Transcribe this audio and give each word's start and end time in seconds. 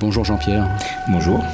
Bonjour 0.00 0.24
Jean-Pierre. 0.24 0.66
Bonjour. 1.08 1.44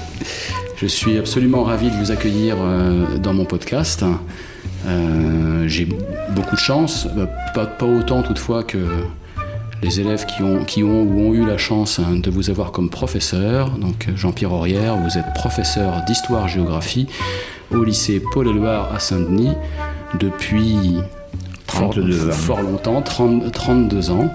Je 0.77 0.86
suis 0.86 1.19
absolument 1.19 1.65
ravi 1.65 1.90
de 1.90 1.96
vous 1.96 2.12
accueillir 2.12 2.54
euh, 2.60 3.19
dans 3.19 3.34
mon 3.34 3.44
podcast. 3.44 4.04
Euh, 4.87 5.66
j'ai 5.66 5.88
beaucoup 6.30 6.54
de 6.54 6.61
chance, 6.61 7.09
euh, 7.19 7.27
pas, 7.54 7.67
pas, 7.67 7.87
autant 7.87 8.22
toutefois 8.22 8.62
que 8.62 8.79
les 9.82 9.98
élèves 9.98 10.27
qui 10.27 10.45
ont, 10.45 10.64
qui 10.64 10.85
ont 10.85 11.03
ou 11.03 11.22
ont 11.22 11.35
eu 11.35 11.45
la 11.45 11.59
chance 11.59 11.98
hein, 11.98 12.21
de 12.22 12.30
vous 12.30 12.48
avoir 12.48 12.71
comme 12.71 12.88
professeur. 12.88 13.71
Donc 13.71 14.06
Jean-Pierre 14.14 14.53
Aurière, 14.53 14.97
vous 14.97 15.19
êtes 15.19 15.35
professeur 15.35 16.05
d'histoire-géographie 16.05 17.09
au 17.73 17.83
lycée 17.83 18.23
Paul-Éluard 18.33 18.95
à 18.95 19.01
Saint-Denis 19.01 19.55
depuis 20.21 20.99
32 21.67 22.31
fort, 22.31 22.63
longtemps, 22.63 23.03
30, 23.03 23.51
32 23.51 24.11
ans. 24.11 24.33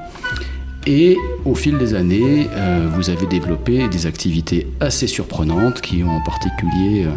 Et 0.88 1.18
au 1.46 1.54
fil 1.54 1.78
des 1.78 1.94
années, 1.94 2.48
euh, 2.54 2.90
vous 2.96 3.10
avez 3.12 3.28
développé 3.28 3.88
des 3.88 4.08
activités 4.08 4.68
assez 4.80 5.06
surprenantes 5.06 5.80
qui 5.80 6.04
ont 6.04 6.10
en 6.10 6.22
particulier 6.22 7.06
euh, 7.06 7.12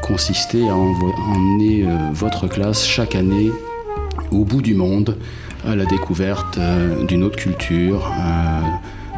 consisté 0.00 0.68
à 0.68 0.74
emmener 0.76 1.84
euh, 1.84 1.96
votre 2.12 2.46
classe 2.46 2.86
chaque 2.86 3.16
année 3.16 3.50
au 4.30 4.44
bout 4.44 4.62
du 4.62 4.74
monde 4.74 5.18
à 5.66 5.74
la 5.74 5.86
découverte 5.86 6.58
d'une 7.08 7.24
autre 7.24 7.36
culture, 7.36 8.12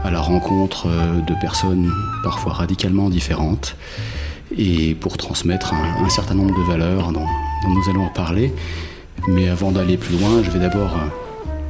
à 0.04 0.10
la 0.12 0.20
rencontre 0.20 0.86
de 0.86 1.34
personnes 1.40 1.90
parfois 2.22 2.52
radicalement 2.52 3.10
différentes, 3.10 3.74
et 4.56 4.94
pour 4.94 5.16
transmettre 5.16 5.74
un, 5.74 6.08
certain 6.08 6.34
nombre 6.34 6.56
de 6.56 6.62
valeurs 6.62 7.10
dont, 7.10 7.24
dont 7.24 7.70
nous 7.70 7.90
allons 7.90 8.04
en 8.04 8.12
parler. 8.12 8.52
Mais 9.26 9.48
avant 9.48 9.72
d'aller 9.72 9.96
plus 9.96 10.16
loin, 10.16 10.40
je 10.44 10.50
vais 10.50 10.60
d'abord 10.60 10.96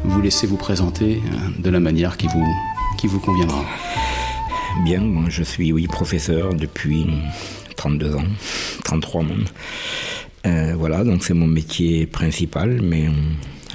vous 0.07 0.21
laisser 0.21 0.47
vous 0.47 0.57
présenter 0.57 1.21
euh, 1.25 1.63
de 1.63 1.71
la 1.71 1.81
manière 1.81 2.17
qui 2.17 2.29
vous, 2.29 2.47
qui 2.99 3.07
vous 3.07 3.19
conviendra. 3.19 3.65
Bien, 4.85 5.03
je 5.29 5.43
suis 5.43 5.73
oui, 5.73 5.87
professeur 5.87 6.55
depuis 6.55 7.07
32 7.77 8.15
ans, 8.15 8.25
33 8.85 9.25
même. 9.25 9.45
Euh, 10.47 10.75
voilà, 10.77 11.03
donc 11.03 11.25
c'est 11.25 11.35
mon 11.35 11.47
métier 11.47 12.07
principal, 12.07 12.81
mais 12.83 13.09
euh, 13.09 13.11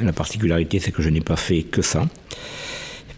la 0.01 0.13
particularité 0.13 0.79
c'est 0.79 0.91
que 0.91 1.01
je 1.01 1.09
n'ai 1.09 1.21
pas 1.21 1.35
fait 1.35 1.63
que 1.63 1.81
ça, 1.81 2.07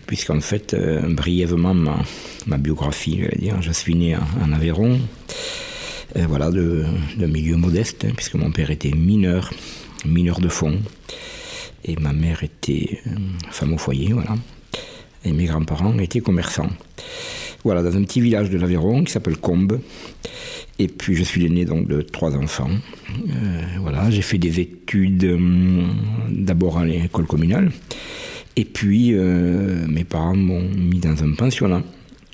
puisqu'en 0.07 0.41
fait, 0.41 0.75
brièvement, 1.07 1.73
ma, 1.73 2.57
biographie, 2.57 3.19
je 3.21 3.29
vais 3.29 3.37
dire, 3.37 3.61
je 3.61 3.71
suis 3.71 3.95
né 3.95 4.15
en, 4.15 4.51
Aveyron, 4.51 4.99
voilà, 6.15 6.51
de, 6.51 6.85
de 7.17 7.25
milieu 7.25 7.57
modeste, 7.57 8.05
hein, 8.05 8.13
puisque 8.15 8.35
mon 8.35 8.51
père 8.51 8.71
était 8.71 8.91
mineur, 8.91 9.51
mineur 10.05 10.39
de 10.39 10.49
fond, 10.49 10.79
et 11.85 11.95
ma 11.97 12.13
mère 12.13 12.43
était 12.43 12.99
euh, 13.07 13.11
femme 13.51 13.73
au 13.73 13.77
foyer, 13.77 14.13
voilà. 14.13 14.35
Et 15.25 15.31
mes 15.31 15.45
grands-parents 15.45 15.97
étaient 15.99 16.19
commerçants. 16.19 16.69
Voilà, 17.63 17.81
dans 17.81 17.95
un 17.95 18.03
petit 18.03 18.19
village 18.19 18.49
de 18.49 18.57
l'Aveyron 18.57 19.03
qui 19.03 19.11
s'appelle 19.13 19.37
Combes. 19.37 19.79
Et 20.79 20.87
puis 20.87 21.15
je 21.15 21.23
suis 21.23 21.39
l'aîné 21.41 21.65
donc 21.65 21.87
de 21.87 22.01
trois 22.01 22.35
enfants. 22.35 22.69
Euh, 23.29 23.61
voilà, 23.79 24.09
j'ai 24.09 24.21
fait 24.21 24.37
des 24.37 24.59
études 24.59 25.23
euh, 25.23 25.87
d'abord 26.29 26.77
à 26.79 26.85
l'école 26.85 27.25
communale. 27.25 27.71
Et 28.55 28.65
puis 28.65 29.13
mes 29.13 30.03
parents 30.03 30.35
m'ont 30.35 30.67
mis 30.69 30.99
dans 30.99 31.23
un 31.23 31.33
pensionnat. 31.33 31.83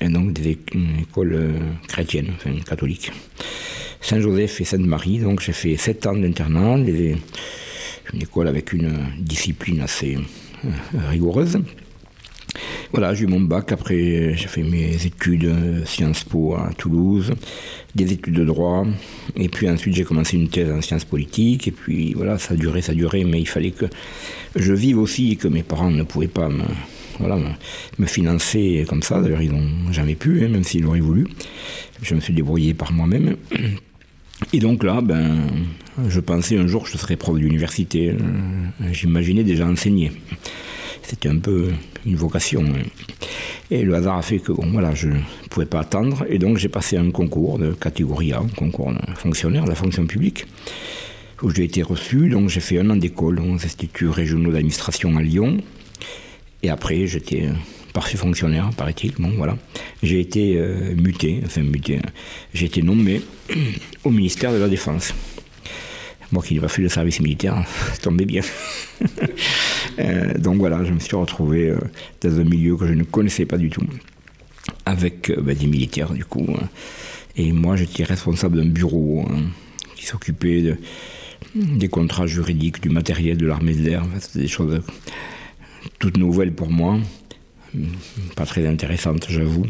Et 0.00 0.08
donc 0.08 0.32
des 0.32 0.54
éc- 0.54 0.74
une 0.74 1.00
école 1.02 1.32
euh, 1.34 1.52
chrétienne, 1.86 2.28
enfin 2.34 2.52
catholique. 2.66 3.12
Saint-Joseph 4.00 4.60
et 4.60 4.64
Sainte-Marie. 4.64 5.18
Donc 5.18 5.40
j'ai 5.42 5.52
fait 5.52 5.76
sept 5.76 6.06
ans 6.06 6.16
d'internat. 6.16 6.78
Une 8.12 8.22
école 8.22 8.48
avec 8.48 8.72
une 8.72 8.92
discipline 9.18 9.80
assez 9.80 10.18
euh, 10.64 10.68
rigoureuse. 11.08 11.58
Voilà, 12.92 13.14
j'ai 13.14 13.24
eu 13.24 13.26
mon 13.28 13.40
bac. 13.40 13.70
Après, 13.70 14.34
j'ai 14.34 14.48
fait 14.48 14.62
mes 14.62 14.94
études 15.06 15.44
euh, 15.44 15.84
Sciences 15.84 16.24
Po 16.24 16.54
à 16.54 16.70
Toulouse, 16.76 17.32
des 17.94 18.12
études 18.12 18.34
de 18.34 18.44
droit. 18.44 18.84
Et 19.36 19.48
puis 19.48 19.68
ensuite, 19.68 19.94
j'ai 19.94 20.04
commencé 20.04 20.36
une 20.36 20.48
thèse 20.48 20.70
en 20.70 20.80
sciences 20.80 21.04
politiques. 21.04 21.68
Et 21.68 21.70
puis 21.70 22.14
voilà, 22.14 22.38
ça 22.38 22.54
a 22.54 22.56
duré, 22.56 22.82
ça 22.82 22.92
a 22.92 22.94
duré. 22.96 23.24
Mais 23.24 23.40
il 23.40 23.46
fallait 23.48 23.70
que 23.70 23.86
je 24.56 24.72
vive 24.72 24.98
aussi 24.98 25.32
et 25.32 25.36
que 25.36 25.46
mes 25.46 25.62
parents 25.62 25.90
ne 25.90 26.02
pouvaient 26.02 26.26
pas 26.26 26.48
me, 26.48 26.64
voilà, 27.20 27.38
me, 27.98 28.06
financer 28.06 28.84
comme 28.88 29.02
ça. 29.02 29.20
D'ailleurs, 29.20 29.42
ils 29.42 29.52
n'ont 29.52 29.92
jamais 29.92 30.16
pu, 30.16 30.44
hein, 30.44 30.48
même 30.48 30.64
s'ils 30.64 30.82
l'auraient 30.82 31.00
voulu. 31.00 31.28
Je 32.02 32.14
me 32.14 32.20
suis 32.20 32.34
débrouillé 32.34 32.74
par 32.74 32.92
moi-même. 32.92 33.36
Et 34.52 34.58
donc 34.58 34.82
là, 34.82 35.00
ben, 35.00 35.48
je 36.08 36.20
pensais 36.20 36.56
un 36.58 36.66
jour 36.66 36.84
que 36.84 36.90
je 36.90 36.96
serais 36.96 37.16
prof 37.16 37.38
d'université. 37.38 38.10
Euh, 38.10 38.14
J'imaginais 38.92 39.44
déjà 39.44 39.66
enseigner. 39.66 40.12
C'était 41.02 41.28
un 41.28 41.38
peu 41.38 41.72
une 42.06 42.16
vocation. 42.16 42.62
hein. 42.64 42.82
Et 43.70 43.82
le 43.82 43.94
hasard 43.94 44.16
a 44.16 44.22
fait 44.22 44.38
que 44.38 44.50
bon, 44.52 44.70
voilà, 44.72 44.94
je 44.94 45.08
ne 45.08 45.20
pouvais 45.50 45.66
pas 45.66 45.80
attendre. 45.80 46.24
Et 46.28 46.38
donc 46.38 46.56
j'ai 46.58 46.68
passé 46.68 46.96
un 46.96 47.10
concours 47.10 47.58
de 47.58 47.72
catégorie 47.72 48.32
A, 48.32 48.38
un 48.40 48.48
concours 48.48 48.92
fonctionnaire 49.14 49.64
de 49.64 49.68
la 49.68 49.74
fonction 49.76 50.06
publique, 50.06 50.46
où 51.42 51.50
j'ai 51.50 51.64
été 51.64 51.82
reçu. 51.82 52.28
Donc 52.28 52.48
j'ai 52.48 52.60
fait 52.60 52.78
un 52.80 52.90
an 52.90 52.96
d'école 52.96 53.38
aux 53.40 53.52
instituts 53.52 54.08
régionaux 54.08 54.50
d'administration 54.50 55.16
à 55.16 55.22
Lyon. 55.22 55.58
Et 56.62 56.70
après, 56.70 57.06
j'étais 57.06 57.48
euh, 57.90 57.92
parfait 57.92 58.16
fonctionnaire, 58.16 58.70
paraît-il. 58.76 59.12
Bon, 59.18 59.30
voilà. 59.36 59.56
J'ai 60.02 60.20
été 60.20 60.56
euh, 60.56 60.94
muté, 60.94 61.40
enfin 61.44 61.62
muté, 61.62 61.96
hein. 61.98 62.08
j'ai 62.54 62.66
été 62.66 62.82
nommé 62.82 63.20
au 64.04 64.10
ministère 64.10 64.52
de 64.52 64.58
la 64.58 64.68
Défense. 64.68 65.14
Moi 66.32 66.42
qui 66.44 66.54
n'ai 66.54 66.60
pas 66.60 66.68
fait 66.68 66.82
le 66.82 66.88
service 66.88 67.20
militaire, 67.20 67.64
tombait 68.02 68.26
bien. 68.26 68.42
Euh, 69.98 70.38
donc 70.38 70.58
voilà, 70.58 70.82
je 70.84 70.92
me 70.92 70.98
suis 71.00 71.16
retrouvé 71.16 71.68
euh, 71.70 71.78
dans 72.22 72.38
un 72.38 72.44
milieu 72.44 72.76
que 72.76 72.86
je 72.86 72.92
ne 72.94 73.02
connaissais 73.02 73.44
pas 73.44 73.58
du 73.58 73.68
tout, 73.68 73.82
avec 74.86 75.30
ben, 75.42 75.54
des 75.54 75.66
militaires 75.66 76.12
du 76.12 76.24
coup. 76.24 76.46
hein. 76.56 76.68
Et 77.36 77.52
moi 77.52 77.76
j'étais 77.76 78.04
responsable 78.04 78.56
d'un 78.58 78.68
bureau 78.68 79.26
hein, 79.28 79.42
qui 79.96 80.06
s'occupait 80.06 80.62
de- 80.62 80.76
des 81.54 81.88
contrats 81.88 82.26
juridiques, 82.26 82.80
du 82.80 82.88
matériel 82.88 83.36
de 83.36 83.46
l'armée 83.46 83.74
de 83.74 83.82
l'air. 83.82 84.04
C'était 84.20 84.38
des 84.40 84.48
choses 84.48 84.80
toutes 85.98 86.16
nouvelles 86.16 86.52
pour 86.52 86.70
moi, 86.70 86.98
pas 88.36 88.46
très 88.46 88.66
intéressantes 88.66 89.26
j'avoue. 89.28 89.66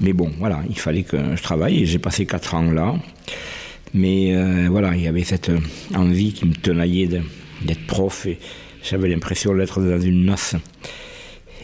Mais 0.00 0.12
bon, 0.12 0.30
voilà, 0.38 0.62
il 0.68 0.78
fallait 0.78 1.02
que 1.02 1.36
je 1.36 1.42
travaille 1.42 1.86
j'ai 1.86 1.98
passé 1.98 2.26
quatre 2.26 2.54
ans 2.54 2.70
là. 2.70 2.94
Mais 3.94 4.34
euh, 4.34 4.68
voilà, 4.70 4.94
il 4.94 5.02
y 5.02 5.06
avait 5.06 5.24
cette 5.24 5.50
envie 5.94 6.32
qui 6.32 6.46
me 6.46 6.54
tenaillait 6.54 7.08
d'être 7.62 7.86
prof 7.86 8.26
et 8.26 8.38
j'avais 8.82 9.08
l'impression 9.08 9.54
d'être 9.54 9.80
dans 9.80 10.00
une 10.00 10.26
noce. 10.26 10.56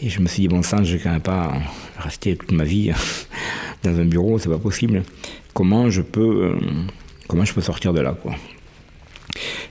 Et 0.01 0.09
je 0.09 0.19
me 0.19 0.27
suis 0.27 0.41
dit, 0.41 0.47
bon 0.47 0.61
sang, 0.61 0.83
je 0.83 0.93
ne 0.93 0.97
vais 0.97 1.03
quand 1.03 1.11
même 1.11 1.21
pas 1.21 1.53
rester 1.97 2.35
toute 2.35 2.51
ma 2.51 2.63
vie 2.65 2.91
dans 3.83 3.97
un 3.97 4.05
bureau, 4.05 4.37
c'est 4.39 4.49
pas 4.49 4.57
possible. 4.57 5.03
Comment 5.53 5.89
je 5.89 6.01
peux, 6.01 6.45
euh, 6.45 6.59
comment 7.27 7.45
je 7.45 7.53
peux 7.53 7.61
sortir 7.61 7.93
de 7.93 8.01
là, 8.01 8.13
quoi? 8.13 8.35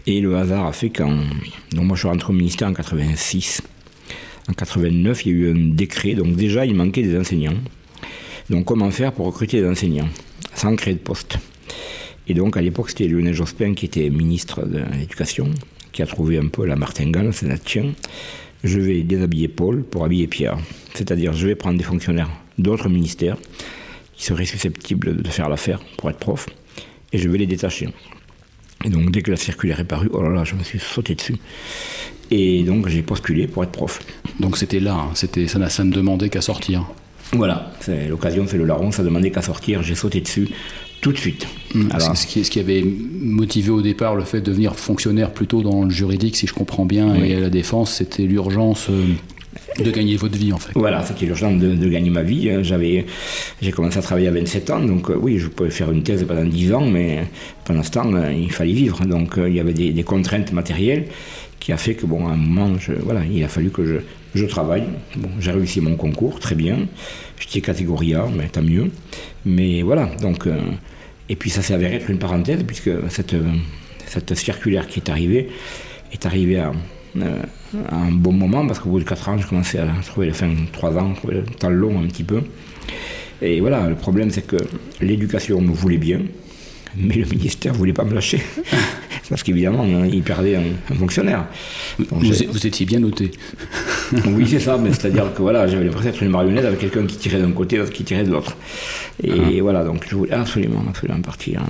Et 0.06 0.20
le 0.20 0.36
hasard 0.36 0.66
a 0.66 0.72
fait 0.72 0.90
qu'en. 0.90 1.16
Donc, 1.72 1.84
moi, 1.84 1.96
je 1.96 2.00
suis 2.00 2.08
rentré 2.08 2.32
au 2.32 2.36
ministère 2.36 2.68
en 2.68 2.74
86. 2.74 3.62
En 4.48 4.52
89, 4.52 5.24
il 5.24 5.32
y 5.32 5.34
a 5.34 5.38
eu 5.38 5.50
un 5.52 5.74
décret, 5.74 6.14
donc 6.14 6.36
déjà, 6.36 6.66
il 6.66 6.74
manquait 6.74 7.02
des 7.02 7.18
enseignants. 7.18 7.56
Donc, 8.50 8.66
comment 8.66 8.90
faire 8.90 9.12
pour 9.12 9.26
recruter 9.26 9.60
des 9.60 9.68
enseignants 9.68 10.08
sans 10.54 10.76
créer 10.76 10.94
de 10.94 10.98
poste? 10.98 11.38
Et 12.28 12.34
donc, 12.34 12.56
à 12.56 12.62
l'époque, 12.62 12.90
c'était 12.90 13.08
Lionel 13.08 13.34
Jospin 13.34 13.74
qui 13.74 13.86
était 13.86 14.10
ministre 14.10 14.66
de 14.66 14.82
l'Éducation, 14.98 15.50
qui 15.92 16.02
a 16.02 16.06
trouvé 16.06 16.38
un 16.38 16.48
peu 16.48 16.66
la 16.66 16.76
martingale, 16.76 17.32
c'est 17.32 17.48
la 17.48 17.58
tiens. 17.58 17.92
Je 18.62 18.78
vais 18.78 19.02
déshabiller 19.02 19.48
Paul 19.48 19.82
pour 19.82 20.04
habiller 20.04 20.26
Pierre. 20.26 20.58
C'est-à-dire, 20.94 21.32
je 21.32 21.46
vais 21.46 21.54
prendre 21.54 21.78
des 21.78 21.84
fonctionnaires 21.84 22.30
d'autres 22.58 22.88
ministères 22.88 23.36
qui 24.14 24.24
seraient 24.24 24.46
susceptibles 24.46 25.20
de 25.20 25.28
faire 25.28 25.48
l'affaire 25.48 25.80
pour 25.98 26.08
être 26.10 26.18
prof, 26.18 26.46
et 27.12 27.18
je 27.18 27.28
vais 27.28 27.38
les 27.38 27.46
détacher. 27.46 27.88
Et 28.84 28.90
donc, 28.90 29.10
dès 29.10 29.22
que 29.22 29.30
la 29.30 29.36
circulaire 29.36 29.80
est 29.80 29.84
parue, 29.84 30.08
oh 30.12 30.22
là 30.22 30.30
là, 30.30 30.44
je 30.44 30.54
me 30.54 30.62
suis 30.62 30.78
sauté 30.78 31.14
dessus. 31.14 31.36
Et 32.30 32.62
donc, 32.62 32.88
j'ai 32.88 33.02
postulé 33.02 33.46
pour 33.46 33.64
être 33.64 33.72
prof. 33.72 34.00
Donc 34.40 34.56
c'était 34.56 34.80
là, 34.80 34.94
hein, 34.94 35.10
c'était, 35.14 35.46
ça, 35.46 35.68
ça 35.68 35.84
ne 35.84 35.92
demandait 35.92 36.28
qu'à 36.28 36.40
sortir. 36.40 36.84
Voilà, 37.32 37.72
c'est 37.80 38.08
l'occasion 38.08 38.46
fait 38.46 38.58
le 38.58 38.64
larron, 38.64 38.90
ça 38.92 39.02
demandait 39.02 39.30
qu'à 39.30 39.42
sortir, 39.42 39.82
j'ai 39.82 39.94
sauté 39.94 40.20
dessus 40.20 40.48
tout 41.00 41.12
de 41.12 41.18
suite. 41.18 41.46
Alors, 41.90 42.16
C'est 42.16 42.22
ce 42.22 42.26
qui, 42.26 42.44
ce 42.44 42.50
qui 42.50 42.60
avait 42.60 42.82
motivé 43.20 43.70
au 43.70 43.82
départ 43.82 44.14
le 44.14 44.24
fait 44.24 44.40
de 44.40 44.46
devenir 44.46 44.74
fonctionnaire 44.76 45.32
plutôt 45.32 45.62
dans 45.62 45.84
le 45.84 45.90
juridique, 45.90 46.36
si 46.36 46.46
je 46.46 46.54
comprends 46.54 46.86
bien, 46.86 47.14
et 47.14 47.34
à 47.34 47.40
la 47.40 47.50
défense, 47.50 47.92
c'était 47.94 48.22
l'urgence 48.22 48.86
euh, 48.88 49.04
de 49.82 49.90
gagner 49.90 50.16
votre 50.16 50.36
vie 50.38 50.52
en 50.52 50.58
fait. 50.58 50.72
Voilà, 50.74 51.04
c'était 51.04 51.26
l'urgence 51.26 51.58
de, 51.60 51.74
de 51.74 51.88
gagner 51.88 52.10
ma 52.10 52.22
vie. 52.22 52.50
J'avais, 52.62 53.06
j'ai 53.60 53.72
commencé 53.72 53.98
à 53.98 54.02
travailler 54.02 54.28
à 54.28 54.32
27 54.32 54.70
ans, 54.70 54.80
donc 54.80 55.10
euh, 55.10 55.16
oui, 55.20 55.38
je 55.38 55.48
pouvais 55.48 55.70
faire 55.70 55.90
une 55.90 56.02
thèse 56.02 56.24
pendant 56.26 56.44
10 56.44 56.72
ans, 56.72 56.86
mais 56.86 57.24
pendant 57.64 57.82
ce 57.82 57.90
temps, 57.90 58.12
euh, 58.14 58.32
il 58.32 58.52
fallait 58.52 58.72
vivre. 58.72 59.04
Donc 59.04 59.36
euh, 59.38 59.48
il 59.48 59.56
y 59.56 59.60
avait 59.60 59.74
des, 59.74 59.92
des 59.92 60.04
contraintes 60.04 60.52
matérielles 60.52 61.06
qui 61.64 61.72
a 61.72 61.78
fait 61.78 61.94
que, 61.94 62.04
bon, 62.04 62.28
à 62.28 62.32
un 62.32 62.36
moment, 62.36 62.78
je- 62.78 62.92
voilà, 62.92 63.22
il 63.24 63.42
a 63.42 63.48
fallu 63.48 63.70
que 63.70 63.86
je, 63.86 63.94
je 64.34 64.44
travaille. 64.44 64.84
Bon, 65.16 65.30
j'ai 65.40 65.50
réussi 65.50 65.80
mon 65.80 65.96
concours, 65.96 66.38
très 66.38 66.54
bien. 66.54 66.76
J'étais 67.40 67.62
catégorie 67.62 68.14
A, 68.14 68.26
mais 68.36 68.48
tant 68.48 68.60
mieux. 68.62 68.90
Mais 69.46 69.80
voilà, 69.80 70.10
donc... 70.20 70.46
euh, 70.46 70.58
et 71.30 71.36
puis 71.36 71.48
ça 71.48 71.62
s'est 71.62 71.72
avéré 71.72 71.94
être 71.96 72.10
une 72.10 72.18
parenthèse, 72.18 72.62
puisque 72.66 72.90
cette, 73.08 73.32
euh, 73.32 73.44
cette 74.06 74.34
circulaire 74.34 74.86
qui 74.88 75.00
est 75.00 75.08
arrivée 75.08 75.48
est 76.12 76.26
arrivée 76.26 76.58
à, 76.58 76.70
euh, 77.16 77.38
un 77.90 78.10
bon 78.12 78.32
moment, 78.32 78.66
parce 78.66 78.78
qu'au 78.78 78.90
bout 78.90 78.98
de 79.00 79.04
4 79.04 79.30
ans, 79.30 79.38
je 79.38 79.46
commençais 79.46 79.78
à 79.78 79.88
trouver, 80.04 80.28
enfin 80.30 80.50
3 80.70 80.98
ans, 80.98 81.14
le 81.26 81.44
temps 81.44 81.70
long 81.70 81.98
un 81.98 82.06
petit 82.08 82.24
peu. 82.24 82.42
Et 83.40 83.60
voilà, 83.60 83.88
le 83.88 83.94
problème, 83.94 84.28
c'est 84.30 84.46
que 84.46 84.56
l'éducation 85.00 85.62
me 85.62 85.72
voulait 85.72 85.96
bien, 85.96 86.20
mais 86.94 87.14
le 87.14 87.24
ministère 87.24 87.72
ne 87.72 87.78
voulait 87.78 87.94
pas 87.94 88.04
me 88.04 88.12
lâcher. 88.12 88.42
Parce 89.28 89.42
qu'évidemment, 89.42 89.84
il 90.04 90.22
perdait 90.22 90.56
un, 90.56 90.94
fonctionnaire. 90.94 91.46
vous, 91.98 92.66
étiez 92.66 92.84
bien 92.84 93.00
noté. 93.00 93.30
oui, 94.26 94.46
c'est 94.46 94.60
ça, 94.60 94.76
mais 94.76 94.90
c'est-à-dire 94.92 95.32
que 95.34 95.40
voilà, 95.40 95.66
j'avais 95.66 95.84
l'impression 95.84 96.10
d'être 96.10 96.22
une 96.22 96.30
marionnette 96.30 96.64
avec 96.64 96.78
quelqu'un 96.78 97.06
qui 97.06 97.16
tirait 97.16 97.40
d'un 97.40 97.52
côté, 97.52 97.76
l'autre 97.76 97.92
qui 97.92 98.04
tirait 98.04 98.24
de 98.24 98.30
l'autre. 98.30 98.56
Et 99.22 99.32
ah. 99.32 99.62
voilà, 99.62 99.84
donc 99.84 100.06
je 100.08 100.14
voulais 100.14 100.32
absolument, 100.32 100.84
absolument 100.88 101.20
partir. 101.20 101.62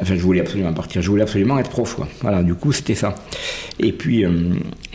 Enfin, 0.00 0.14
je 0.16 0.22
voulais 0.22 0.40
absolument 0.40 0.72
partir. 0.72 1.02
Je 1.02 1.10
voulais 1.10 1.22
absolument 1.22 1.58
être 1.58 1.70
prof, 1.70 1.94
quoi. 1.94 2.08
Voilà, 2.20 2.42
du 2.42 2.54
coup, 2.54 2.72
c'était 2.72 2.94
ça. 2.94 3.14
Et 3.80 3.92
puis, 3.92 4.24
euh, 4.24 4.30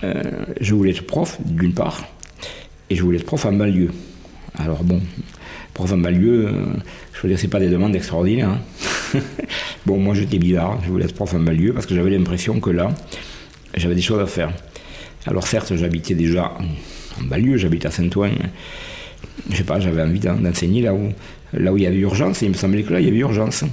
euh, 0.04 0.22
je 0.62 0.74
voulais 0.74 0.92
être 0.92 1.06
prof, 1.06 1.38
d'une 1.46 1.74
part, 1.74 2.06
et 2.90 2.96
je 2.96 3.04
voulais 3.04 3.18
être 3.18 3.26
prof 3.26 3.46
en 3.46 3.54
banlieue. 3.54 3.92
Alors 4.58 4.84
bon, 4.84 5.02
prof 5.74 5.92
en 5.92 5.98
banlieue, 5.98 6.48
euh, 6.48 6.66
veux 7.24 7.30
dire, 7.30 7.40
c'est 7.40 7.48
pas 7.48 7.60
des 7.60 7.70
demandes 7.70 7.96
extraordinaires. 7.96 8.50
Hein. 8.50 9.20
bon, 9.86 9.98
moi 9.98 10.14
j'étais 10.14 10.38
bizarre, 10.38 10.80
je 10.84 10.90
voulais 10.90 11.06
être 11.06 11.16
prof 11.16 11.34
en 11.34 11.40
banlieue 11.40 11.74
parce 11.74 11.86
que 11.86 11.96
j'avais 11.96 12.10
l'impression 12.10 12.60
que 12.60 12.70
là, 12.70 12.94
j'avais 13.76 13.96
des 13.96 14.02
choses 14.02 14.22
à 14.22 14.26
faire. 14.26 14.52
Alors 15.26 15.48
certes, 15.48 15.76
j'habitais 15.76 16.16
déjà 16.16 16.54
en 17.20 17.24
banlieue, 17.24 17.58
j'habitais 17.58 17.88
à 17.88 17.92
Saint-Ouen. 17.92 18.32
Je 19.50 19.56
sais 19.56 19.64
pas, 19.64 19.80
j'avais 19.80 20.02
envie 20.02 20.20
d'enseigner 20.20 20.82
là 20.82 20.94
où, 20.94 21.12
là 21.54 21.72
où 21.72 21.78
il 21.78 21.84
y 21.84 21.88
avait 21.88 21.98
urgence, 21.98 22.44
et 22.44 22.46
il 22.46 22.52
me 22.52 22.58
semblait 22.58 22.84
que 22.84 22.94
là, 22.94 23.00
il 23.00 23.06
y 23.06 23.10
avait 23.10 23.20
urgence. 23.20 23.64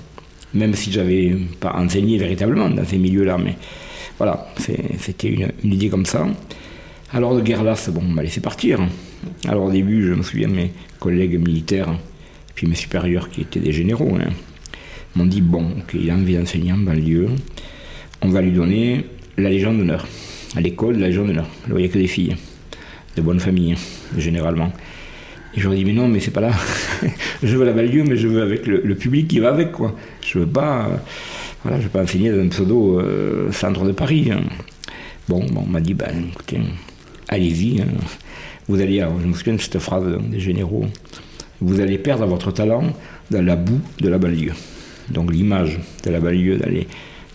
Même 0.55 0.75
si 0.75 0.91
j'avais 0.93 1.37
pas 1.61 1.75
enseigné 1.76 2.19
véritablement 2.19 2.69
dans 2.69 2.85
ces 2.85 2.99
milieux-là, 2.99 3.38
mais 3.38 3.56
voilà, 4.19 4.49
c'était 4.99 5.29
une, 5.29 5.50
idée 5.64 5.88
comme 5.88 6.06
ça. 6.06 6.26
Alors 7.12 7.35
de 7.35 7.41
guerre 7.41 7.64
là, 7.64 7.75
bon, 7.88 8.02
on 8.05 8.08
m'a 8.08 8.23
laissé 8.23 8.41
partir. 8.41 8.81
Alors 9.49 9.64
au 9.64 9.70
début, 9.73 10.06
je 10.06 10.14
me 10.14 10.23
souviens, 10.23 10.49
mes 10.49 10.73
collègues 10.99 11.41
militaires, 11.41 11.94
puis 12.55 12.67
mes 12.67 12.75
supérieurs 12.75 13.31
qui 13.31 13.43
étaient 13.43 13.61
des 13.61 13.73
généraux, 13.73 14.17
hein, 14.20 14.31
m'ont 15.14 15.26
dit 15.26 15.41
bon, 15.41 15.64
ok, 15.79 15.94
il 15.94 16.11
a 16.11 16.14
envie 16.14 16.37
d'enseigner 16.37 16.73
en 16.73 16.79
banlieue, 16.79 17.29
on 18.23 18.29
va 18.29 18.41
lui 18.41 18.52
donner 18.52 19.06
la 19.37 19.50
Légion 19.50 19.73
d'honneur. 19.73 20.06
À 20.56 20.61
l'école, 20.61 20.99
la 20.99 21.08
Légion 21.08 21.25
d'honneur. 21.25 21.47
il 21.69 21.75
n'y 21.75 21.85
a 21.85 21.88
que 21.88 21.99
des 21.99 22.06
filles, 22.06 22.37
de 23.17 23.23
bonne 23.23 23.41
famille, 23.41 23.75
généralement. 24.17 24.73
Et 25.55 25.61
je 25.61 25.64
leur 25.64 25.75
dis 25.75 25.85
mais 25.85 25.93
non, 25.93 26.08
mais 26.08 26.20
c'est 26.20 26.31
pas 26.31 26.41
là. 26.41 26.52
je 27.43 27.56
veux 27.56 27.64
la 27.64 27.73
banlieue, 27.73 28.05
mais 28.05 28.17
je 28.17 28.29
veux 28.29 28.43
avec 28.43 28.67
le, 28.67 28.94
public 28.94 29.29
qui 29.29 29.41
va 29.41 29.49
avec, 29.49 29.73
quoi. 29.73 29.97
Je 30.25 30.38
veux 30.38 30.47
pas, 30.47 30.88
voilà, 31.64 31.79
je 31.79 31.85
veux 31.85 31.91
pas 31.91 32.02
enseigner 32.02 32.31
dans 32.31 32.41
un 32.41 32.49
pseudo 32.49 33.00
euh, 33.00 33.50
centre 33.50 33.85
de 33.85 33.93
Paris. 33.93 34.31
Hein. 34.32 34.43
Bon, 35.29 35.44
on 35.56 35.67
m'a 35.67 35.81
dit, 35.81 35.94
ben 35.94 36.26
écoutez, 36.32 36.61
allez-y. 37.29 37.81
Hein. 37.81 37.87
Vous 38.69 38.81
allez, 38.81 39.05
je 39.20 39.26
me 39.26 39.35
souviens 39.35 39.55
de 39.55 39.61
cette 39.61 39.79
phrase 39.79 40.05
des 40.31 40.38
généraux, 40.38 40.87
vous 41.60 41.80
allez 41.80 41.98
perdre 41.98 42.26
votre 42.26 42.50
talent 42.50 42.84
dans 43.30 43.42
la 43.42 43.56
boue 43.56 43.80
de 44.00 44.08
la 44.08 44.18
banlieue. 44.18 44.52
Donc 45.10 45.32
l'image 45.32 45.78
de 46.04 46.10
la 46.10 46.20
banlieue 46.20 46.56
dans 46.56 46.68
les 46.68 46.86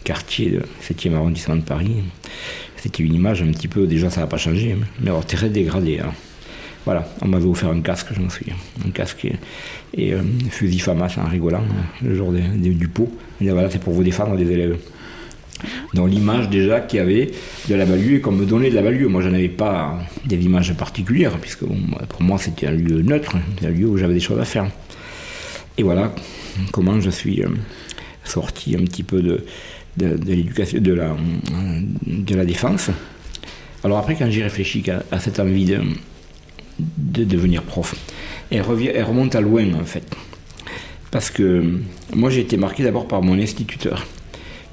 quartiers 0.03 0.51
du 0.51 0.59
7e 0.81 1.15
arrondissement 1.15 1.55
de 1.55 1.61
Paris, 1.61 2.03
c'était 2.77 3.03
une 3.03 3.15
image 3.15 3.41
un 3.41 3.51
petit 3.51 3.67
peu, 3.67 3.87
déjà 3.87 4.09
ça 4.09 4.21
n'a 4.21 4.27
pas 4.27 4.37
changé, 4.37 4.75
mais 4.99 5.09
alors 5.09 5.25
très 5.25 5.49
dégradée. 5.49 5.99
Hein. 5.99 6.13
Voilà, 6.85 7.07
on 7.23 7.27
m'avait 7.27 7.47
offert 7.47 7.69
un 7.69 7.81
casque, 7.81 8.09
je 8.15 8.21
me 8.21 8.29
souviens. 8.29 8.55
Un 8.85 8.91
casque 8.91 9.27
et, 9.97 10.13
un 10.13 10.17
euh, 10.17 10.21
fusil 10.51 10.77
FAMAS 10.77 11.17
en 11.17 11.27
rigolant, 11.27 11.63
le 12.03 12.15
jour 12.15 12.31
du 12.31 12.87
pot. 12.87 13.11
Et 13.41 13.49
voilà, 13.49 13.71
c'est 13.71 13.81
pour 13.81 13.93
vous 13.93 14.03
défendre 14.03 14.37
des 14.37 14.51
élèves 14.51 14.77
dans 15.93 16.05
l'image 16.05 16.49
déjà 16.49 16.79
qu'il 16.79 16.99
y 16.99 17.01
avait 17.01 17.31
de 17.69 17.75
la 17.75 17.85
banlieue 17.85 18.15
et 18.15 18.21
qu'on 18.21 18.31
me 18.31 18.45
donnait 18.45 18.69
de 18.69 18.75
la 18.75 18.81
banlieue. 18.81 19.07
Moi, 19.07 19.21
je 19.21 19.29
n'avais 19.29 19.49
pas 19.49 19.99
des 20.25 20.37
images 20.37 20.73
particulières, 20.73 21.37
puisque 21.39 21.65
pour 21.65 22.21
moi, 22.21 22.37
c'était 22.37 22.67
un 22.67 22.71
lieu 22.71 23.01
neutre, 23.01 23.35
un 23.63 23.69
lieu 23.69 23.87
où 23.87 23.97
j'avais 23.97 24.13
des 24.13 24.19
choses 24.19 24.39
à 24.39 24.45
faire. 24.45 24.69
Et 25.77 25.83
voilà 25.83 26.13
comment 26.71 26.99
je 27.01 27.09
suis 27.09 27.43
euh, 27.43 27.49
sorti 28.23 28.75
un 28.75 28.83
petit 28.85 29.03
peu 29.03 29.21
de, 29.21 29.43
l'éducation, 29.97 30.79
de 30.79 30.93
la, 30.93 32.45
défense. 32.45 32.89
Alors 33.83 33.97
après, 33.97 34.15
quand 34.15 34.29
j'y 34.29 34.41
réfléchis 34.41 34.83
à, 35.11 35.19
cette 35.19 35.39
envie 35.39 35.65
de, 35.65 35.81
de 36.97 37.23
devenir 37.23 37.63
prof, 37.63 37.95
elle 38.51 38.61
remonte 38.61 39.35
à 39.35 39.41
loin 39.41 39.65
en 39.73 39.85
fait. 39.85 40.05
Parce 41.11 41.29
que 41.29 41.63
moi 42.13 42.29
j'ai 42.29 42.41
été 42.41 42.57
marqué 42.57 42.83
d'abord 42.83 43.07
par 43.07 43.21
mon 43.21 43.39
instituteur 43.39 44.05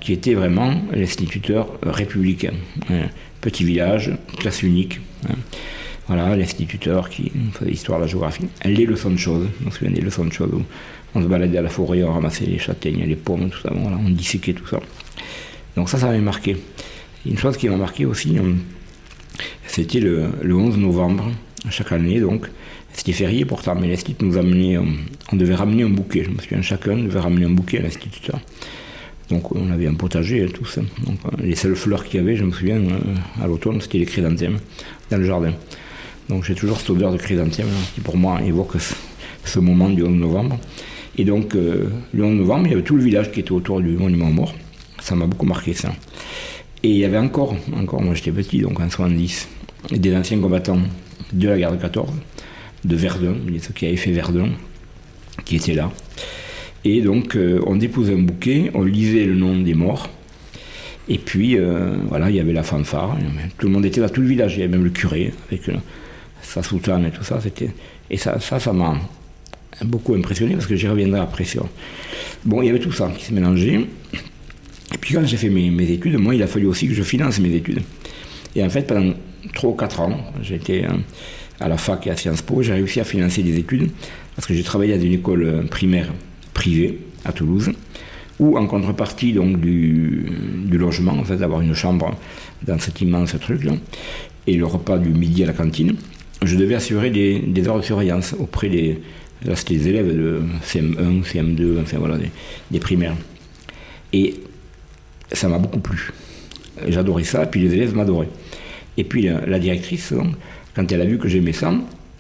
qui 0.03 0.13
était 0.13 0.35
vraiment 0.35 0.75
l'instituteur 0.93 1.69
républicain. 1.83 2.55
Un 2.91 3.09
petit 3.41 3.65
village, 3.65 4.11
classe 4.39 4.63
unique. 4.63 5.01
Hein. 5.29 5.35
Voilà, 6.09 6.35
l'instituteur 6.35 7.09
qui 7.09 7.31
faisait 7.53 7.71
l'histoire, 7.71 8.01
la 8.01 8.09
géographie. 8.09 8.49
Les 8.65 8.85
leçons 8.85 9.11
de 9.11 9.17
choses, 9.17 9.47
je 9.61 9.65
me 9.65 9.71
souviens 9.71 9.93
des 9.93 10.01
leçons 10.01 10.25
de 10.25 10.33
choses 10.33 10.53
où 10.53 10.63
on 11.15 11.23
se 11.23 11.27
baladait 11.27 11.59
à 11.59 11.63
la 11.63 11.69
forêt, 11.69 12.03
on 12.03 12.13
ramassait 12.13 12.47
les 12.47 12.59
châtaignes, 12.59 13.05
les 13.07 13.17
pommes, 13.17 13.49
tout 13.49 13.61
ça, 13.61 13.73
on 13.73 14.11
disséquait 14.11 14.55
tout 14.55 14.67
ça. 14.67 14.81
Donc 15.77 15.89
ça, 15.89 15.99
ça 15.99 16.07
m'avait 16.07 16.21
marqué. 16.21 16.57
Une 17.25 17.39
chose 17.39 17.57
qui 17.57 17.69
m'a 17.69 17.77
marqué 17.77 18.05
aussi, 18.05 18.37
euh, 18.39 18.55
c'était 19.67 20.01
le, 20.01 20.33
11 20.45 20.77
novembre, 20.79 21.31
chaque 21.71 21.93
année, 21.93 22.21
donc. 22.21 22.49
C'était 22.95 23.13
férié 23.13 23.47
pourtant, 23.47 23.75
mais 23.75 23.89
l'institut 23.89 24.23
nous 24.23 24.37
amenait, 24.37 24.77
euh, 24.77 24.83
on 25.33 25.37
devait 25.37 25.55
ramener 25.55 25.83
un 25.83 25.89
bouquet. 25.89 26.25
Je 26.25 26.31
me 26.31 26.39
souviens, 26.39 26.61
chacun 26.61 26.95
devait 26.95 27.21
ramener 27.21 27.47
un 27.47 27.51
bouquet 27.51 27.79
à 27.79 27.83
l'instituteur. 27.83 28.39
Donc 29.29 29.53
on 29.55 29.71
avait 29.71 29.87
un 29.87 29.95
potager 29.95 30.45
et 30.45 30.49
tout 30.49 30.67
ça. 30.67 30.83
Donc, 31.07 31.19
les 31.43 31.55
seules 31.55 31.77
fleurs 31.77 32.05
qu'il 32.05 32.21
y 32.21 32.23
avait, 32.23 32.37
je 32.37 32.45
me 32.45 32.53
souviens, 32.53 32.77
euh, 32.77 32.99
à 33.43 33.47
l'automne, 33.47 33.81
c'était 33.81 33.99
les 33.99 34.05
chrysanthèmes 34.05 34.59
dans 35.11 35.19
le 35.19 35.25
jardin. 35.25 35.53
Donc 36.29 36.45
j'ai 36.45 36.55
toujours 36.55 36.79
cette 36.79 36.91
odeur 36.91 37.13
de 37.13 37.19
chrysanthème 37.19 37.67
hein, 37.69 37.85
qui 37.95 38.01
pour 38.01 38.17
moi 38.17 38.41
évoque 38.43 38.77
ce, 39.45 39.59
moment 39.59 39.89
du 39.91 40.03
11 40.03 40.11
novembre. 40.11 40.59
Et 41.17 41.25
donc 41.25 41.55
euh, 41.55 41.91
le 42.13 42.25
11 42.25 42.39
novembre, 42.39 42.67
il 42.67 42.71
y 42.71 42.75
avait 42.75 42.83
tout 42.83 42.97
le 42.97 43.03
village 43.03 43.31
qui 43.33 43.41
était 43.41 43.53
autour 43.53 43.81
du 43.81 43.91
monument 43.91 44.31
mort. 44.31 44.55
Ça 45.01 45.15
m'a 45.15 45.27
beaucoup 45.27 45.47
marqué 45.47 45.75
ça. 45.75 45.93
Et 46.83 46.91
il 46.91 46.97
y 46.97 47.05
avait 47.05 47.19
encore, 47.19 47.55
encore 47.77 48.03
moi 48.03 48.15
j'étais 48.15 48.33
petit, 48.33 48.61
donc 48.61 48.81
en 48.81 48.89
70, 48.89 49.49
des 49.93 50.17
anciens 50.17 50.39
combattants 50.41 50.81
de 51.33 51.49
la 51.49 51.57
guerre 51.57 51.73
de 51.73 51.77
14, 51.77 52.11
de 52.85 52.97
Verdun, 52.97 53.35
ceux 53.61 53.73
qui 53.73 53.87
avaient 53.87 53.97
fait 53.97 54.13
Verdun, 54.13 54.49
qui 55.45 55.57
étaient 55.57 55.75
là. 55.75 55.91
Et 56.85 57.01
donc, 57.01 57.37
euh, 57.37 57.61
on 57.67 57.77
déposait 57.77 58.15
un 58.15 58.23
bouquet, 58.23 58.71
on 58.75 58.83
lisait 58.83 59.25
le 59.25 59.35
nom 59.35 59.57
des 59.59 59.75
morts. 59.75 60.11
Et 61.09 61.19
puis, 61.19 61.57
euh, 61.57 61.95
voilà, 62.09 62.31
il 62.31 62.37
y 62.37 62.41
avait 62.41 62.53
la 62.53 62.63
fanfare. 62.63 63.17
Tout 63.59 63.67
le 63.67 63.73
monde 63.73 63.85
était 63.85 64.01
là, 64.01 64.09
tout 64.09 64.21
le 64.21 64.27
village. 64.27 64.55
Il 64.57 64.61
y 64.61 64.63
avait 64.63 64.73
même 64.73 64.85
le 64.85 64.91
curé 64.91 65.33
avec 65.49 65.69
euh, 65.69 65.75
sa 66.43 66.63
soutane 66.63 67.07
et 67.07 67.11
tout 67.11 67.25
ça. 67.25 67.39
Et 68.11 68.17
ça, 68.17 68.41
ça, 68.41 68.59
ça 68.59 68.73
m'a 68.73 68.97
beaucoup 69.85 70.15
impressionné 70.15 70.55
parce 70.55 70.67
que 70.67 70.77
j'y 70.77 70.89
reviendrai 70.89 71.21
après 71.21 71.45
sur. 71.45 71.69
Bon, 72.45 72.63
il 72.63 72.67
y 72.67 72.71
avait 72.71 72.81
tout 72.81 72.93
ça 72.93 73.13
qui 73.17 73.25
se 73.25 73.33
mélangeait. 73.33 73.81
Et 74.95 74.99
puis, 75.01 75.15
quand 75.15 75.25
j'ai 75.25 75.37
fait 75.37 75.51
mes, 75.51 75.71
mes, 75.71 75.91
études, 75.91 76.19
moi, 76.19 76.35
il 76.35 76.43
a 76.43 76.47
fallu 76.47 76.67
aussi 76.67 76.89
que 76.89 76.95
je 76.95 77.03
finance 77.03 77.39
mes 77.39 77.55
études. 77.55 77.81
Et 78.57 78.63
en 78.63 78.71
fait, 78.71 78.87
pendant 78.87 79.15
3 79.55 79.71
ou 79.71 79.75
4 79.75 80.01
ans, 80.01 80.19
j'étais 80.43 80.85
à 81.61 81.69
la 81.69 81.77
fac 81.77 82.07
et 82.07 82.11
à 82.11 82.17
Sciences 82.17 82.43
Po, 82.43 82.61
j'ai 82.61 82.75
réussi 82.75 83.01
à 83.01 83.05
financer 83.05 83.43
des 83.43 83.57
études 83.57 83.91
parce 84.35 84.47
que 84.47 84.55
j'ai 84.55 84.63
travaillé 84.63 84.97
dans 84.97 85.03
une 85.03 85.13
école 85.13 85.65
primaire 85.71 86.09
privé 86.63 86.99
à 87.25 87.33
Toulouse, 87.33 87.73
ou 88.39 88.57
en 88.57 88.67
contrepartie 88.69 89.33
donc 89.33 89.61
du, 89.61 90.25
logement, 90.71 91.13
en 91.13 91.25
fait, 91.25 91.37
d'avoir 91.37 91.61
une 91.61 91.75
chambre 91.75 92.17
dans 92.63 92.79
cet 92.79 93.01
immense 93.01 93.35
truc-là, 93.41 93.73
et 94.47 94.55
le 94.55 94.67
repas 94.67 94.99
du 94.99 95.09
midi 95.09 95.43
à 95.43 95.47
la 95.47 95.55
cantine, 95.55 95.97
je 96.43 96.57
devais 96.57 96.77
assurer 96.77 97.11
des, 97.11 97.69
heures 97.69 97.79
de 97.79 97.83
surveillance 97.83 98.35
auprès 98.39 98.69
des, 98.69 99.01
des 99.45 99.89
élèves 99.89 100.17
de 100.17 100.43
CM1, 100.65 101.25
CM2, 101.25 101.81
enfin 101.83 101.99
voilà, 101.99 102.17
des, 102.71 102.81
primaires. 102.81 103.17
Et 104.13 104.35
ça 105.33 105.49
m'a 105.49 105.59
beaucoup 105.59 105.81
plu. 105.81 106.13
J'adorais 106.87 107.25
ça, 107.25 107.47
puis 107.47 107.61
les 107.61 107.75
élèves 107.75 107.95
m'adoraient. 107.97 108.31
Et 108.97 109.05
puis 109.05 109.23
la, 109.47 109.59
directrice, 109.59 110.15
quand 110.77 110.93
elle 110.93 111.01
a 111.01 111.07
vu 111.07 111.19
que 111.19 111.27
j'aimais 111.27 111.53
ça, 111.53 111.73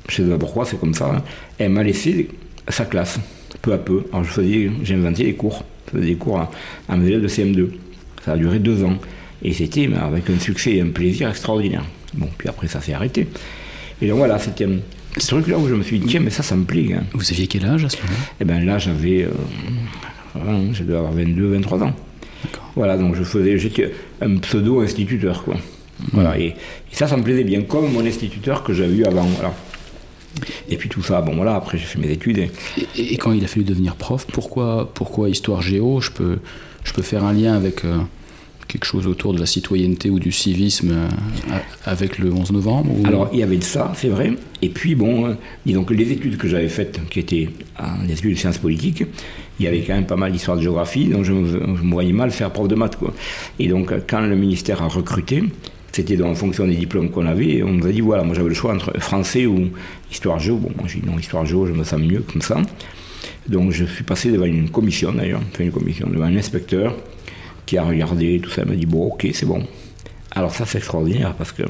je 0.09 0.17
sais 0.17 0.29
pas 0.29 0.39
pourquoi, 0.39 0.65
c'est 0.65 0.81
comme 0.81 0.95
ça, 0.95 1.15
hein, 1.15 1.23
elle 1.59 1.71
m'a 1.71 1.85
laissé 1.85 2.29
sa 2.69 2.85
classe 2.85 3.21
peu 3.63 3.73
à 3.73 3.79
peu. 3.79 4.05
Alors 4.13 4.25
je 4.25 4.31
faisais, 4.31 4.71
j'ai 4.83 4.95
inventé 4.95 5.25
des 5.25 5.35
cours, 5.35 5.65
je 5.87 5.99
faisais 5.99 6.11
des 6.11 6.17
cours 6.17 6.41
à, 6.89 6.97
mes 6.97 7.07
élèves 7.07 7.23
de 7.23 7.29
CM2. 7.29 7.69
Ça 8.25 8.33
a 8.33 8.37
duré 8.37 8.59
deux 8.59 8.85
ans. 8.85 8.99
Et 9.45 9.53
c'était 9.53 9.89
avec 9.95 10.29
un 10.31 10.39
succès 10.39 10.75
et 10.75 10.81
un 10.81 10.89
plaisir 10.89 11.29
extraordinaire. 11.29 11.85
Bon, 12.15 12.29
puis 12.37 12.49
après 12.49 12.69
ça 12.69 12.81
s'est 12.81 12.93
arrêté. 12.93 13.27
Et 14.01 14.09
donc 14.09 14.19
voilà, 14.19 14.39
c'était 14.39 14.69
ce 15.17 15.27
truc-là 15.27 15.59
où 15.59 15.69
je 15.69 15.75
me 15.75 15.83
suis 15.83 15.99
dit, 15.99 16.07
tiens, 16.07 16.21
mais 16.21 16.31
ça, 16.31 16.43
ça 16.43 16.57
me 16.57 16.65
plaît. 16.65 16.95
Hein. 16.95 17.05
Vous 17.13 17.31
aviez 17.31 17.47
quel 17.47 17.65
âge 17.65 17.85
à 17.85 17.89
ce 17.89 17.97
moment-là? 17.99 18.17
Eh 18.41 18.45
bien 18.45 18.61
là, 18.61 18.79
j'avais, 18.79 19.25
euh, 19.25 20.73
je 20.73 20.83
devais 20.85 20.99
avoir 20.99 21.13
22, 21.13 21.55
23 21.55 21.83
ans. 21.83 21.93
Voilà, 22.75 22.97
donc 22.97 23.15
je 23.15 23.23
faisais, 23.23 23.59
j'étais 23.59 23.93
un 24.21 24.37
pseudo-instituteur, 24.39 25.45
quoi. 25.45 25.57
Voilà, 26.13 26.39
et, 26.39 26.47
et, 26.47 26.55
ça, 26.93 27.07
ça 27.07 27.17
me 27.17 27.23
plaisait 27.23 27.45
bien, 27.45 27.63
comme 27.63 27.93
mon 27.93 28.05
instituteur 28.05 28.63
que 28.65 28.73
j'avais 28.73 28.97
eu 28.97 29.05
avant. 29.05 29.29
Et 30.69 30.77
puis 30.77 30.89
tout 30.89 31.03
ça, 31.03 31.21
bon 31.21 31.35
voilà, 31.37 31.55
après 31.55 31.79
j'ai 31.79 31.85
fait 31.85 31.99
mes 31.99 32.11
études. 32.11 32.51
Et... 32.97 33.17
quand 33.17 33.33
il 33.33 33.45
a 33.45 33.47
fallu 33.47 33.65
devenir 33.65 33.97
prof, 33.97 34.27
pourquoi, 34.33 34.91
pourquoi 34.95 35.29
histoire 35.29 35.63
géo? 35.63 36.01
Je 36.01 36.11
peux, 36.11 36.39
je 36.85 36.93
peux 36.93 37.03
faire 37.03 37.25
un 37.25 37.33
lien 37.33 37.55
avec, 37.55 37.85
euh, 37.85 37.99
quelque 38.73 38.87
chose 38.87 39.07
autour 39.07 39.35
de 39.35 39.41
la 39.41 39.47
citoyenneté 39.47 40.09
ou 40.09 40.19
du 40.19 40.33
civisme 40.33 40.95
avec 41.85 42.19
le 42.19 42.33
11 42.33 42.53
novembre 42.53 42.91
Alors, 43.05 43.29
il 43.33 43.41
y 43.41 43.43
avait 43.43 43.59
de 43.59 43.65
ça, 43.65 43.93
c'est 43.95 44.09
vrai. 44.09 44.33
Et 44.63 44.71
puis, 44.71 44.95
bon, 44.95 45.37
disons 45.67 45.85
que 45.85 45.93
les 45.93 46.11
études 46.11 46.39
que 46.39 46.49
j'avais 46.49 46.71
faites, 46.71 47.01
qui 47.11 47.19
étaient 47.19 47.51
des 48.07 48.13
études 48.13 48.33
de 48.33 48.39
sciences 48.39 48.59
politiques, 48.59 49.05
il 49.61 49.65
y 49.67 49.69
avait 49.69 49.83
quand 49.83 49.95
même 49.95 50.07
pas 50.07 50.17
mal 50.17 50.33
d'histoire 50.33 50.57
de 50.57 50.63
géographie, 50.63 51.05
donc 51.07 51.25
je 51.25 51.33
me, 51.33 51.47
je 51.47 51.83
me, 51.83 51.91
voyais 51.91 52.13
mal 52.13 52.31
faire 52.31 52.51
prof 52.51 52.67
de 52.67 52.75
maths. 52.75 52.97
Quoi. 52.97 53.13
Et 53.59 53.69
donc, 53.69 53.93
quand 54.09 54.21
le 54.21 54.35
ministère 54.35 54.83
a 54.83 54.89
recruté, 54.89 55.45
c'était 55.93 56.21
en 56.23 56.35
fonction 56.35 56.67
des 56.67 56.75
diplômes 56.75 57.11
qu'on 57.11 57.27
avait. 57.27 57.63
on 57.63 57.73
nous 57.73 57.87
a 57.87 57.93
dit 57.93 58.01
voilà, 58.01 58.25
moi 58.25 58.35
j'avais 58.35 58.49
le 58.49 58.55
choix 58.55 58.75
entre 58.75 58.99
français 58.99 59.47
ou 59.47 59.71
histoire 60.11 60.39
géo. 60.39 60.57
Bon, 60.57 60.71
moi 60.77 60.87
j'ai 60.89 61.01
dit 61.01 61.07
non, 61.07 61.19
histoire 61.19 61.45
géo, 61.45 61.67
je 61.67 61.73
me 61.73 61.85
sens 61.85 62.01
mieux 62.01 62.21
comme 62.21 62.41
ça. 62.41 62.61
Donc 63.47 63.73
je 63.73 63.85
suis 63.85 64.05
passé 64.05 64.31
devant 64.31 64.47
une 64.47 64.71
commission 64.71 65.13
d'ailleurs, 65.13 65.43
une 65.59 65.71
commission, 65.71 66.09
devant 66.09 66.25
un 66.25 66.37
inspecteur 66.37 66.97
qui 67.67 67.77
a 67.77 67.85
regardé 67.85 68.41
tout 68.41 68.51
ça, 68.51 68.63
il 68.63 68.69
m'a 68.69 68.77
dit 68.77 68.87
bon, 68.87 69.09
ok, 69.09 69.29
c'est 69.35 69.47
bon. 69.47 69.67
Alors 70.31 70.55
ça 70.55 70.65
c'est 70.65 70.79
extraordinaire 70.79 71.35
parce 71.35 71.53
que 71.53 71.63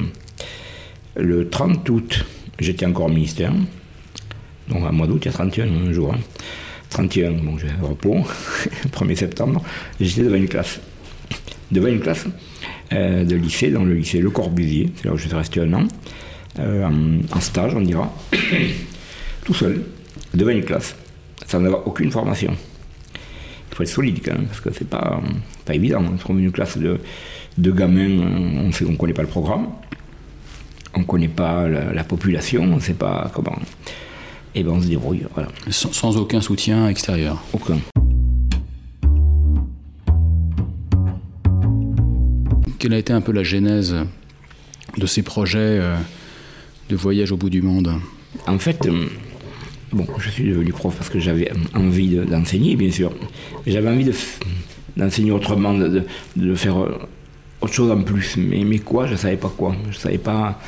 le 1.17 1.49
30 1.49 1.87
août, 1.89 2.25
j'étais 2.59 2.85
encore 2.85 3.09
ministère. 3.09 3.53
Donc 4.69 4.85
à 4.87 4.91
mois 4.93 5.05
d'août, 5.05 5.21
il 5.23 5.25
y 5.25 5.29
a 5.29 5.33
31 5.33 5.67
un 5.67 5.91
jour. 5.91 6.15
31, 6.91 7.31
hein. 7.31 7.35
bon, 7.43 7.57
j'ai 7.57 7.67
repos, 7.81 8.19
1er 8.91 9.15
septembre, 9.15 9.61
j'étais 9.99 10.21
devant 10.21 10.35
une 10.35 10.47
classe. 10.47 10.79
Devant 11.71 11.87
une 11.87 11.99
classe 11.99 12.25
euh, 12.93 13.23
de 13.23 13.35
lycée, 13.35 13.71
dans 13.71 13.83
le 13.83 13.93
lycée 13.93 14.19
Le 14.19 14.29
Corbusier, 14.29 14.91
c'est 14.95 15.05
là 15.05 15.13
où 15.13 15.17
je 15.17 15.27
suis 15.27 15.35
resté 15.35 15.59
un 15.61 15.73
an, 15.73 15.87
euh, 16.59 16.87
en, 17.31 17.39
stage, 17.39 17.73
on 17.75 17.81
dira, 17.81 18.13
tout 19.45 19.53
seul, 19.53 19.81
devant 20.33 20.51
une 20.51 20.63
classe, 20.63 20.95
sans 21.47 21.63
avoir 21.63 21.87
aucune 21.87 22.11
formation. 22.11 22.55
Il 23.71 23.75
faut 23.75 23.83
être 23.83 23.89
solide 23.89 24.19
quand 24.23 24.33
même, 24.33 24.45
parce 24.45 24.61
que 24.61 24.69
c'est 24.71 24.87
pas, 24.87 25.19
pas 25.65 25.73
évident. 25.73 26.03
On 26.13 26.15
trouve 26.17 26.39
une 26.39 26.51
classe 26.51 26.77
de, 26.77 26.99
de 27.57 27.71
gamins, 27.71 28.19
on 28.19 28.69
ne 28.69 28.91
on 28.91 28.95
connaît 28.95 29.13
pas 29.13 29.23
le 29.23 29.27
programme, 29.27 29.67
on 30.93 30.99
ne 30.99 31.05
connaît 31.05 31.27
pas 31.27 31.67
la, 31.67 32.03
population, 32.03 32.63
on 32.63 32.75
ne 32.75 32.79
sait 32.79 32.93
pas 32.93 33.31
comment. 33.33 33.57
Et 34.53 34.61
bien 34.61 34.73
on 34.73 34.81
se 34.81 34.87
débrouille, 34.87 35.25
voilà. 35.33 35.49
sans 35.71 36.17
aucun 36.17 36.41
soutien 36.41 36.87
extérieur 36.87 37.41
Aucun. 37.53 37.79
Quelle 42.83 42.93
a 42.95 42.97
été 42.97 43.13
un 43.13 43.21
peu 43.21 43.31
la 43.31 43.43
genèse 43.43 43.95
de 44.97 45.05
ces 45.05 45.21
projets 45.21 45.79
euh, 45.79 45.95
de 46.89 46.97
voyage 46.97 47.31
au 47.31 47.37
bout 47.37 47.49
du 47.49 47.61
monde 47.61 47.93
En 48.45 48.59
fait, 48.59 48.85
euh, 48.87 49.05
bon, 49.93 50.05
je 50.17 50.29
suis 50.29 50.49
devenu 50.49 50.73
prof 50.73 50.93
parce 50.93 51.09
que 51.09 51.17
j'avais 51.17 51.49
envie 51.75 52.17
d'enseigner, 52.17 52.75
bien 52.75 52.91
sûr. 52.91 53.13
J'avais 53.65 53.87
envie 53.87 54.11
d'enseigner 54.97 55.31
autrement, 55.31 55.73
de, 55.73 56.03
faire 56.55 56.77
euh, 56.77 56.99
autre 57.61 57.71
chose 57.71 57.89
en 57.89 58.01
plus. 58.01 58.35
Mais, 58.35 58.65
mais 58.65 58.79
quoi 58.79 59.07
Je 59.07 59.13
ne 59.13 59.17
savais 59.17 59.37
pas 59.37 59.53
quoi. 59.57 59.73
Je 59.85 59.95
ne 59.95 60.01
savais 60.01 60.17
pas 60.17 60.59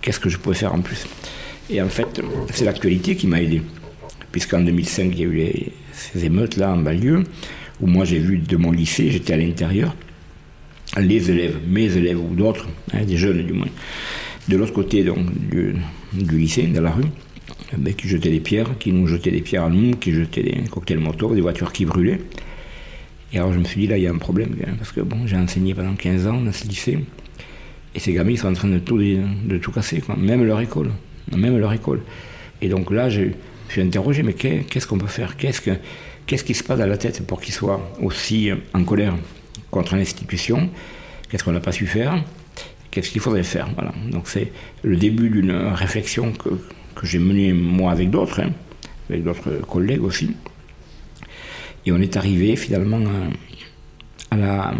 qu'est-ce 0.00 0.20
que 0.20 0.28
je 0.28 0.38
pouvais 0.38 0.54
faire 0.54 0.72
en 0.72 0.82
plus. 0.82 1.04
Et 1.68 1.82
en 1.82 1.88
fait, 1.88 2.22
c'est 2.52 2.64
l'actualité 2.64 3.16
qui 3.16 3.26
m'a 3.26 3.42
aidé. 3.42 3.60
Puisqu'en 4.30 4.60
2005, 4.60 5.10
il 5.10 5.18
y 5.18 5.24
a 5.24 5.26
eu 5.26 5.72
ces 5.90 6.26
émeutes-là 6.26 6.74
en 6.74 6.76
banlieue, 6.76 7.24
où 7.80 7.88
moi 7.88 8.04
j'ai 8.04 8.20
vu 8.20 8.38
de 8.38 8.56
mon 8.56 8.70
lycée, 8.70 9.10
j'étais 9.10 9.32
à 9.32 9.36
l'intérieur, 9.36 9.96
les 11.00 11.30
élèves, 11.30 11.58
mes 11.68 11.96
élèves 11.96 12.20
ou 12.20 12.34
d'autres, 12.34 12.66
hein, 12.92 13.04
des 13.04 13.16
jeunes 13.16 13.42
du 13.42 13.52
moins, 13.52 13.68
de 14.48 14.56
l'autre 14.56 14.72
côté 14.72 15.04
du, 15.04 15.74
lycée, 16.12 16.62
dans 16.64 16.82
la 16.82 16.90
rue, 16.90 17.04
ben, 17.76 17.94
qui 17.94 18.08
jetaient 18.08 18.30
des 18.30 18.40
pierres, 18.40 18.78
qui 18.78 18.92
nous 18.92 19.06
jetaient 19.06 19.30
des 19.30 19.40
pierres 19.40 19.64
à 19.64 19.70
nous, 19.70 19.96
qui 19.96 20.12
jetaient 20.12 20.42
des 20.42 20.64
cocktails 20.70 20.98
motos, 20.98 21.34
des 21.34 21.40
voitures 21.40 21.72
qui 21.72 21.84
brûlaient. 21.84 22.20
Et 23.32 23.38
alors 23.38 23.52
je 23.52 23.58
me 23.58 23.64
suis 23.64 23.80
dit, 23.80 23.86
là, 23.86 23.98
il 23.98 24.04
y 24.04 24.06
a 24.06 24.10
un 24.10 24.18
problème, 24.18 24.54
parce 24.78 24.92
que 24.92 25.00
bon, 25.00 25.26
j'ai 25.26 25.36
enseigné 25.36 25.74
pendant 25.74 25.94
15 25.94 26.26
ans 26.26 26.40
dans 26.40 26.52
ce 26.52 26.66
lycée, 26.66 26.98
et 27.94 27.98
ces 27.98 28.12
gamins, 28.12 28.30
ils 28.30 28.38
sont 28.38 28.48
en 28.48 28.52
train 28.52 28.68
de 28.68 28.78
tout, 28.78 29.72
casser, 29.72 30.02
même 30.18 30.44
leur 30.44 30.60
école. 30.60 30.90
Même 31.34 31.56
leur 31.58 31.72
école. 31.72 32.02
Et 32.60 32.68
donc 32.68 32.90
là, 32.90 33.08
je, 33.08 33.22
je 33.68 33.72
suis 33.72 33.80
interrogé, 33.80 34.22
mais 34.22 34.34
qu'est-ce 34.34 34.86
qu'on 34.86 34.98
peut 34.98 35.06
faire? 35.06 35.36
Qu'est-ce 35.36 35.62
que, 35.62 35.70
qu'est-ce 36.26 36.44
qui 36.44 36.54
se 36.54 36.62
passe 36.62 36.78
dans 36.78 36.86
la 36.86 36.98
tête 36.98 37.26
pour 37.26 37.40
qu'ils 37.40 37.54
soient 37.54 37.94
aussi 38.00 38.50
en 38.74 38.84
colère? 38.84 39.14
Contre 39.76 39.96
l'institution. 39.96 40.70
Qu'est-ce 41.28 41.44
qu'on 41.44 41.52
n'a 41.52 41.60
pas 41.60 41.72
su 41.72 41.86
faire? 41.86 42.24
Qu'est-ce 42.90 43.10
qu'il 43.10 43.20
faudrait 43.20 43.42
faire? 43.42 43.68
Voilà. 43.74 43.92
Donc 44.10 44.26
c'est 44.26 44.52
le 44.82 44.96
début 44.96 45.28
d'une 45.28 45.52
réflexion 45.52 46.32
que, 46.32 46.48
que 46.94 47.06
j'ai 47.06 47.18
menée 47.18 47.52
moi 47.52 47.92
avec 47.92 48.08
d'autres, 48.10 48.40
hein, 48.40 48.50
avec 49.10 49.22
d'autres 49.22 49.60
collègues 49.68 50.02
aussi. 50.02 50.34
Et 51.84 51.92
on 51.92 52.00
est 52.00 52.16
arrivé 52.16 52.56
finalement 52.56 53.00
à, 54.30 54.36
la, 54.36 54.74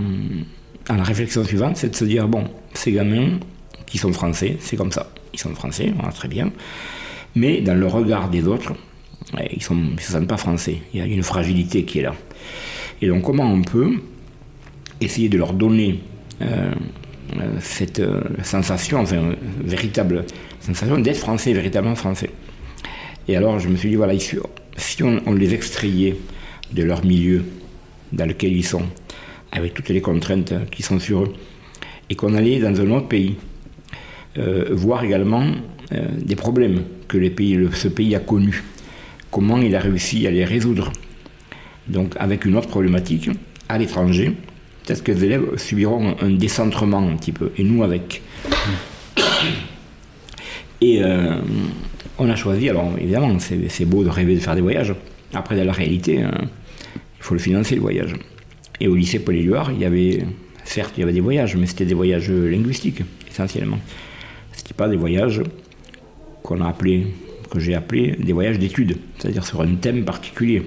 à 0.89 0.97
la 0.97 1.03
réflexion 1.03 1.45
suivante, 1.45 1.77
c'est 1.77 1.91
de 1.91 1.97
se 1.97 2.05
dire, 2.05 2.27
bon, 2.27 2.45
ces 2.73 2.93
gamins 2.93 3.39
qui 3.87 3.99
sont 3.99 4.13
français, 4.13 4.57
c'est 4.61 4.77
comme 4.77 4.93
ça. 4.93 5.13
Ils 5.35 5.39
sont 5.39 5.55
français, 5.55 5.93
voilà, 5.95 6.11
très 6.11 6.29
bien. 6.29 6.51
Mais 7.35 7.61
dans 7.61 7.79
le 7.79 7.87
regard 7.87 8.31
des 8.31 8.47
autres, 8.47 8.73
ils 9.39 9.59
ne 9.71 9.99
se 9.99 10.13
sentent 10.13 10.27
pas 10.27 10.39
français. 10.39 10.79
Il 10.95 11.01
y 11.01 11.03
a 11.03 11.07
une 11.07 11.23
fragilité 11.23 11.85
qui 11.85 11.99
est 11.99 12.03
là. 12.03 12.15
Et 13.03 13.09
donc 13.09 13.23
comment 13.25 13.45
on 13.45 13.63
peut 13.63 13.93
essayer 15.01 15.29
de 15.29 15.39
leur 15.39 15.53
donner 15.53 16.01
euh, 16.43 16.73
euh, 17.39 17.41
cette 17.61 18.01
euh, 18.01 18.21
sensation, 18.43 19.01
enfin, 19.01 19.35
véritable 19.63 20.25
sensation 20.61 20.99
d'être 20.99 21.19
français, 21.19 21.53
véritablement 21.53 21.95
français. 21.95 22.31
Et 23.29 23.37
alors, 23.37 23.59
je 23.59 23.69
me 23.69 23.77
suis 23.77 23.91
dit, 23.91 23.97
voilà, 23.97 24.15
si 24.77 25.03
on, 25.03 25.33
les 25.33 25.55
extrayait 25.55 26.17
de 26.73 26.83
leur 26.83 27.05
milieu 27.05 27.45
dans 28.13 28.27
lequel 28.27 28.53
ils 28.53 28.65
sont, 28.65 28.85
avec 29.51 29.75
toutes 29.75 29.89
les 29.89 30.01
contraintes 30.01 30.55
qui 30.71 30.83
sont 30.83 31.01
sur 31.01 31.25
eux, 31.25 31.33
et 32.09 32.15
qu'on 32.15 32.35
allait 32.35 32.61
dans 32.61 32.81
un 32.81 32.91
autre 32.93 33.09
pays, 33.09 33.35
voir 34.71 35.03
également 35.03 35.45
des 35.91 36.37
problèmes 36.37 36.83
que 37.09 37.19
ce 37.73 37.89
pays 37.89 38.15
a 38.15 38.21
connus, 38.21 38.63
comment 39.33 39.59
il 39.59 39.75
a 39.75 39.81
réussi 39.81 40.25
à 40.29 40.31
les 40.31 40.45
résoudre. 40.45 40.93
Donc, 41.89 42.15
avec 42.19 42.45
une 42.45 42.57
autre 42.57 42.69
problématique, 42.69 43.31
à 43.69 43.79
l'étranger, 43.79 44.37
peut-être 44.87 45.03
que 45.03 45.13
les 45.13 45.25
élèves 45.25 45.57
subiront 45.57 46.17
un 46.21 46.31
décentrement 46.31 47.07
un 47.09 47.17
petit 47.17 47.33
peu, 47.33 47.51
et 47.59 47.65
nous 47.65 47.83
avec. 47.83 48.23
Et 50.81 51.03
euh, 51.03 51.37
on 52.19 52.31
a 52.31 52.37
choisi, 52.37 52.69
alors 52.69 52.93
évidemment, 52.99 53.37
c'est 53.41 53.85
beau 53.85 54.05
de 54.05 54.09
rêver 54.09 54.35
de 54.35 54.41
faire 54.41 54.55
des 54.55 54.61
voyages. 54.61 54.95
Après, 55.35 55.57
dans 55.57 55.65
la 55.65 55.73
réalité, 55.73 56.23
hein, 56.23 56.33
il 56.95 57.23
faut 57.23 57.35
le 57.35 57.41
financer, 57.41 57.75
le 57.75 57.81
voyage. 57.81 58.15
Et 58.79 58.89
au 58.89 58.95
lycée 58.95 59.19
Paul 59.19 59.35
éluard 59.35 59.73
il 59.73 59.81
y 59.81 59.85
avait, 59.85 60.23
certes, 60.65 60.93
il 60.97 61.01
y 61.01 61.03
avait 61.03 61.13
des 61.13 61.21
voyages, 61.21 61.57
mais 61.57 61.67
c'était 61.67 61.87
des 61.87 61.95
voyages 61.95 62.31
linguistiques, 62.31 63.03
essentiellement. 63.29 63.79
Ce 64.53 64.59
n'était 64.59 64.75
pas 64.75 64.89
des 64.89 64.97
voyages 64.97 65.43
qu'on 66.43 66.61
a 66.61 66.69
appelé, 66.69 67.09
que 67.51 67.59
j'ai 67.59 67.75
appelé 67.75 68.17
des 68.19 68.33
voyages 68.33 68.59
d'études, 68.59 68.99
c'est-à-dire 69.19 69.45
sur 69.45 69.63
un 69.63 69.75
thème 69.75 70.05
particulier. 70.05 70.63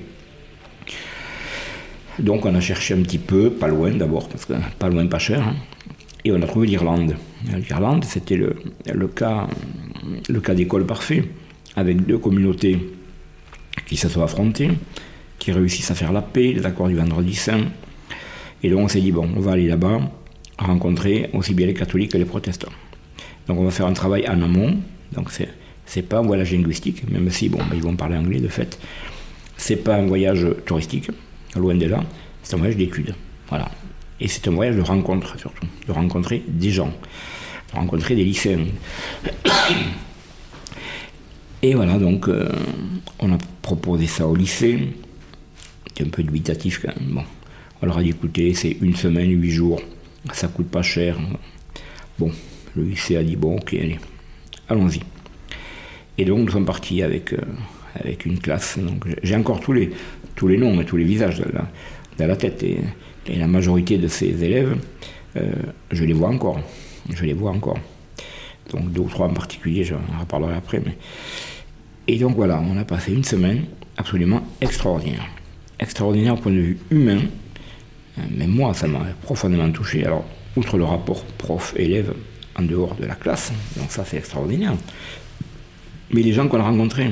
Donc 2.19 2.45
on 2.45 2.53
a 2.53 2.59
cherché 2.59 2.93
un 2.93 3.01
petit 3.01 3.17
peu, 3.17 3.49
pas 3.49 3.67
loin 3.67 3.91
d'abord, 3.91 4.27
parce 4.27 4.45
que 4.45 4.53
pas 4.77 4.89
loin, 4.89 5.05
pas 5.07 5.19
cher, 5.19 5.41
hein. 5.47 5.55
et 6.25 6.31
on 6.31 6.41
a 6.41 6.45
trouvé 6.45 6.67
l'Irlande. 6.67 7.15
L'Irlande, 7.67 8.03
c'était 8.03 8.35
le, 8.35 9.07
cas, 9.07 9.47
le 10.27 10.41
cas 10.41 10.53
d'école 10.53 10.85
parfait, 10.85 11.23
avec 11.75 12.05
deux 12.05 12.17
communautés 12.17 12.79
qui 13.87 13.95
se 13.95 14.09
sont 14.09 14.21
affrontées, 14.21 14.71
qui 15.37 15.51
réussissent 15.51 15.91
à 15.91 15.95
faire 15.95 16.11
la 16.11 16.21
paix, 16.21 16.53
les 16.53 16.65
accords 16.65 16.89
du 16.89 16.95
vendredi 16.95 17.35
saint. 17.35 17.65
Et 18.61 18.69
donc 18.69 18.81
on 18.81 18.87
s'est 18.89 19.01
dit, 19.01 19.11
bon, 19.11 19.29
on 19.35 19.39
va 19.39 19.53
aller 19.53 19.67
là-bas, 19.67 20.01
rencontrer 20.57 21.29
aussi 21.33 21.53
bien 21.53 21.67
les 21.67 21.73
catholiques 21.73 22.11
que 22.11 22.17
les 22.17 22.25
protestants. 22.25 22.71
Donc 23.47 23.59
on 23.59 23.63
va 23.63 23.71
faire 23.71 23.87
un 23.87 23.93
travail 23.93 24.27
en 24.27 24.41
amont, 24.41 24.77
donc 25.13 25.31
c'est 25.31 25.49
c'est 25.85 26.03
pas 26.03 26.19
un 26.19 26.21
voyage 26.21 26.51
linguistique, 26.51 27.09
même 27.09 27.31
si 27.31 27.49
bon, 27.49 27.57
ben, 27.57 27.75
ils 27.75 27.81
vont 27.81 27.95
parler 27.95 28.15
anglais 28.15 28.39
de 28.39 28.47
fait. 28.47 28.77
C'est 29.57 29.77
pas 29.77 29.95
un 29.95 30.05
voyage 30.05 30.45
touristique, 30.67 31.09
loin 31.55 31.75
de 31.75 31.85
là, 31.85 32.03
c'est 32.43 32.55
un 32.55 32.57
voyage 32.57 32.77
d'études. 32.77 33.15
Voilà. 33.49 33.69
Et 34.19 34.27
c'est 34.27 34.47
un 34.47 34.51
voyage 34.51 34.75
de 34.75 34.81
rencontre 34.81 35.39
surtout, 35.39 35.65
de 35.87 35.91
rencontrer 35.91 36.43
des 36.47 36.71
gens, 36.71 36.93
de 37.71 37.79
rencontrer 37.79 38.15
des 38.15 38.23
lycéens. 38.23 38.65
Et 41.61 41.73
voilà, 41.73 41.97
donc 41.97 42.29
euh, 42.29 42.49
on 43.19 43.33
a 43.33 43.37
proposé 43.61 44.07
ça 44.07 44.25
au 44.27 44.35
lycée. 44.35 44.93
C'était 45.87 46.05
un 46.05 46.09
peu 46.09 46.23
dubitatif 46.23 46.81
quand 46.81 46.95
même. 46.97 47.15
Bon, 47.15 47.23
on 47.81 47.85
leur 47.85 47.97
a 47.97 48.03
dit 48.03 48.09
écoutez, 48.09 48.53
c'est 48.53 48.77
une 48.81 48.95
semaine, 48.95 49.29
huit 49.31 49.51
jours, 49.51 49.81
ça 50.33 50.47
coûte 50.47 50.69
pas 50.69 50.81
cher. 50.81 51.17
Bon, 52.17 52.31
le 52.75 52.83
lycée 52.83 53.17
a 53.17 53.23
dit 53.23 53.35
bon, 53.35 53.57
ok, 53.57 53.73
allez, 53.73 53.99
allons-y. 54.69 55.01
Et 56.17 56.25
donc 56.25 56.39
nous 56.39 56.51
sommes 56.51 56.65
partis 56.65 57.01
avec, 57.03 57.33
euh, 57.33 57.41
avec 57.95 58.25
une 58.25 58.39
classe. 58.39 58.77
J'ai 59.23 59.35
encore 59.35 59.59
tous 59.59 59.73
les, 59.73 59.91
tous 60.39 60.47
les 60.47 60.57
noms 60.57 60.79
et 60.79 60.85
tous 60.85 60.95
les 60.95 61.03
visages 61.03 61.41
dans 62.17 62.25
la, 62.25 62.35
tête. 62.37 62.63
Et, 62.63 62.79
la 63.35 63.45
majorité 63.45 63.97
de 63.97 64.07
ces 64.07 64.41
élèves, 64.41 64.77
euh, 65.35 65.51
je 65.91 66.05
les 66.05 66.13
vois 66.13 66.29
encore. 66.29 66.61
Je 67.13 67.25
les 67.25 67.33
vois 67.33 67.51
encore. 67.51 67.77
Donc 68.71 68.89
deux 68.93 69.01
ou 69.01 69.09
trois 69.09 69.27
en 69.27 69.33
particulier, 69.33 69.83
j'en 69.83 69.99
reparlerai 70.17 70.55
après. 70.55 70.81
Mais... 70.85 70.97
Et 72.07 72.17
donc 72.17 72.37
voilà, 72.37 72.63
on 72.65 72.77
a 72.77 72.85
passé 72.85 73.11
une 73.11 73.25
semaine 73.25 73.65
absolument 73.97 74.41
extraordinaire. 74.61 75.27
Extraordinaire 75.77 76.35
au 76.35 76.37
point 76.37 76.53
de 76.53 76.59
vue 76.59 76.79
humain, 76.89 77.19
même 78.31 78.51
moi, 78.51 78.73
ça 78.73 78.87
m'a 78.87 78.99
profondément 79.21 79.69
touché. 79.71 80.05
Alors, 80.05 80.23
outre 80.55 80.77
le 80.77 80.85
rapport 80.85 81.25
prof-élève 81.37 82.13
en 82.55 82.63
dehors 82.63 82.95
de 82.95 83.05
la 83.05 83.15
classe, 83.15 83.51
donc 83.75 83.91
ça 83.91 84.05
c'est 84.05 84.17
extraordinaire, 84.17 84.73
mais 86.11 86.21
les 86.21 86.33
gens 86.33 86.47
qu'on 86.47 86.59
a 86.59 86.63
rencontrés, 86.63 87.11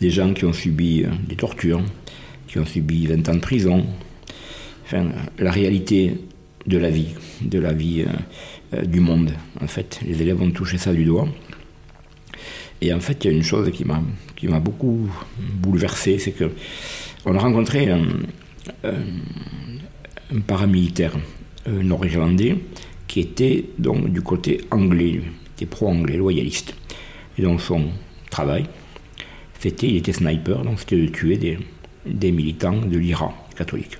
des 0.00 0.10
gens 0.10 0.32
qui 0.34 0.44
ont 0.44 0.52
subi 0.52 1.04
des 1.28 1.36
tortures, 1.36 1.82
qui 2.46 2.58
ont 2.58 2.66
subi 2.66 3.06
20 3.06 3.28
ans 3.28 3.34
de 3.34 3.40
prison, 3.40 3.86
enfin, 4.84 5.08
la 5.38 5.50
réalité 5.50 6.14
de 6.66 6.78
la 6.78 6.90
vie, 6.90 7.14
de 7.42 7.58
la 7.58 7.72
vie 7.72 8.04
du 8.84 9.00
monde, 9.00 9.32
en 9.60 9.66
fait. 9.66 10.00
Les 10.06 10.22
élèves 10.22 10.40
ont 10.40 10.50
touché 10.50 10.78
ça 10.78 10.92
du 10.92 11.04
doigt. 11.04 11.28
Et 12.80 12.92
en 12.92 13.00
fait, 13.00 13.24
il 13.24 13.30
y 13.30 13.34
a 13.34 13.36
une 13.36 13.42
chose 13.42 13.70
qui 13.72 13.84
m'a, 13.84 14.02
qui 14.36 14.48
m'a 14.48 14.60
beaucoup 14.60 15.08
bouleversé, 15.38 16.18
c'est 16.18 16.32
que 16.32 16.50
on 17.24 17.34
a 17.34 17.38
rencontré 17.38 17.90
un, 17.90 18.02
paramilitaire 20.46 21.12
nord-irlandais 21.66 22.56
qui 23.06 23.20
était 23.20 23.64
donc 23.78 24.12
du 24.12 24.20
côté 24.20 24.60
anglais, 24.70 25.22
qui 25.56 25.64
était 25.64 25.66
pro-anglais, 25.66 26.16
loyaliste. 26.16 26.74
Et 27.38 27.42
donc 27.42 27.60
son 27.60 27.86
travail, 28.30 28.66
c'était, 29.64 29.86
il 29.86 29.96
était 29.96 30.12
sniper, 30.12 30.62
donc 30.62 30.78
c'était 30.78 30.98
de 30.98 31.06
tuer 31.06 31.38
des, 31.38 31.58
des 32.04 32.32
militants 32.32 32.76
de 32.76 32.98
l'Iran 32.98 33.34
catholique. 33.56 33.96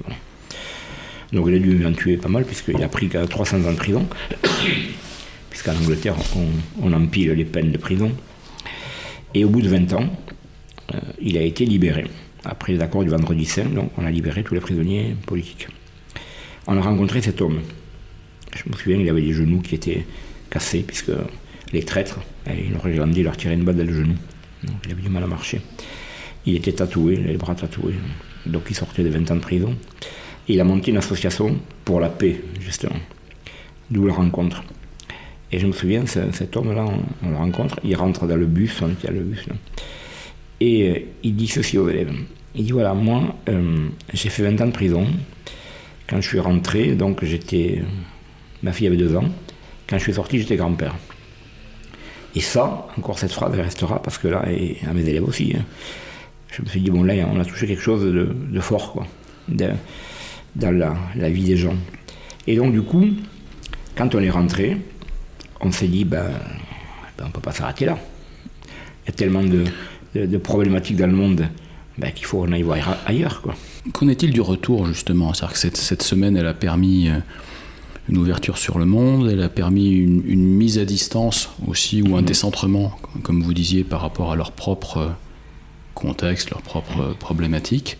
Donc 1.32 1.46
il 1.48 1.54
a 1.54 1.58
dû 1.58 1.86
en 1.86 1.92
tuer 1.92 2.18
pas 2.18 2.28
mal, 2.28 2.44
puisqu'il 2.44 2.82
a 2.82 2.88
pris 2.88 3.08
300 3.08 3.64
ans 3.64 3.72
de 3.72 3.76
prison, 3.76 4.06
puisqu'en 5.48 5.74
Angleterre, 5.74 6.16
on, 6.82 6.92
empile 6.92 7.30
les 7.30 7.46
peines 7.46 7.72
de 7.72 7.78
prison. 7.78 8.12
Et 9.32 9.46
au 9.46 9.48
bout 9.48 9.62
de 9.62 9.68
20 9.70 9.94
ans, 9.94 10.06
euh, 10.94 10.98
il 11.18 11.38
a 11.38 11.40
été 11.40 11.64
libéré. 11.64 12.04
Après 12.44 12.74
les 12.74 12.82
accords 12.82 13.02
du 13.02 13.08
vendredi 13.08 13.46
saint, 13.46 13.64
donc 13.64 13.90
on 13.96 14.04
a 14.04 14.10
libéré 14.10 14.44
tous 14.44 14.52
les 14.52 14.60
prisonniers 14.60 15.16
politiques. 15.24 15.68
On 16.66 16.76
a 16.76 16.82
rencontré 16.82 17.22
cet 17.22 17.40
homme. 17.40 17.60
Je 18.54 18.70
me 18.70 18.76
souviens, 18.76 18.98
il 18.98 19.08
avait 19.08 19.22
les 19.22 19.32
genoux 19.32 19.62
qui 19.62 19.76
étaient 19.76 20.04
cassés, 20.50 20.84
puisque 20.86 21.12
les 21.72 21.82
traîtres, 21.84 22.20
les 22.46 22.68
Nord-Irlandais, 22.68 23.22
leur 23.22 23.38
tiraient 23.38 23.54
une 23.54 23.64
balle 23.64 23.76
dans 23.78 23.86
le 23.86 23.94
genou. 23.94 24.14
Il 24.84 24.92
avait 24.92 25.02
du 25.02 25.08
mal 25.08 25.22
à 25.22 25.26
marcher. 25.26 25.60
Il 26.46 26.56
était 26.56 26.72
tatoué, 26.72 27.16
les 27.16 27.36
bras 27.36 27.54
tatoués. 27.54 27.94
Donc 28.46 28.64
il 28.68 28.74
sortait 28.74 29.02
de 29.02 29.08
20 29.08 29.30
ans 29.30 29.36
de 29.36 29.40
prison. 29.40 29.74
Il 30.48 30.60
a 30.60 30.64
monté 30.64 30.90
une 30.90 30.98
association 30.98 31.56
pour 31.84 32.00
la 32.00 32.10
paix, 32.10 32.40
justement. 32.60 32.96
D'où 33.90 34.06
la 34.06 34.14
rencontre. 34.14 34.62
Et 35.52 35.58
je 35.58 35.66
me 35.66 35.72
souviens, 35.72 36.04
cet 36.06 36.56
homme-là, 36.56 36.84
on, 37.22 37.30
le 37.30 37.36
rencontre, 37.36 37.78
il 37.84 37.94
rentre 37.96 38.26
dans 38.26 38.36
le 38.36 38.46
bus, 38.46 38.82
on 38.82 38.90
était 38.90 39.08
à 39.08 39.12
le 39.12 39.20
bus, 39.20 39.46
et 40.60 40.88
euh, 40.88 40.98
il 41.22 41.36
dit 41.36 41.46
ceci 41.46 41.78
aux 41.78 41.88
élèves. 41.88 42.12
Il 42.54 42.64
dit 42.64 42.72
voilà, 42.72 42.94
moi, 42.94 43.36
euh, 43.48 43.88
j'ai 44.12 44.30
fait 44.30 44.42
20 44.42 44.60
ans 44.62 44.66
de 44.66 44.72
prison. 44.72 45.06
Quand 46.08 46.20
je 46.20 46.28
suis 46.28 46.40
rentré, 46.40 46.94
donc 46.94 47.24
j'étais. 47.24 47.82
Ma 48.62 48.72
fille 48.72 48.86
avait 48.86 48.96
deux 48.96 49.16
ans. 49.16 49.28
Quand 49.88 49.98
je 49.98 50.02
suis 50.02 50.14
sorti, 50.14 50.38
j'étais 50.38 50.56
grand-père. 50.56 50.94
Et 52.34 52.40
ça, 52.40 52.88
encore 52.98 53.18
cette 53.18 53.32
phrase, 53.32 53.54
restera 53.54 54.02
parce 54.02 54.18
que 54.18 54.28
là, 54.28 54.44
et 54.50 54.78
à 54.88 54.92
mes 54.92 55.02
élèves 55.02 55.24
aussi, 55.24 55.54
hein, 55.56 55.64
je 56.50 56.62
me 56.62 56.68
suis 56.68 56.80
dit, 56.80 56.90
bon, 56.90 57.02
là, 57.02 57.14
on 57.32 57.40
a 57.40 57.44
touché 57.44 57.66
quelque 57.66 57.82
chose 57.82 58.02
de, 58.02 58.60
fort, 58.60 58.92
quoi, 58.92 59.06
dans 59.48 60.70
la, 61.16 61.30
vie 61.30 61.44
des 61.44 61.56
gens. 61.56 61.74
Et 62.46 62.56
donc, 62.56 62.72
du 62.72 62.82
coup, 62.82 63.06
quand 63.96 64.14
on 64.14 64.20
est 64.20 64.30
rentré, 64.30 64.76
on 65.60 65.70
s'est 65.72 65.88
dit, 65.88 66.04
ben, 66.04 66.26
ben 67.16 67.24
on 67.24 67.28
ne 67.28 67.32
peut 67.32 67.40
pas 67.40 67.52
s'arrêter 67.52 67.86
là. 67.86 67.98
Il 69.04 69.06
y 69.06 69.10
a 69.10 69.12
tellement 69.12 69.42
de, 69.42 70.36
problématiques 70.38 70.96
dans 70.96 71.06
le 71.06 71.16
monde 71.16 71.48
ben, 71.98 72.12
qu'il 72.12 72.26
faut 72.26 72.38
qu'on 72.38 72.52
aille 72.52 72.62
voir 72.62 72.98
ailleurs. 73.06 73.42
Qu'en 73.92 74.08
est-il 74.08 74.32
du 74.32 74.40
retour, 74.40 74.86
justement? 74.86 75.32
Cest 75.34 75.52
que 75.52 75.58
cette, 75.58 75.76
cette, 75.76 76.02
semaine, 76.02 76.36
elle 76.36 76.46
a 76.46 76.54
permis 76.54 77.08
euh, 77.08 77.18
une 78.08 78.18
ouverture 78.18 78.58
sur 78.58 78.78
le 78.78 78.84
monde, 78.84 79.30
elle 79.30 79.42
a 79.42 79.48
permis 79.48 79.90
une, 79.90 80.44
mise 80.44 80.78
à 80.78 80.84
distance 80.84 81.50
aussi, 81.66 82.02
ou 82.02 82.16
un 82.16 82.22
décentrement, 82.22 82.98
comme 83.22 83.42
vous 83.42 83.54
disiez, 83.54 83.82
par 83.82 84.00
rapport 84.00 84.32
à 84.32 84.36
leur 84.36 84.52
propre 84.52 85.12
contexte, 85.94 86.50
leurs 86.50 86.62
propres 86.62 87.16
problématiques. 87.18 87.96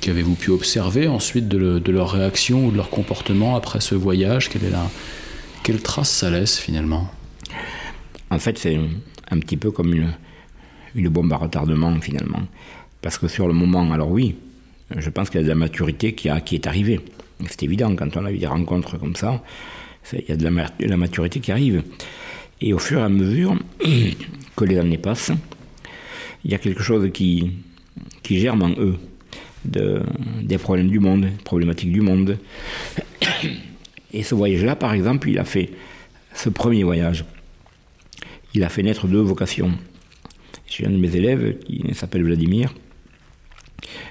Qu'avez-vous 0.00 0.34
pu 0.34 0.50
observer 0.50 1.08
ensuite 1.08 1.48
de, 1.48 1.90
leur 1.90 2.10
réaction 2.10 2.66
ou 2.66 2.70
de 2.70 2.76
leur 2.76 2.90
comportement 2.90 3.56
après 3.56 3.80
ce 3.80 3.94
voyage? 3.94 4.50
Quelle, 4.50 4.64
est 4.64 4.70
la, 4.70 5.78
trace 5.82 6.10
ça 6.10 6.30
laisse 6.30 6.58
finalement? 6.58 7.08
En 8.30 8.38
fait, 8.38 8.58
c'est 8.58 8.78
un 9.30 9.38
petit 9.38 9.56
peu 9.56 9.70
comme 9.70 9.94
une, 9.94 10.12
une 10.94 11.08
bombe 11.08 11.32
à 11.32 11.36
retardement 11.36 11.98
finalement. 12.00 12.42
Parce 13.00 13.16
que 13.16 13.28
sur 13.28 13.48
le 13.48 13.54
moment, 13.54 13.90
alors 13.92 14.10
oui, 14.10 14.36
je 14.94 15.08
pense 15.08 15.30
qu'il 15.30 15.40
y 15.40 15.42
a 15.42 15.44
de 15.44 15.48
la 15.48 15.54
maturité 15.54 16.12
qui 16.12 16.28
est 16.28 16.66
arrivée. 16.66 17.00
C'est 17.44 17.62
évident, 17.62 17.94
quand 17.94 18.16
on 18.16 18.24
a 18.24 18.32
eu 18.32 18.38
des 18.38 18.46
rencontres 18.46 18.98
comme 18.98 19.16
ça, 19.16 19.42
il 20.12 20.24
y 20.28 20.32
a 20.32 20.36
de 20.36 20.44
la, 20.44 20.96
maturité 20.96 21.40
qui 21.40 21.52
arrive. 21.52 21.82
Et 22.60 22.72
au 22.72 22.78
fur 22.78 23.00
et 23.00 23.02
à 23.02 23.08
mesure 23.08 23.56
que 24.56 24.64
les 24.64 24.78
années 24.78 24.98
passent, 24.98 25.32
il 26.44 26.50
y 26.50 26.54
a 26.54 26.58
quelque 26.58 26.82
chose 26.82 27.10
qui, 27.12 27.52
qui 28.22 28.38
germe 28.38 28.62
en 28.62 28.70
eux 28.70 28.96
des 29.64 30.58
problèmes 30.58 30.88
du 30.88 31.00
monde, 31.00 31.22
des 31.22 31.30
problématiques 31.44 31.92
du 31.92 32.00
monde. 32.00 32.38
Et 34.12 34.22
ce 34.22 34.34
voyage-là, 34.34 34.76
par 34.76 34.92
exemple, 34.92 35.28
il 35.28 35.38
a 35.38 35.44
fait, 35.44 35.70
ce 36.34 36.48
premier 36.48 36.84
voyage, 36.84 37.24
il 38.54 38.62
a 38.64 38.68
fait 38.68 38.82
naître 38.82 39.06
deux 39.06 39.20
vocations. 39.20 39.72
J'ai 40.66 40.86
un 40.86 40.90
de 40.90 40.96
mes 40.96 41.14
élèves 41.14 41.58
qui 41.58 41.82
s'appelle 41.94 42.24
Vladimir, 42.24 42.72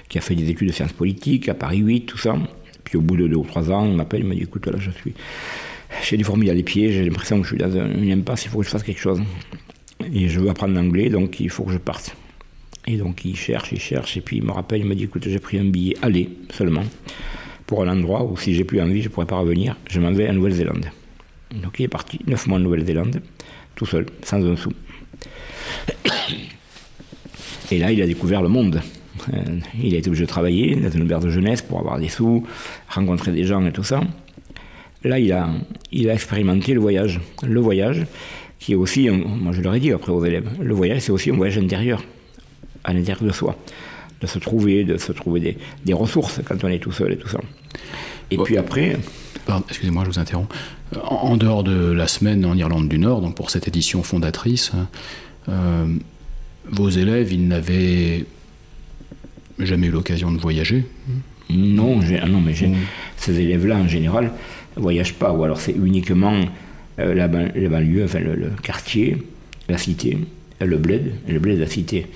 qui 0.08 0.18
a 0.18 0.20
fait 0.20 0.34
des 0.34 0.48
études 0.48 0.68
de 0.68 0.72
sciences 0.72 0.92
politiques 0.92 1.48
à 1.48 1.54
Paris 1.54 1.78
8, 1.78 2.06
tout 2.06 2.18
ça. 2.18 2.36
Au 2.96 3.00
bout 3.00 3.16
de 3.16 3.26
deux 3.26 3.36
ou 3.36 3.44
trois 3.44 3.70
ans, 3.70 3.86
il 3.86 3.94
m'appelle, 3.94 4.20
il 4.20 4.26
m'a 4.26 4.34
dit 4.34 4.42
écoute, 4.42 4.66
là, 4.66 4.78
je 4.78 4.90
suis. 4.90 5.14
J'ai 6.02 6.16
des 6.16 6.24
fourmis 6.24 6.50
à 6.50 6.54
les 6.54 6.62
pieds, 6.62 6.92
j'ai 6.92 7.04
l'impression 7.04 7.38
que 7.38 7.44
je 7.44 7.54
suis 7.54 7.58
dans 7.58 7.70
une 7.70 8.10
impasse, 8.12 8.44
il 8.44 8.50
faut 8.50 8.58
que 8.58 8.64
je 8.64 8.70
fasse 8.70 8.82
quelque 8.82 9.00
chose. 9.00 9.20
Et 10.12 10.28
je 10.28 10.40
veux 10.40 10.50
apprendre 10.50 10.74
l'anglais, 10.74 11.08
donc 11.08 11.40
il 11.40 11.50
faut 11.50 11.64
que 11.64 11.72
je 11.72 11.78
parte. 11.78 12.16
Et 12.86 12.96
donc 12.96 13.24
il 13.24 13.36
cherche, 13.36 13.72
il 13.72 13.80
cherche, 13.80 14.16
et 14.16 14.20
puis 14.20 14.36
il 14.36 14.44
me 14.44 14.52
rappelle, 14.52 14.80
il 14.80 14.86
me 14.86 14.94
dit 14.94 15.04
écoute, 15.04 15.24
j'ai 15.26 15.38
pris 15.38 15.58
un 15.58 15.64
billet 15.64 15.96
aller 16.02 16.28
seulement 16.50 16.84
pour 17.66 17.82
un 17.82 17.88
endroit 17.88 18.24
où 18.24 18.36
si 18.36 18.54
j'ai 18.54 18.64
plus 18.64 18.80
envie, 18.80 19.02
je 19.02 19.08
ne 19.08 19.12
pourrais 19.12 19.26
pas 19.26 19.36
revenir. 19.36 19.76
Je 19.90 20.00
m'en 20.00 20.12
vais 20.12 20.28
à 20.28 20.32
Nouvelle-Zélande. 20.32 20.86
Donc 21.62 21.78
il 21.78 21.84
est 21.84 21.88
parti, 21.88 22.20
neuf 22.26 22.46
mois 22.46 22.58
en 22.58 22.60
Nouvelle-Zélande, 22.60 23.20
tout 23.74 23.86
seul, 23.86 24.06
sans 24.22 24.44
un 24.44 24.56
sou. 24.56 24.70
Et 27.70 27.78
là, 27.78 27.90
il 27.90 28.00
a 28.00 28.06
découvert 28.06 28.42
le 28.42 28.48
monde. 28.48 28.80
Euh, 29.32 29.58
il 29.82 29.94
a 29.94 29.98
été 29.98 30.08
obligé 30.08 30.24
de 30.24 30.28
travailler 30.28 30.76
dans 30.76 30.90
une 30.90 31.02
auberge 31.02 31.24
de 31.24 31.30
jeunesse 31.30 31.62
pour 31.62 31.78
avoir 31.78 31.98
des 31.98 32.08
sous, 32.08 32.44
rencontrer 32.88 33.32
des 33.32 33.44
gens 33.44 33.64
et 33.66 33.72
tout 33.72 33.84
ça. 33.84 34.00
Là, 35.04 35.18
il 35.18 35.32
a, 35.32 35.48
il 35.92 36.10
a 36.10 36.14
expérimenté 36.14 36.74
le 36.74 36.80
voyage. 36.80 37.20
Le 37.42 37.60
voyage, 37.60 38.06
qui 38.58 38.72
est 38.72 38.76
aussi, 38.76 39.08
moi 39.08 39.52
je 39.52 39.60
leur 39.60 39.74
ai 39.74 39.80
dit 39.80 39.92
après 39.92 40.12
aux 40.12 40.24
élèves, 40.24 40.48
le 40.60 40.74
voyage, 40.74 41.02
c'est 41.02 41.12
aussi 41.12 41.30
un 41.30 41.36
voyage 41.36 41.58
intérieur 41.58 42.02
à 42.84 42.92
l'intérieur 42.92 43.22
de 43.22 43.32
soi, 43.32 43.56
de 44.20 44.26
se 44.26 44.38
trouver, 44.38 44.84
de 44.84 44.96
se 44.96 45.12
trouver 45.12 45.56
des, 45.84 45.92
ressources 45.92 46.40
quand 46.44 46.62
on 46.64 46.68
est 46.68 46.78
tout 46.78 46.92
seul 46.92 47.12
et 47.12 47.16
tout 47.16 47.28
ça. 47.28 47.40
Et 48.30 48.38
puis 48.38 48.56
après. 48.56 48.96
excusez-moi, 49.68 50.04
je 50.04 50.10
vous 50.10 50.18
interromps. 50.18 50.48
En, 51.04 51.36
dehors 51.36 51.64
de 51.64 51.92
la 51.92 52.06
semaine 52.06 52.44
en 52.44 52.56
Irlande 52.56 52.88
du 52.88 52.98
Nord, 52.98 53.20
donc 53.20 53.34
pour 53.34 53.50
cette 53.50 53.68
édition 53.68 54.02
fondatrice, 54.02 54.72
euh, 55.48 55.86
vos 56.70 56.88
élèves, 56.88 57.32
ils 57.32 57.46
n'avaient 57.46 58.24
jamais 59.58 59.86
eu 59.86 59.90
l'occasion 59.90 60.30
de 60.32 60.38
voyager 60.38 60.84
Non, 61.50 62.00
ah 62.22 62.28
non 62.28 62.40
mais 62.40 62.54
ces 63.16 63.40
élèves-là, 63.40 63.76
en 63.76 63.88
général, 63.88 64.32
ne 64.76 64.82
voyagent 64.82 65.14
pas, 65.14 65.32
ou 65.32 65.44
alors 65.44 65.60
c'est 65.60 65.72
uniquement 65.72 66.34
euh, 66.98 67.14
la, 67.14 67.28
banlieue, 67.28 68.04
enfin 68.04 68.20
le, 68.20 68.34
le, 68.34 68.50
quartier, 68.62 69.16
la 69.68 69.78
cité, 69.78 70.18
le 70.60 70.76
bled, 70.76 71.12
le 71.28 71.38
bled 71.38 71.56
de 71.56 71.62
la 71.62 71.68
cité. 71.68 72.06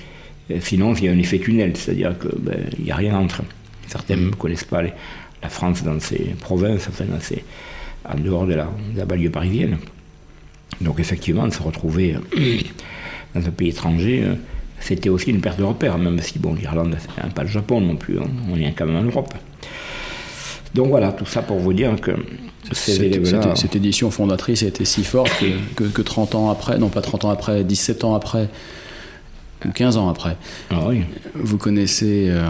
Euh, 0.50 0.58
sinon, 0.60 0.94
il 0.94 1.04
y 1.04 1.08
a 1.08 1.12
un 1.12 1.18
effet 1.18 1.38
tunnel, 1.38 1.76
c'est-à-dire 1.76 2.18
qu'il 2.18 2.38
ben, 2.40 2.58
n'y 2.78 2.90
a 2.90 2.96
rien 2.96 3.16
entre. 3.16 3.42
Certains 3.86 4.16
ne 4.16 4.30
connaissent 4.30 4.64
pas 4.64 4.82
la 4.82 5.48
France 5.48 5.82
dans 5.82 5.98
ses 5.98 6.34
provinces, 6.40 6.88
enfin, 6.88 7.04
en 8.08 8.18
dehors 8.18 8.46
de 8.46 8.54
la, 8.54 9.04
banlieue 9.04 9.30
parisienne. 9.30 9.78
Donc 10.80 11.00
effectivement, 11.00 11.50
se 11.50 11.62
retrouver 11.62 12.14
euh, 12.14 12.58
dans 13.34 13.46
un 13.46 13.50
pays 13.50 13.68
étranger, 13.68 14.22
euh, 14.24 14.34
c'était 14.80 15.08
aussi 15.08 15.30
une 15.30 15.40
perte 15.40 15.58
de 15.58 15.64
repère, 15.64 15.98
même 15.98 16.18
si 16.20 16.38
bon, 16.38 16.54
l'Irlande, 16.54 16.96
c'est 16.98 17.32
pas 17.32 17.42
le 17.42 17.48
Japon 17.48 17.80
non 17.80 17.96
plus, 17.96 18.18
hein. 18.18 18.26
on 18.52 18.56
est 18.56 18.72
quand 18.72 18.86
même 18.86 18.96
en 18.96 19.02
Europe. 19.02 19.32
Donc 20.74 20.88
voilà, 20.88 21.12
tout 21.12 21.26
ça 21.26 21.42
pour 21.42 21.58
vous 21.58 21.72
dire 21.72 22.00
que 22.00 22.12
cette, 22.72 23.56
cette, 23.56 23.76
édition 23.76 24.10
fondatrice 24.10 24.62
a 24.62 24.66
été 24.66 24.84
si 24.84 25.02
forte 25.02 25.32
que, 25.40 25.82
que, 25.82 25.84
que, 25.84 26.02
30 26.02 26.36
ans 26.36 26.50
après, 26.50 26.78
non 26.78 26.88
pas 26.88 27.00
30 27.00 27.24
ans 27.24 27.30
après, 27.30 27.64
17 27.64 28.04
ans 28.04 28.14
après, 28.14 28.48
15 29.74 29.96
ans 29.96 30.08
après. 30.08 30.36
Ah 30.70 30.86
oui. 30.86 31.02
Vous 31.34 31.58
connaissez 31.58 32.28
euh, 32.30 32.48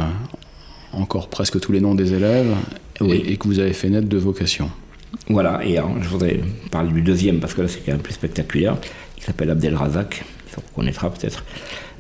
encore 0.93 1.29
presque 1.29 1.59
tous 1.61 1.73
les 1.73 1.81
noms 1.81 1.95
des 1.95 2.13
élèves 2.13 2.55
et, 3.01 3.37
que 3.37 3.49
vous 3.49 3.59
avez 3.59 3.73
fait 3.73 3.89
naître 3.89 4.09
de 4.09 4.19
vocation. 4.19 4.71
Voilà, 5.29 5.65
et 5.65 5.77
je 5.77 6.09
voudrais 6.09 6.41
parler 6.71 6.93
du 6.93 7.03
deuxième 7.03 7.41
parce 7.41 7.55
que 7.55 7.63
là 7.63 7.69
c'est 7.69 7.81
quand 7.81 7.93
même 7.93 8.03
plus 8.03 8.15
spectaculaire. 8.15 8.77
Il 9.17 9.23
s'appelle 9.23 9.51
Abdel 9.51 9.75
Razak, 9.75 10.25
ça 10.51 10.57
vous 10.57 10.75
connaîtra 10.75 11.11
peut-être. 11.11 11.45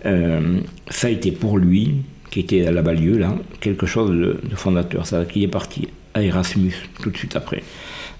Euh, 0.06 0.60
ça 0.88 1.08
a 1.08 1.10
été 1.10 1.32
pour 1.32 1.58
lui 1.58 2.02
qui 2.30 2.40
était 2.40 2.66
à 2.66 2.70
la 2.70 2.82
Balieu, 2.82 3.18
là, 3.18 3.34
quelque 3.60 3.86
chose 3.86 4.10
de, 4.10 4.38
fondateur. 4.54 5.06
Ça, 5.06 5.24
qu'il 5.24 5.42
est 5.42 5.48
parti 5.48 5.88
à 6.14 6.22
Erasmus 6.22 6.72
tout 7.02 7.10
de 7.10 7.16
suite 7.16 7.36
après, 7.36 7.62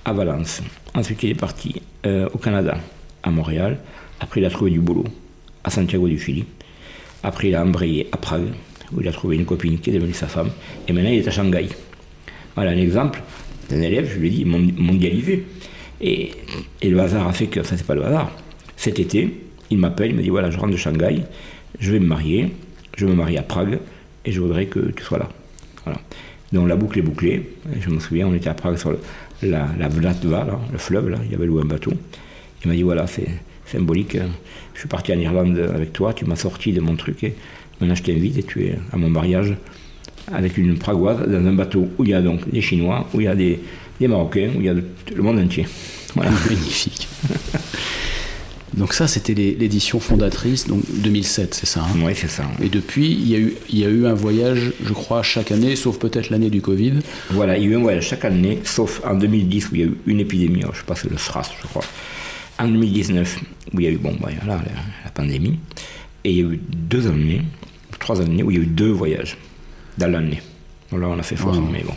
à 0.05 0.12
Valence. 0.12 0.62
Ensuite, 0.95 1.23
il 1.23 1.31
est 1.31 1.35
parti 1.35 1.81
euh, 2.07 2.29
au 2.35 2.38
Canada, 2.38 2.77
à 3.23 3.31
Montréal. 3.31 3.79
Après, 4.19 4.40
il 4.40 4.45
a 4.45 4.51
trouvé 4.51 4.73
du 4.73 4.81
boulot 4.81 5.05
à 5.62 5.71
Santiago 5.71 6.09
du 6.09 6.19
Chili. 6.19 6.45
Après, 7.23 7.49
il 7.49 7.55
a 7.55 7.64
embrayé 7.64 8.09
à 8.12 8.16
Prague, 8.16 8.49
où 8.93 9.01
il 9.01 9.09
a 9.09 9.12
trouvé 9.12 9.37
une 9.37 9.45
copine 9.45 9.79
qui 9.79 9.90
est 9.90 9.93
devenue 9.93 10.12
sa 10.12 10.27
femme. 10.27 10.51
Et 10.88 10.93
maintenant, 10.93 11.11
il 11.11 11.19
est 11.19 11.29
à 11.29 11.31
Shanghai. 11.31 11.69
Voilà 12.57 12.73
un 12.73 12.79
exemple 12.79 13.23
d'un 13.69 13.81
élève, 13.81 14.11
je 14.12 14.19
lui 14.19 14.29
ai 14.29 14.31
dit, 14.31 14.45
mondialisé. 14.45 15.47
Et, 16.01 16.33
et, 16.83 16.88
le 16.88 16.99
hasard 16.99 17.29
a 17.29 17.33
fait 17.33 17.47
que, 17.47 17.62
ça 17.62 17.77
c'est 17.77 17.87
pas 17.87 17.95
le 17.95 18.05
hasard, 18.05 18.33
cet 18.77 18.99
été, 18.99 19.35
il 19.69 19.79
m'appelle, 19.79 20.11
il 20.11 20.16
me 20.16 20.23
dit 20.23 20.31
voilà, 20.31 20.51
je 20.51 20.59
rentre 20.59 20.73
de 20.73 20.79
Shanghai, 20.79 21.23
je 21.81 21.93
vais 21.93 21.99
me 21.99 22.07
marier, 22.07 22.55
je 22.97 23.07
me 23.07 23.14
marie 23.14 23.37
à 23.37 23.43
Prague, 23.43 23.81
et 24.25 24.33
je 24.33 24.40
voudrais 24.40 24.66
que 24.66 24.93
tu 24.93 25.03
sois 25.03 25.19
là. 25.19 25.29
Voilà. 25.85 26.01
Donc 26.53 26.69
la 26.69 26.77
boucle 26.77 26.99
est 26.99 27.03
bouclée. 27.03 27.51
je 27.81 27.90
me 27.90 27.99
souviens, 27.99 28.29
on 28.29 28.35
était 28.35 28.49
à 28.49 28.55
Prague 28.55 28.77
sur 28.77 28.97
la, 29.43 29.69
la 29.79 29.88
Vlatva, 29.88 30.61
le 30.71 30.79
fleuve, 30.79 31.09
là, 31.09 31.19
il 31.25 31.33
y 31.33 31.35
avait 31.35 31.47
loué 31.47 31.62
un 31.62 31.66
bateau. 31.66 31.93
Il 32.62 32.69
m'a 32.69 32.75
dit 32.75 32.83
voilà, 32.83 33.07
c'est 33.07 33.29
symbolique. 33.66 34.16
Je 34.75 34.79
suis 34.79 34.88
parti 34.88 35.12
en 35.12 35.19
Irlande 35.19 35.59
avec 35.75 35.93
toi, 35.93 36.12
tu 36.12 36.25
m'as 36.25 36.37
sorti 36.37 36.73
de 36.73 36.81
mon 36.81 36.97
truc 36.97 37.25
et 37.25 37.35
maintenant 37.81 37.95
je 37.95 38.03
t'invite 38.03 38.38
et 38.38 38.43
tu 38.43 38.64
es 38.66 38.79
à 38.93 38.97
mon 38.97 39.09
mariage 39.09 39.55
avec 40.33 40.59
une 40.59 40.79
pragoise 40.79 41.27
dans 41.27 41.47
un 41.47 41.53
bateau 41.53 41.88
où 41.99 42.05
il 42.05 42.11
y 42.11 42.14
a 42.14 42.23
donc 42.23 42.49
des 42.51 42.61
Chinois, 42.61 43.09
où 43.14 43.21
il 43.21 43.25
y 43.25 43.29
a 43.29 43.35
des, 43.35 43.61
Marocains, 44.01 44.51
où 44.57 44.61
il 44.61 44.64
y 44.64 44.69
a 44.69 44.75
le 44.75 45.23
monde 45.23 45.38
entier. 45.38 45.66
Voilà. 46.14 46.31
Magnifique. 46.49 47.09
Donc 48.75 48.95
ça, 48.95 49.09
c'était 49.09 49.35
l'édition 49.35 49.99
fondatrice, 49.99 50.69
donc 50.69 50.83
2007, 50.89 51.55
c'est 51.55 51.67
ça 51.67 51.81
hein 51.81 51.99
Oui, 52.05 52.13
c'est 52.15 52.31
ça. 52.31 52.45
Et 52.63 52.69
depuis, 52.69 53.11
il 53.11 53.29
y, 53.29 53.35
a 53.35 53.39
eu, 53.39 53.55
il 53.69 53.79
y 53.79 53.85
a 53.85 53.89
eu 53.89 54.07
un 54.07 54.15
voyage, 54.15 54.73
je 54.85 54.93
crois, 54.93 55.23
chaque 55.25 55.51
année, 55.51 55.75
sauf 55.75 55.99
peut-être 55.99 56.31
l'année 56.31 56.51
du 56.51 56.61
Covid. 56.61 57.01
Voilà, 57.31 57.59
il 57.59 57.65
y 57.65 57.67
a 57.67 57.71
eu 57.71 57.77
un 57.77 57.81
voyage 57.81 58.07
chaque 58.07 58.25
année, 58.25 58.61
sauf 58.65 59.01
en 59.05 59.15
2010 59.15 59.71
où 59.71 59.75
il 59.75 59.81
y 59.81 59.85
a 59.85 59.87
eu 59.87 59.97
une 60.07 60.21
épidémie, 60.21 60.61
je 60.61 60.69
ne 60.69 60.73
sais 60.73 60.85
pas, 60.87 60.95
c'est 60.95 61.11
le 61.11 61.19
SRAS, 61.19 61.51
je 61.61 61.67
crois. 61.67 61.83
En 62.61 62.69
2019, 62.69 63.41
où 63.75 63.81
il 63.81 63.85
y 63.85 63.89
a 63.89 63.91
eu 63.91 63.99
bon, 63.99 64.17
voilà, 64.21 64.63
la, 65.05 65.11
pandémie. 65.11 65.59
Et 66.23 66.31
il 66.31 66.37
y 66.37 66.41
a 66.41 66.53
eu 66.53 66.61
deux 66.69 67.09
années, 67.09 67.43
trois 67.99 68.21
années, 68.21 68.45
où 68.45 68.53
il 68.53 68.57
y 68.57 68.61
a 68.61 68.63
eu 68.63 68.67
deux 68.67 68.91
voyages 68.91 69.37
dans 69.99 70.09
l'année. 70.13 70.43
là, 70.93 71.09
on 71.09 71.19
a 71.19 71.23
fait 71.25 71.37
fort, 71.37 71.61
mais 71.61 71.83
bon. 71.83 71.95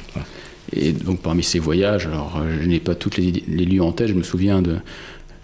Et 0.75 0.91
donc 0.91 1.21
parmi 1.21 1.43
ces 1.43 1.59
voyages, 1.59 2.07
alors 2.07 2.41
je 2.61 2.67
n'ai 2.67 2.79
pas 2.79 2.95
toutes 2.95 3.17
les, 3.17 3.43
les 3.47 3.65
lieux 3.65 3.83
en 3.83 3.91
tête, 3.91 4.07
je 4.07 4.15
me 4.15 4.23
souviens 4.23 4.61
de 4.63 4.77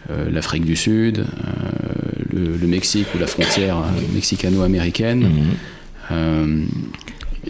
euh, 0.09 0.29
l'Afrique 0.31 0.65
du 0.65 0.75
Sud, 0.75 1.19
euh, 1.19 2.57
le, 2.59 2.67
Mexique 2.67 3.07
ou 3.13 3.19
la 3.19 3.27
frontière 3.27 3.83
mexicano-américaine. 4.13 5.19
Mhm. 5.19 5.45
Euh, 6.11 6.65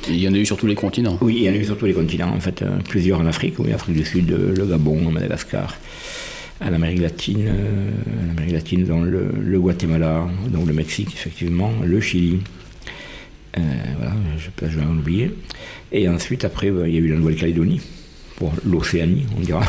il 0.08 0.18
y 0.18 0.28
en 0.28 0.34
a 0.34 0.38
eu 0.38 0.46
sur 0.46 0.58
tous 0.58 0.68
les 0.68 0.76
continents. 0.76 1.18
Oui, 1.22 1.38
il 1.38 1.44
y 1.44 1.50
en 1.50 1.54
a 1.54 1.56
eu 1.56 1.64
sur 1.64 1.78
tous 1.78 1.86
les 1.86 1.94
continents. 1.94 2.34
En 2.34 2.40
fait, 2.40 2.64
plusieurs 2.88 3.20
en 3.20 3.26
Afrique, 3.26 3.60
oui, 3.60 3.72
Afrique 3.72 3.96
du 3.96 4.06
Sud, 4.06 4.30
le 4.30 4.66
Gabon, 4.66 5.12
Madagascar, 5.12 5.76
en 6.62 6.74
Amérique 6.74 7.02
latine, 7.02 7.50
en 7.50 8.32
Amérique 8.32 8.54
latine, 8.54 8.86
dans 8.86 9.02
le, 9.02 9.60
Guatemala, 9.60 10.28
donc 10.50 10.68
le 10.68 10.74
Mexique, 10.74 11.10
effectivement, 11.14 11.72
le 11.84 12.00
Chili. 12.02 12.40
voilà, 13.56 14.14
je 14.62 14.80
vais 14.80 14.86
en 14.86 14.98
oublier. 14.98 15.32
Et 15.92 16.08
ensuite, 16.08 16.46
après, 16.46 16.68
il 16.68 16.94
y 16.94 16.98
a 16.98 17.00
eu 17.00 17.08
la 17.08 17.16
Nouvelle-Calédonie, 17.16 17.82
pour 18.36 18.54
l'Océanie, 18.66 19.26
on 19.38 19.42
dira. 19.42 19.64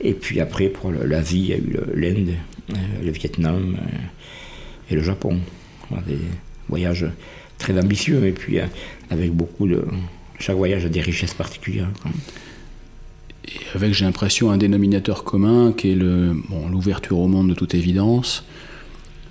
Et 0.00 0.14
puis 0.14 0.40
après, 0.40 0.68
pour 0.68 0.90
l'Asie, 0.90 1.40
il 1.40 1.46
y 1.46 1.52
a 1.52 1.56
eu 1.56 1.76
l'Inde, 1.94 2.34
euh, 2.70 2.74
le 3.04 3.10
Vietnam 3.10 3.76
euh, 3.78 4.90
et 4.90 4.94
le 4.94 5.02
Japon. 5.02 5.38
Des 6.06 6.18
voyages 6.68 7.06
très 7.58 7.76
ambitieux, 7.78 8.24
et 8.24 8.32
puis 8.32 8.60
euh, 8.60 8.66
avec 9.10 9.32
beaucoup 9.32 9.66
de. 9.66 9.84
Chaque 10.38 10.56
voyage 10.56 10.84
a 10.84 10.88
des 10.88 11.00
richesses 11.00 11.34
particulières. 11.34 11.90
Et 13.44 13.50
avec, 13.74 13.92
j'ai 13.92 14.04
l'impression, 14.04 14.50
un 14.50 14.56
dénominateur 14.56 15.24
commun 15.24 15.72
qui 15.76 15.90
est 15.90 15.96
l'ouverture 15.96 17.18
au 17.18 17.28
monde 17.28 17.48
de 17.50 17.54
toute 17.54 17.74
évidence, 17.74 18.44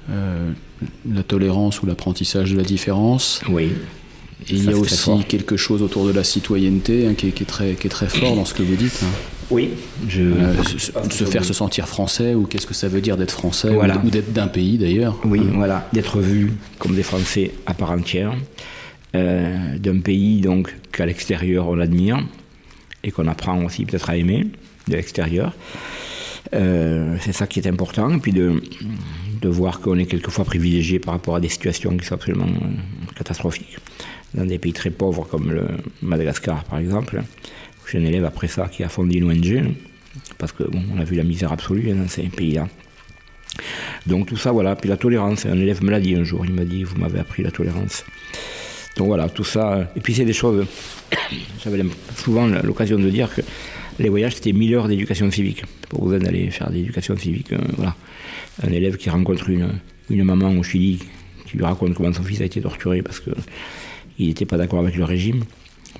la 0.10 1.24
tolérance 1.24 1.82
ou 1.82 1.88
l'apprentissage 1.88 2.52
de 2.52 2.58
la 2.58 2.64
différence. 2.64 3.42
Oui. 3.50 3.72
Et 4.50 4.54
il 4.54 4.66
y 4.66 4.74
a 4.74 4.78
aussi 4.78 5.10
quelque 5.28 5.58
chose 5.58 5.82
autour 5.82 6.06
de 6.06 6.12
la 6.12 6.24
citoyenneté 6.24 7.08
hein, 7.08 7.14
qui, 7.16 7.28
est, 7.28 7.46
très, 7.46 7.74
qui, 7.74 7.88
est, 7.88 7.90
très, 7.90 8.08
fort 8.08 8.36
dans 8.36 8.46
ce 8.46 8.54
que 8.54 8.64
vous 8.64 8.76
dites. 8.76 9.02
Hein. 9.04 9.39
Oui, 9.52 9.72
je, 10.08 10.22
euh, 10.22 10.64
se, 10.64 11.26
faire 11.26 11.44
se 11.44 11.54
sentir 11.54 11.88
français 11.88 12.36
ou 12.36 12.46
qu'est-ce 12.46 12.68
que 12.68 12.76
ça 12.76 12.88
veut 12.88 13.02
dire 13.02 13.18
d'être 13.18 13.32
français 13.32 13.76
ou 13.76 14.10
d'être 14.10 14.32
d'un 14.32 14.48
pays 14.48 14.78
d'ailleurs. 14.78 15.18
Oui, 15.26 15.42
voilà, 15.54 15.88
d'être 15.92 16.20
vu 16.20 16.54
comme 16.78 16.96
des 16.96 17.04
Français 17.04 17.52
à 17.66 17.74
part 17.74 17.92
entière, 17.92 18.36
euh, 19.16 19.78
d'un 19.80 20.00
pays 20.02 20.42
donc 20.42 20.76
qu'à 20.92 21.06
l'extérieur 21.08 21.68
on 21.68 21.80
admire 21.80 22.24
et 23.04 23.12
qu'on 23.12 23.28
apprend 23.28 23.64
aussi 23.64 23.86
peut-être 23.86 24.10
à 24.12 24.18
aimer 24.18 24.46
de 24.88 24.96
l'extérieur. 24.96 25.54
Euh, 26.54 27.16
c'est 27.22 27.34
ça 27.34 27.48
qui 27.48 27.60
est 27.60 27.68
important, 27.68 28.12
et 28.16 28.20
puis 28.20 28.32
de, 28.32 28.62
de 29.42 29.50
voir 29.50 29.82
qu'on 29.82 29.98
est 29.98 30.06
quelquefois 30.06 30.46
privilégié 30.46 31.00
par 31.00 31.14
rapport 31.14 31.36
à 31.36 31.40
des 31.40 31.50
situations 31.50 31.96
qui 31.98 32.06
sont 32.06 32.16
absolument 32.16 32.48
catastrophiques. 33.16 33.78
Dans 34.36 34.46
des 34.46 34.60
pays 34.60 34.74
très 34.74 34.92
pauvres 34.92 35.26
comme 35.26 35.52
le 35.52 35.66
Madagascar 36.04 36.64
par 36.66 36.78
exemple, 36.78 37.24
j'ai 37.92 37.98
un 37.98 38.06
élève 38.06 38.26
après 38.26 38.48
ça 38.48 38.68
qui 38.68 38.84
a 38.84 38.90
fondé 38.90 39.18
une 39.18 39.26
ONG, 39.26 39.74
parce 40.38 40.52
que 40.52 40.64
bon, 40.64 40.82
on 40.94 41.00
a 41.00 41.04
vu 41.04 41.16
la 41.16 41.24
misère 41.24 41.52
absolue 41.52 41.92
dans 41.92 42.08
ces 42.08 42.24
pays-là. 42.24 42.68
Donc 44.06 44.28
tout 44.28 44.38
ça, 44.38 44.52
voilà. 44.52 44.76
Puis 44.76 44.90
la 44.90 44.98
tolérance, 44.98 45.46
un 45.46 45.60
élève 45.60 45.84
me 45.84 45.92
l'a 45.92 46.00
dit 46.00 46.16
un 46.16 46.24
jour, 46.24 46.46
il 46.46 46.54
m'a 46.54 46.66
dit, 46.66 46.84
vous 46.84 46.98
m'avez 46.98 47.20
appris 47.20 47.44
la 47.44 47.52
tolérance. 47.52 48.06
Donc 48.98 49.08
voilà, 49.08 49.30
tout 49.30 49.44
ça. 49.44 49.92
Et 49.96 50.00
puis 50.00 50.14
c'est 50.14 50.26
des 50.26 50.34
choses, 50.34 50.66
j'avais 51.64 51.84
souvent 52.16 52.48
l'occasion 52.48 52.98
de 52.98 53.10
dire 53.10 53.34
que 53.34 53.42
les 54.00 54.10
voyages, 54.10 54.36
c'était 54.36 54.54
1000 54.54 54.76
heures 54.76 54.88
d'éducation 54.88 55.30
civique. 55.30 55.64
Pour 55.90 56.06
vous 56.06 56.18
d'aller 56.18 56.50
faire 56.52 56.70
de 56.70 56.76
l'éducation 56.76 57.18
civique, 57.18 57.52
euh, 57.54 57.58
voilà. 57.76 57.96
Un 58.64 58.72
élève 58.72 58.98
qui 58.98 59.10
rencontre 59.10 59.50
une, 59.50 59.70
une 60.10 60.24
maman 60.24 60.52
au 60.52 60.64
Chili, 60.64 61.00
qui 61.46 61.58
lui 61.58 61.64
raconte 61.64 61.94
comment 61.96 62.14
son 62.14 62.24
fils 62.24 62.42
a 62.42 62.46
été 62.46 62.62
torturé 62.62 63.02
parce 63.02 63.20
qu'il 63.20 64.28
n'était 64.28 64.46
pas 64.46 64.58
d'accord 64.58 64.80
avec 64.80 64.96
le 64.96 65.04
régime 65.04 65.44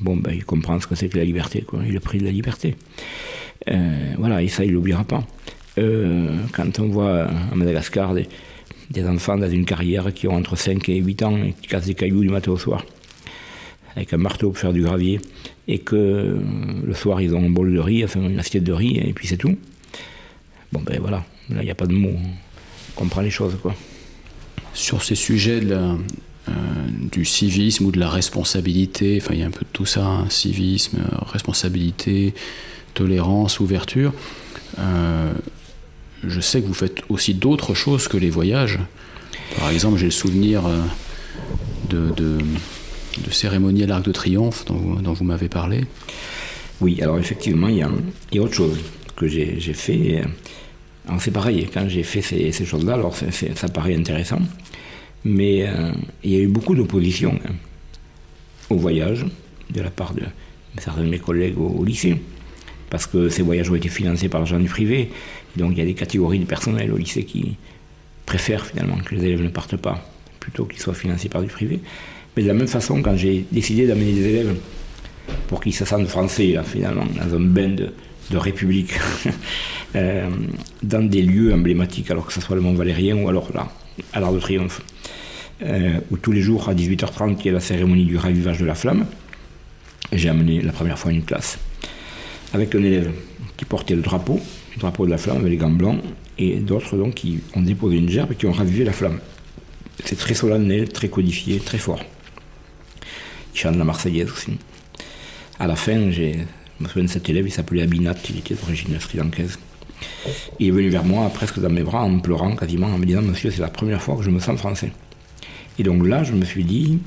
bon, 0.02 0.18
ben, 0.18 0.34
il 0.34 0.46
comprend 0.46 0.80
ce 0.80 0.88
que 0.88 0.96
c'est 0.96 1.10
que 1.10 1.18
la 1.18 1.26
liberté, 1.26 1.62
quoi, 1.62 1.82
le 1.84 2.00
prix 2.00 2.18
de 2.18 2.26
la 2.26 2.32
liberté. 2.32 2.76
Euh, 3.70 4.14
voilà, 4.18 4.42
et 4.42 4.48
ça, 4.48 4.66
il 4.66 4.72
l'oubliera 4.72 5.04
pas. 5.04 5.24
Euh, 5.78 6.36
quand 6.54 6.80
on 6.80 6.88
voit 6.88 7.24
à 7.24 7.56
Madagascar 7.56 8.14
des, 8.14 8.28
enfants 9.06 9.38
dans 9.38 9.50
une 9.50 9.66
carrière 9.66 10.14
qui 10.14 10.28
ont 10.28 10.36
entre 10.36 10.56
5 10.56 10.90
et 10.90 10.98
8 10.98 11.24
ans 11.24 11.38
et 11.38 11.54
qui 11.54 11.68
cassent 11.68 11.86
des 11.86 11.94
cailloux 11.94 12.22
du 12.22 12.30
matin 12.30 12.52
au 12.52 12.58
soir, 12.58 12.86
avec 13.96 14.14
un 14.14 14.18
marteau 14.18 14.50
pour 14.50 14.58
faire 14.58 14.74
du 14.74 14.82
gravier, 14.82 15.20
et 15.68 15.80
que 15.80 16.38
le 16.84 16.94
soir 16.94 17.22
ils 17.22 17.36
ont 17.36 17.44
un 17.44 17.50
bol 17.50 17.72
de 17.72 17.80
riz, 17.80 18.04
enfin 18.04 18.22
une 18.22 18.40
assiette 18.40 18.64
de 18.64 18.74
riz, 18.74 18.98
et 18.98 19.14
puis 19.14 19.28
c'est 19.28 19.38
tout. 19.38 19.58
Bon, 20.72 20.82
ben 20.82 21.00
voilà, 21.00 21.24
là 21.50 21.62
il 21.62 21.66
n'y 21.66 21.72
a 21.72 21.76
pas 21.76 21.88
de 21.88 21.94
mots. 21.94 22.16
On 22.96 23.00
comprend 23.00 23.22
les 23.22 23.30
choses, 23.30 23.58
quoi. 23.62 23.76
Sur 24.74 25.04
ces 25.04 25.16
sujets 25.16 25.62
de 25.62 25.74
euh, 25.74 25.96
du 27.12 27.26
civisme 27.26 27.86
ou 27.86 27.92
de 27.92 28.00
la 28.00 28.10
responsabilité, 28.10 29.20
enfin 29.22 29.34
il 29.34 29.40
y 29.40 29.44
a 29.44 29.48
un 29.48 29.52
peu 29.52 29.66
de 29.66 29.72
tout 29.72 29.86
ça, 29.86 30.06
hein, 30.06 30.26
civisme, 30.30 31.00
euh, 31.00 31.18
responsabilité, 31.32 32.34
tolérance, 32.94 33.60
ouverture. 33.60 34.14
Euh, 34.80 35.34
je 36.24 36.40
sais 36.40 36.62
que 36.62 36.68
vous 36.68 36.74
faites 36.74 37.02
aussi 37.10 37.34
d'autres 37.34 37.74
choses 37.74 38.08
que 38.08 38.18
les 38.18 38.30
voyages. 38.30 38.80
Par 39.58 39.70
exemple, 39.70 39.98
j'ai 39.98 40.06
le 40.06 40.12
souvenir 40.12 40.64
de, 41.90 42.12
de, 42.16 42.38
cérémonies 43.32 43.84
à 43.84 43.88
l'Arc 43.88 44.04
de 44.04 44.12
Triomphe 44.12 44.66
dont 44.66 45.14
vous, 45.14 45.24
m'avez 45.24 45.50
parlé. 45.50 45.86
Oui, 46.82 47.02
alors 47.02 47.18
effectivement, 47.18 47.68
il 47.68 47.78
y 47.78 47.82
a, 47.82 47.90
il 48.32 48.40
autre 48.42 48.54
chose 48.54 48.78
que 49.16 49.28
j'ai 49.28 49.74
fait. 49.74 50.24
c'est 51.20 51.32
pareil, 51.32 51.68
quand 51.74 51.88
j'ai 51.88 52.04
fait 52.04 52.22
ces, 52.22 52.52
ces 52.52 52.66
choses-là, 52.66 52.94
alors 52.94 53.16
ça 53.16 53.70
paraît 53.70 53.96
intéressant. 53.96 54.40
Mais 55.26 55.68
euh, 55.68 55.92
il 56.24 56.32
y 56.32 56.36
a 56.38 56.40
eu 56.40 56.48
beaucoup 56.48 56.76
d'opposition 56.76 57.38
hein, 57.46 57.54
au 58.70 58.78
voyage 58.78 59.26
de 59.70 59.82
la 59.82 59.90
part 59.90 60.14
de 60.14 60.24
certains 60.78 61.04
de 61.04 61.10
mes 61.10 61.20
collègues 61.20 61.58
au, 61.58 61.84
lycée, 61.84 62.16
parce 62.90 63.06
que 63.06 63.30
ces 63.30 63.42
voyages 63.42 63.70
ont 63.70 63.76
été 63.76 63.90
financés 63.90 64.30
par 64.30 64.40
l'argent 64.40 64.60
du 64.60 64.70
privé. 64.70 65.10
donc 65.58 65.72
il 65.74 65.80
y 65.80 65.82
a 65.82 65.86
des 65.86 65.94
catégories 65.94 66.40
de 66.40 66.46
personnel 66.46 66.92
au 66.92 66.98
lycée 66.98 67.24
qui 67.24 67.58
préfèrent 68.26 68.66
finalement 68.66 68.98
que 68.98 69.16
les 69.16 69.26
élèves 69.26 69.42
ne 69.42 69.50
partent 69.50 69.78
pas, 69.78 70.06
plutôt 70.40 70.66
qu'ils 70.66 70.80
soient 70.80 70.94
financés 70.94 71.30
par 71.30 71.42
du 71.42 71.48
privé. 71.48 71.80
Mais 72.38 72.44
de 72.44 72.48
la 72.48 72.54
même 72.54 72.68
façon, 72.68 73.02
quand 73.02 73.16
j'ai 73.16 73.46
décidé 73.52 73.88
d'amener 73.88 74.14
des 74.14 74.28
élèves 74.28 74.56
pour 75.48 75.62
qu'ils 75.62 75.74
se 75.74 75.84
sentent 75.84 76.08
français, 76.08 76.56
finalement, 76.64 77.06
dans 77.06 77.36
un 77.36 77.40
bain 77.40 77.70
de, 77.70 77.92
République, 78.32 78.92
euh, 79.96 80.30
dans 80.84 81.02
des 81.02 81.24
lieux 81.24 81.52
emblématiques, 81.52 82.12
alors 82.12 82.28
que 82.28 82.34
ce 82.34 82.40
soit 82.40 82.56
le 82.56 82.62
Mont 82.62 82.76
Valérien 82.76 83.18
ou 83.18 83.28
alors 83.28 83.50
là, 83.56 83.68
à 84.14 84.20
l'Arc 84.20 84.34
de 84.34 84.40
Triomphe, 84.40 84.82
euh, 85.62 86.00
où 86.12 86.18
tous 86.18 86.32
les 86.32 86.42
jours 86.42 86.70
à 86.70 86.74
18h30 86.74 87.38
il 87.40 87.46
y 87.46 87.50
a 87.50 87.54
la 87.54 87.60
cérémonie 87.60 88.06
du 88.06 88.18
ravivage 88.18 88.60
de 88.60 88.66
la 88.66 88.76
flamme. 88.76 89.06
J'ai 90.12 90.30
amené 90.30 90.62
la 90.62 90.72
première 90.72 90.98
fois 90.98 91.12
une 91.12 91.24
classe 91.24 91.60
avec 92.54 92.74
un 92.76 92.84
élève 92.84 93.12
qui 93.58 93.66
portait 93.66 93.96
le 93.96 94.02
drapeau, 94.02 94.40
le 94.76 94.80
drapeau 94.80 95.06
de 95.06 95.12
la 95.12 95.18
flamme 95.18 95.38
avec 95.38 95.52
les 95.52 95.58
gants 95.58 95.70
blancs, 95.70 96.00
et 96.38 96.56
d'autres 96.56 96.98
donc 96.98 97.16
qui 97.16 97.40
ont 97.56 97.62
déposé 97.62 97.98
une 97.98 98.10
gerbe 98.10 98.32
et 98.32 98.36
qui 98.36 98.46
ont 98.46 98.52
ravivé 98.52 98.84
la 98.84 98.94
flamme. 98.94 99.20
C'est 100.06 100.18
très 100.18 100.34
solennel, 100.34 100.90
très 100.90 101.10
codifié, 101.10 101.60
très 101.60 101.78
fort. 101.78 102.04
il 103.54 103.60
chante 103.60 103.76
la 103.76 103.84
Marseillaise 103.84 104.32
aussi. 104.32 104.58
À 105.60 105.68
la 105.68 105.76
fin, 105.76 106.10
je 106.10 106.38
me 106.80 106.88
souviens 106.88 107.04
de 107.04 107.10
cet 107.10 107.30
élève, 107.30 107.46
il 107.46 107.52
s'appelait 107.52 107.82
Abinat, 107.82 108.16
il 108.30 108.38
était 108.38 108.56
d'origine 108.56 108.98
sri-lankaise. 109.00 109.60
Il 110.60 110.68
est 110.68 110.72
venu 110.72 110.90
vers 110.90 111.04
moi, 111.04 111.30
presque 111.30 111.60
dans 111.60 111.70
mes 111.70 111.84
bras, 111.84 112.02
en 112.02 112.20
pleurant 112.20 112.56
quasiment, 112.56 112.88
en 112.88 112.98
me 112.98 113.06
disant 113.06 113.22
Monsieur, 113.22 113.52
c'est 113.52 113.62
la 113.62 113.70
première 113.70 114.02
fois 114.02 114.16
que 114.16 114.24
je 114.24 114.30
me 114.30 114.40
sens 114.40 114.60
français. 114.60 114.92
Et 115.78 115.84
donc 115.84 116.06
là, 116.06 116.24
je 116.24 116.34
me 116.34 116.46
suis 116.46 116.64
dit 116.64 117.00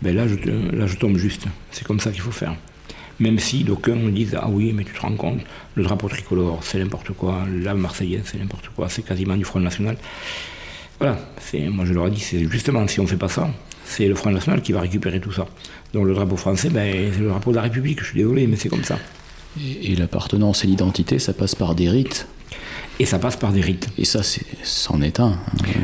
ben 0.00 0.14
là, 0.14 0.26
je, 0.28 0.96
tombe 0.96 1.16
juste. 1.16 1.46
C'est 1.72 1.84
comme 1.84 1.98
ça 1.98 2.10
qu'il 2.10 2.20
faut 2.20 2.30
faire. 2.30 2.54
Même 3.18 3.38
si 3.40 3.64
d'aucuns 3.64 3.96
me 3.96 4.12
disent 4.12 4.36
Ah 4.40 4.48
oui, 4.48 4.72
mais 4.72 4.84
tu 4.84 4.92
te 4.92 5.00
rends 5.00 5.16
compte, 5.16 5.40
le 5.74 5.82
drapeau 5.82 6.08
tricolore, 6.08 6.60
c'est 6.62 6.78
n'importe 6.78 7.12
quoi, 7.12 7.44
la 7.62 7.74
Marseillaise, 7.74 8.22
c'est 8.26 8.38
n'importe 8.38 8.68
quoi, 8.76 8.88
c'est 8.88 9.02
quasiment 9.02 9.36
du 9.36 9.44
Front 9.44 9.60
National. 9.60 9.96
Voilà, 11.00 11.18
moi 11.70 11.84
je 11.84 11.92
leur 11.92 12.08
ai 12.08 12.10
dit 12.10 12.20
c'est 12.20 12.48
justement, 12.48 12.86
si 12.88 12.98
on 13.00 13.04
ne 13.04 13.08
fait 13.08 13.16
pas 13.16 13.28
ça, 13.28 13.48
c'est 13.84 14.06
le 14.06 14.14
Front 14.14 14.30
National 14.30 14.62
qui 14.62 14.72
va 14.72 14.80
récupérer 14.80 15.20
tout 15.20 15.32
ça. 15.32 15.46
Donc 15.92 16.06
le 16.06 16.14
drapeau 16.14 16.36
français, 16.36 16.70
ben, 16.70 17.10
c'est 17.12 17.20
le 17.20 17.28
drapeau 17.28 17.50
de 17.50 17.56
la 17.56 17.62
République, 17.62 18.00
je 18.00 18.06
suis 18.06 18.18
désolé, 18.18 18.46
mais 18.46 18.56
c'est 18.56 18.68
comme 18.68 18.84
ça. 18.84 18.98
Et, 19.82 19.96
l'appartenance 19.96 20.64
et 20.64 20.66
l'identité, 20.66 21.18
ça 21.18 21.32
passe 21.32 21.54
par 21.54 21.74
des 21.74 21.88
rites 21.88 22.26
et 23.00 23.06
ça 23.06 23.18
passe 23.18 23.36
par 23.36 23.52
des 23.52 23.60
rites. 23.60 23.88
Et 23.98 24.04
ça, 24.04 24.22
c'en 24.62 25.00
est 25.02 25.20
un. 25.20 25.38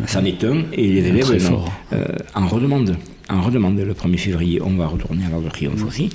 C'en 0.07 0.25
est 0.25 0.43
un, 0.45 0.65
et 0.73 0.89
les 0.89 1.09
élèves 1.09 1.53
euh, 1.93 2.05
en 2.35 2.47
redemandent 2.49 2.97
en 3.29 3.41
redemande 3.41 3.79
le 3.79 3.95
1er 3.95 4.19
février, 4.19 4.63
on 4.63 4.77
va 4.77 4.87
retourner 4.87 5.25
à 5.25 5.31
l'Arc 5.31 5.45
de 5.45 5.49
Triomphe 5.49 5.85
aussi. 5.85 6.11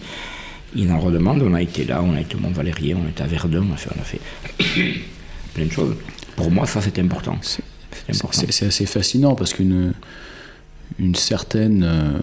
Il 0.75 0.91
en 0.91 0.99
redemande, 0.99 1.41
on 1.41 1.53
a 1.53 1.61
été 1.61 1.83
là, 1.83 2.03
on 2.03 2.13
a 2.13 2.21
été 2.21 2.35
au 2.35 2.39
Mont-Valérien, 2.39 2.97
on 3.01 3.07
a 3.07 3.09
été 3.09 3.23
à 3.23 3.27
Verdun, 3.27 3.65
on 3.69 3.73
a 3.73 4.03
fait, 4.03 4.19
plein 5.53 5.65
de 5.65 5.71
choses. 5.71 5.95
Pour 6.35 6.51
moi, 6.51 6.67
ça, 6.67 6.81
c'est 6.81 6.99
important. 6.99 7.37
C'est 7.41 8.65
assez 8.65 8.85
fascinant 8.85 9.35
parce 9.35 9.53
qu'une 9.53 9.93
une 10.97 11.15
certaine, 11.15 11.83
euh, 11.83 12.19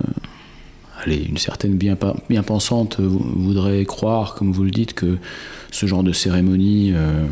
allez, 1.02 1.24
une 1.24 1.38
certaine 1.38 1.76
bien, 1.76 1.96
bien 2.28 2.42
pensante 2.42 3.00
voudrait 3.00 3.84
croire, 3.84 4.34
comme 4.34 4.52
vous 4.52 4.64
le 4.64 4.70
dites, 4.70 4.94
que 4.94 5.18
ce 5.70 5.86
genre 5.86 6.02
de 6.02 6.12
cérémonie, 6.12 6.92
euh, 6.94 7.26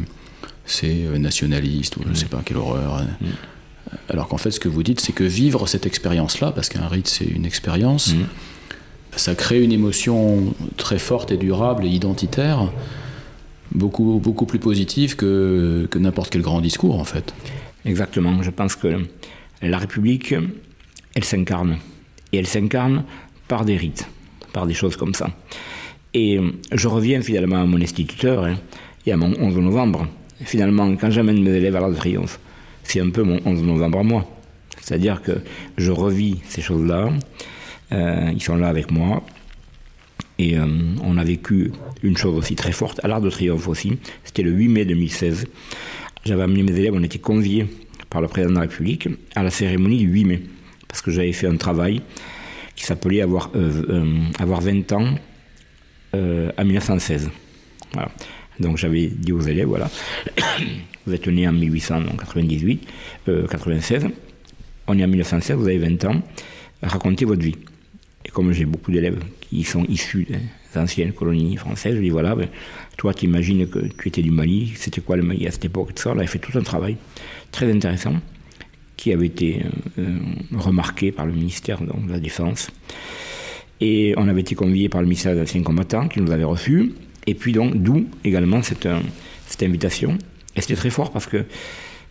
c'est 0.66 1.18
nationaliste 1.18 1.96
ou 1.96 2.02
je 2.04 2.08
ne 2.10 2.14
sais 2.14 2.26
pas 2.26 2.42
quelle 2.44 2.58
horreur. 2.58 3.02
Mm. 3.20 3.26
Alors 4.08 4.28
qu'en 4.28 4.38
fait, 4.38 4.50
ce 4.50 4.60
que 4.60 4.68
vous 4.68 4.82
dites, 4.82 5.00
c'est 5.00 5.12
que 5.12 5.24
vivre 5.24 5.66
cette 5.66 5.86
expérience-là, 5.86 6.52
parce 6.52 6.68
qu'un 6.68 6.88
rite, 6.88 7.08
c'est 7.08 7.24
une 7.24 7.46
expérience, 7.46 8.14
mm. 8.14 8.24
ça 9.16 9.34
crée 9.34 9.62
une 9.62 9.72
émotion 9.72 10.54
très 10.76 10.98
forte 10.98 11.30
et 11.32 11.36
durable 11.36 11.84
et 11.84 11.88
identitaire, 11.88 12.70
beaucoup, 13.72 14.20
beaucoup 14.22 14.46
plus 14.46 14.58
positive 14.58 15.16
que, 15.16 15.86
que 15.90 15.98
n'importe 15.98 16.30
quel 16.30 16.42
grand 16.42 16.60
discours, 16.60 16.98
en 16.98 17.04
fait. 17.04 17.34
Exactement. 17.84 18.42
Je 18.42 18.50
pense 18.50 18.76
que 18.76 19.04
la 19.62 19.78
République, 19.78 20.34
elle 21.14 21.24
s'incarne. 21.24 21.78
Et 22.32 22.38
elle 22.38 22.46
s'incarne 22.46 23.04
par 23.48 23.64
des 23.64 23.76
rites, 23.76 24.08
par 24.52 24.66
des 24.66 24.74
choses 24.74 24.96
comme 24.96 25.14
ça. 25.14 25.30
Et 26.12 26.38
je 26.72 26.88
reviens 26.88 27.20
finalement 27.20 27.62
à 27.62 27.66
mon 27.66 27.80
instituteur, 27.80 28.44
hein, 28.44 28.56
et 29.06 29.12
à 29.12 29.16
mon 29.16 29.32
11 29.38 29.56
novembre. 29.58 30.06
Finalement, 30.44 30.94
quand 30.96 31.10
j'amène 31.10 31.42
mes 31.42 31.50
élèves 31.50 31.76
à 31.76 31.80
l'Arc 31.80 31.92
de 31.92 31.96
Triomphe, 31.96 32.40
c'est 32.82 33.00
un 33.00 33.10
peu 33.10 33.22
mon 33.22 33.40
11 33.44 33.62
novembre 33.62 33.98
à 33.98 34.02
moi. 34.02 34.26
C'est-à-dire 34.80 35.22
que 35.22 35.32
je 35.78 35.90
revis 35.90 36.40
ces 36.48 36.60
choses-là, 36.60 37.10
euh, 37.92 38.30
ils 38.32 38.42
sont 38.42 38.56
là 38.56 38.68
avec 38.68 38.90
moi, 38.90 39.24
et 40.38 40.58
euh, 40.58 40.66
on 41.02 41.16
a 41.16 41.24
vécu 41.24 41.72
une 42.02 42.16
chose 42.16 42.36
aussi 42.36 42.54
très 42.54 42.72
forte, 42.72 43.00
à 43.04 43.08
l'Arc 43.08 43.22
de 43.22 43.30
Triomphe 43.30 43.68
aussi, 43.68 43.98
c'était 44.24 44.42
le 44.42 44.50
8 44.50 44.68
mai 44.68 44.84
2016. 44.84 45.46
J'avais 46.24 46.42
amené 46.42 46.62
mes 46.62 46.72
élèves, 46.78 46.94
on 46.94 47.02
était 47.02 47.18
conviés 47.18 47.66
par 48.10 48.20
le 48.20 48.28
président 48.28 48.50
de 48.50 48.56
la 48.56 48.62
République 48.62 49.08
à 49.34 49.42
la 49.42 49.50
cérémonie 49.50 49.98
du 49.98 50.06
8 50.06 50.24
mai, 50.24 50.42
parce 50.88 51.02
que 51.02 51.10
j'avais 51.10 51.32
fait 51.32 51.46
un 51.46 51.56
travail 51.56 52.02
qui 52.76 52.84
s'appelait 52.84 53.20
avoir, 53.20 53.50
euh, 53.54 54.20
avoir 54.38 54.60
20 54.60 54.92
ans 54.92 55.14
à 56.12 56.62
1916. 56.62 57.28
Voilà. 57.92 58.08
Donc 58.60 58.76
j'avais 58.76 59.06
dit 59.06 59.32
aux 59.32 59.40
élèves, 59.40 59.66
voilà, 59.66 59.90
vous 61.06 61.12
êtes 61.12 61.26
né 61.26 61.48
en 61.48 61.52
1898, 61.52 62.86
96, 63.50 64.04
euh, 64.04 64.08
on 64.86 64.98
est 64.98 65.04
en 65.04 65.08
1916, 65.08 65.56
vous 65.56 65.66
avez 65.66 65.78
20 65.78 66.04
ans, 66.04 66.22
racontez 66.82 67.24
votre 67.24 67.42
vie. 67.42 67.56
Et 68.24 68.30
comme 68.30 68.52
j'ai 68.52 68.64
beaucoup 68.64 68.92
d'élèves 68.92 69.18
qui 69.40 69.64
sont 69.64 69.84
issus 69.86 70.26
des 70.30 70.80
anciennes 70.80 71.12
colonies 71.12 71.56
françaises, 71.56 71.96
je 71.96 72.00
dis 72.00 72.10
voilà, 72.10 72.34
ben, 72.34 72.48
toi 72.96 73.12
tu 73.12 73.24
imagines 73.24 73.66
que 73.66 73.80
tu 73.80 74.08
étais 74.08 74.22
du 74.22 74.30
Mali, 74.30 74.72
c'était 74.76 75.00
quoi 75.00 75.16
le 75.16 75.22
Mali 75.22 75.46
à 75.48 75.50
cette 75.50 75.64
époque, 75.64 75.94
tout 75.94 76.02
ça, 76.02 76.10
on 76.10 76.18
avait 76.18 76.26
fait 76.26 76.38
tout 76.38 76.56
un 76.56 76.62
travail 76.62 76.96
très 77.50 77.70
intéressant 77.70 78.14
qui 78.96 79.12
avait 79.12 79.26
été 79.26 79.62
euh, 79.98 80.02
euh, 80.02 80.18
remarqué 80.56 81.12
par 81.12 81.26
le 81.26 81.32
ministère 81.32 81.80
de 81.80 82.12
la 82.12 82.20
Défense. 82.20 82.70
Et 83.80 84.14
on 84.16 84.28
avait 84.28 84.40
été 84.40 84.54
convié 84.54 84.88
par 84.88 85.00
le 85.00 85.06
ministère 85.06 85.34
des 85.34 85.42
Anciens 85.42 85.62
Combattants 85.62 86.08
qui 86.08 86.20
nous 86.20 86.30
avait 86.30 86.44
reçus. 86.44 86.92
Et 87.26 87.34
puis 87.34 87.52
donc, 87.52 87.74
d'où 87.74 88.06
également 88.24 88.62
cette, 88.62 88.88
cette 89.46 89.62
invitation. 89.62 90.16
Et 90.56 90.60
c'était 90.60 90.76
très 90.76 90.90
fort 90.90 91.10
parce 91.10 91.26
que 91.26 91.44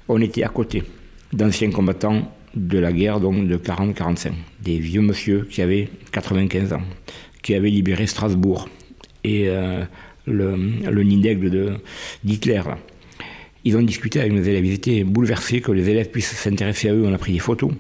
on 0.10 0.22
était 0.22 0.44
à 0.44 0.50
côté 0.50 0.84
d'anciens 1.32 1.72
combattants 1.72 2.32
de 2.56 2.78
la 2.78 2.92
guerre 2.92 3.20
donc 3.20 3.48
de 3.48 3.58
40-45, 3.58 4.32
des 4.62 4.78
vieux 4.78 5.02
monsieur 5.02 5.48
qui 5.50 5.62
avaient 5.62 5.90
95 6.12 6.74
ans, 6.74 6.82
qui 7.42 7.56
avaient 7.56 7.70
libéré 7.70 8.06
Strasbourg 8.06 8.70
et 9.24 9.48
euh, 9.48 9.84
le, 10.28 10.56
le 10.56 11.04
d'Hitler. 12.24 12.62
Ils 13.66 13.78
ont 13.78 13.82
discuté 13.82 14.20
avec 14.20 14.34
nos 14.34 14.42
élèves, 14.42 14.66
ils 14.66 14.74
étaient 14.74 15.04
bouleversés 15.04 15.62
que 15.62 15.72
les 15.72 15.90
élèves 15.90 16.10
puissent 16.10 16.34
s'intéresser 16.34 16.90
à 16.90 16.94
eux, 16.94 17.06
on 17.06 17.14
a 17.14 17.18
pris 17.18 17.34
des 17.34 17.40
photos. 17.40 17.72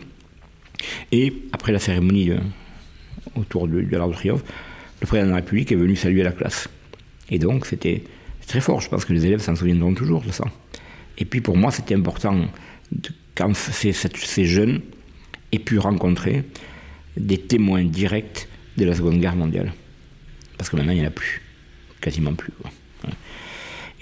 Et 1.12 1.34
après 1.52 1.72
la 1.72 1.80
cérémonie 1.80 2.32
euh, 2.32 2.38
autour 3.36 3.68
de, 3.68 3.82
de 3.82 3.98
l'Arc 3.98 4.10
de 4.10 4.16
Triomphe, 4.16 4.44
le 5.02 5.08
président 5.08 5.28
de 5.28 5.32
la 5.32 5.38
République 5.38 5.72
est 5.72 5.76
venu 5.76 5.96
saluer 5.96 6.24
la 6.24 6.32
classe. 6.32 6.70
Et 7.30 7.40
donc, 7.40 7.66
c'était 7.66 8.04
très 8.48 8.62
fort. 8.62 8.82
Je 8.82 8.90
pense 8.90 9.06
que 9.06 9.14
les 9.14 9.26
élèves 9.26 9.42
s'en 9.42 9.56
souviendront 9.56 9.94
toujours 9.94 10.22
de 10.22 10.32
ça. 10.32 10.46
Et 11.18 11.26
puis, 11.26 11.42
pour 11.42 11.58
moi, 11.58 11.72
c'était 11.72 11.96
important 11.96 12.46
quand 13.36 13.54
ces 13.54 14.46
jeunes 14.46 14.82
aient 15.52 15.60
pu 15.60 15.80
rencontrer 15.80 16.44
des 17.18 17.38
témoins 17.38 17.84
directs 17.84 18.48
de 18.78 18.86
la 18.86 18.96
Seconde 18.96 19.20
Guerre 19.20 19.36
mondiale. 19.36 19.74
Parce 20.58 20.70
que 20.70 20.76
maintenant, 20.76 20.94
il 20.94 21.00
n'y 21.00 21.06
en 21.06 21.08
a 21.08 21.12
plus. 21.12 21.42
Quasiment 22.02 22.34
plus. 22.34 22.52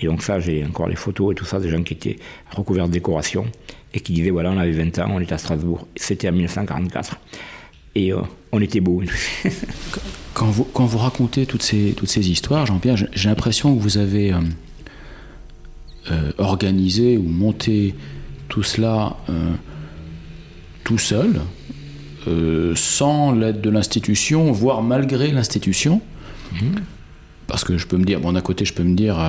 Et 0.02 0.08
donc 0.08 0.24
ça, 0.24 0.40
j'ai 0.40 0.66
encore 0.66 0.88
les 0.88 0.96
photos 0.96 1.32
et 1.32 1.36
tout 1.36 1.46
ça, 1.46 1.60
des 1.60 1.70
gens 1.70 1.84
qui 1.84 1.94
étaient 1.94 2.18
recouverts 2.56 2.88
de 2.88 2.94
décoration 2.94 3.46
et 3.94 4.00
qui 4.00 4.14
disaient, 4.14 4.32
voilà, 4.32 4.52
on 4.52 4.58
avait 4.58 4.72
20 4.72 5.00
ans, 5.00 5.12
on 5.12 5.20
était 5.20 5.34
à 5.34 5.38
Strasbourg. 5.38 5.88
C'était 5.96 6.30
en 6.30 6.34
1944. 6.34 7.18
Et 7.94 8.14
euh, 8.14 8.22
on 8.52 8.62
était 8.62 8.80
beau. 8.80 9.04
Quand 10.34 10.46
vous, 10.46 10.64
quand 10.64 10.86
vous 10.86 10.98
racontez 10.98 11.46
toutes 11.46 11.62
ces, 11.62 11.94
toutes 11.96 12.08
ces 12.08 12.32
histoires, 12.32 12.66
Jean-Pierre, 12.66 12.96
j'ai 12.96 13.28
l'impression 13.28 13.76
que 13.76 13.82
vous 13.82 13.98
avez 13.98 14.32
euh, 14.32 14.38
euh, 16.10 16.32
organisé 16.38 17.18
ou 17.18 17.24
monté 17.24 17.94
tout 18.48 18.64
cela 18.64 19.18
tout 20.86 20.98
seul, 20.98 21.42
sans 22.76 23.34
l'aide 23.34 23.60
de 23.60 23.70
l'institution, 23.70 24.54
voire 24.54 24.82
malgré 24.82 25.32
l'institution. 25.32 26.02
Mhm. 26.54 26.76
Parce 27.48 27.66
que 27.66 27.78
je 27.78 27.86
peux 27.86 27.98
me 27.98 28.06
dire, 28.06 28.22
bon, 28.22 28.32
d'un 28.32 28.42
côté, 28.42 28.64
je 28.64 28.74
peux 28.74 28.84
me 28.84 28.96
dire, 28.96 29.20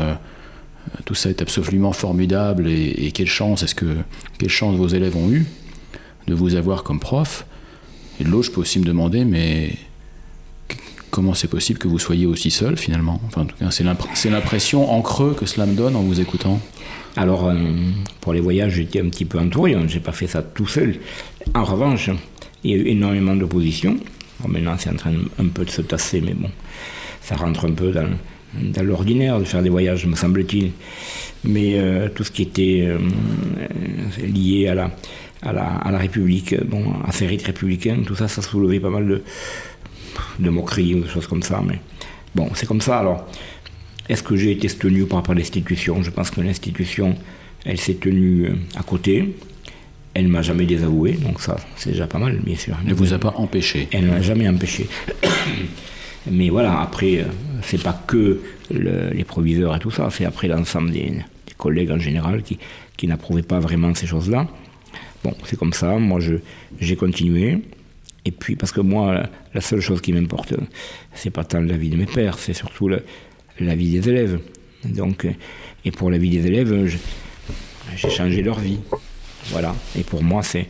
tout 1.04 1.14
ça 1.14 1.30
est 1.30 1.42
absolument 1.42 1.92
formidable 1.92 2.68
et, 2.68 3.10
quelle 3.12 3.28
chance 3.28 3.62
est-ce 3.62 3.74
que 3.74 3.96
quelle 4.38 4.48
chance 4.48 4.76
vos 4.76 4.88
élèves 4.88 5.16
ont 5.16 5.30
eu 5.30 5.46
de 6.26 6.34
vous 6.34 6.54
avoir 6.54 6.82
comme 6.82 7.00
prof. 7.00 7.46
Et 8.20 8.24
de 8.24 8.28
l'autre, 8.28 8.46
je 8.46 8.50
peux 8.52 8.60
aussi 8.60 8.78
me 8.78 8.84
demander, 8.84 9.24
mais 9.24 9.72
comment 11.10 11.34
c'est 11.34 11.48
possible 11.48 11.78
que 11.78 11.88
vous 11.88 11.98
soyez 11.98 12.26
aussi 12.26 12.50
seul 12.50 12.76
finalement? 12.76 13.20
Enfin, 13.26 13.42
En 13.42 13.46
tout 13.46 13.56
cas, 13.56 13.70
c'est 13.70 14.30
l'impression 14.30 14.92
en 14.92 15.02
creux 15.02 15.34
que 15.34 15.46
cela 15.46 15.66
me 15.66 15.74
donne 15.74 15.96
en 15.96 16.02
vous 16.02 16.20
écoutant. 16.20 16.60
Alors, 17.16 17.48
euh, 17.48 17.56
pour 18.20 18.32
les 18.32 18.40
voyages, 18.40 18.74
j'étais 18.74 19.00
un 19.00 19.08
petit 19.08 19.24
peu 19.24 19.38
entouré, 19.38 19.74
hein. 19.74 19.84
je 19.86 19.94
n'ai 19.94 20.00
pas 20.00 20.12
fait 20.12 20.26
ça 20.26 20.42
tout 20.42 20.66
seul. 20.66 20.96
En 21.54 21.64
revanche, 21.64 22.10
il 22.64 22.70
y 22.70 22.74
a 22.74 22.76
eu 22.76 22.86
énormément 22.86 23.34
d'opposition. 23.36 23.98
maintenant, 24.46 24.76
c'est 24.78 24.90
en 24.90 24.96
train 24.96 25.12
un 25.38 25.48
peu 25.48 25.64
de 25.64 25.70
se 25.70 25.82
tasser, 25.82 26.20
mais 26.20 26.34
bon, 26.34 26.50
ça 27.20 27.36
rentre 27.36 27.66
un 27.66 27.72
peu 27.72 27.90
dans, 27.90 28.08
dans 28.54 28.82
l'ordinaire 28.82 29.38
de 29.38 29.44
faire 29.44 29.62
des 29.62 29.70
voyages, 29.70 30.06
me 30.06 30.16
semble-t-il. 30.16 30.72
Mais 31.44 31.78
euh, 31.78 32.08
tout 32.08 32.24
ce 32.24 32.30
qui 32.30 32.42
était 32.42 32.84
euh, 32.86 32.98
lié 34.24 34.68
à 34.68 34.74
la, 34.74 34.90
à 35.42 35.52
la, 35.52 35.64
à 35.64 35.90
la 35.90 35.98
République, 35.98 36.54
bon, 36.64 36.92
à 37.06 37.12
ces 37.12 37.26
rites 37.26 37.42
républicains, 37.42 37.98
tout 38.06 38.14
ça, 38.14 38.28
ça 38.28 38.42
soulevait 38.42 38.80
pas 38.80 38.90
mal 38.90 39.08
de, 39.08 39.22
de 40.38 40.50
moquerie 40.50 40.94
ou 40.94 41.00
des 41.00 41.08
choses 41.08 41.26
comme 41.26 41.42
ça. 41.42 41.62
Mais 41.66 41.80
bon, 42.34 42.48
c'est 42.54 42.66
comme 42.66 42.80
ça. 42.80 42.98
Alors, 42.98 43.26
est-ce 44.08 44.22
que 44.22 44.36
j'ai 44.36 44.52
été 44.52 44.68
tenu 44.68 45.06
par 45.06 45.18
rapport 45.18 45.32
à 45.34 45.38
l'institution? 45.38 46.02
Je 46.02 46.10
pense 46.10 46.30
que 46.30 46.40
l'institution, 46.40 47.16
elle 47.64 47.78
s'est 47.80 47.94
tenue 47.94 48.46
euh, 48.46 48.54
à 48.76 48.82
côté. 48.82 49.34
Elle 50.14 50.26
ne 50.26 50.30
m'a 50.30 50.42
jamais 50.42 50.66
désavoué, 50.66 51.12
donc 51.12 51.40
ça, 51.40 51.56
c'est 51.76 51.92
déjà 51.92 52.06
pas 52.06 52.18
mal, 52.18 52.38
bien 52.44 52.54
sûr. 52.56 52.76
Elle 52.82 52.90
ne 52.90 52.94
vous 52.94 53.14
a 53.14 53.18
pas 53.18 53.32
empêché 53.38 53.88
Elle 53.92 54.04
ne 54.04 54.10
m'a 54.10 54.20
jamais 54.20 54.46
empêché. 54.46 54.86
Mais 56.30 56.50
voilà, 56.50 56.80
après, 56.80 57.18
euh, 57.18 57.24
c'est 57.62 57.82
pas 57.82 58.00
que 58.06 58.40
les 58.70 59.24
proviseurs 59.24 59.76
et 59.76 59.78
tout 59.78 59.90
ça, 59.90 60.08
c'est 60.10 60.24
après 60.24 60.48
l'ensemble 60.48 60.90
des, 60.90 61.12
collègues 61.58 61.92
en 61.92 61.98
général 61.98 62.42
qui, 62.42 62.58
qui 62.96 63.06
n'approuvaient 63.06 63.42
pas 63.42 63.60
vraiment 63.60 63.94
ces 63.94 64.06
choses-là. 64.06 64.48
Bon, 65.22 65.32
c'est 65.44 65.56
comme 65.56 65.72
ça, 65.72 65.96
moi 65.98 66.18
j'ai 66.80 66.96
continué, 66.96 67.58
Et 68.24 68.32
puis, 68.32 68.56
parce 68.56 68.72
que 68.72 68.80
moi, 68.80 69.22
la 69.54 69.60
seule 69.60 69.80
chose 69.80 70.00
qui 70.00 70.12
m'importe, 70.12 70.54
c'est 71.14 71.30
pas 71.30 71.44
tant 71.44 71.60
la 71.60 71.76
vie 71.76 71.90
de 71.90 71.96
mes 71.96 72.06
pères, 72.06 72.38
c'est 72.38 72.54
surtout 72.54 72.88
la, 72.88 73.74
vie 73.76 73.92
des 73.92 74.08
élèves. 74.08 74.40
Donc, 74.84 75.26
et 75.84 75.90
pour 75.92 76.10
la 76.10 76.18
vie 76.18 76.30
des 76.30 76.46
élèves, 76.48 76.98
j'ai 77.96 78.10
changé 78.10 78.42
leur 78.42 78.58
vie. 78.58 78.80
Voilà. 79.50 79.74
Et 79.96 80.02
pour 80.02 80.22
moi, 80.24 80.42
c'est 80.42 80.66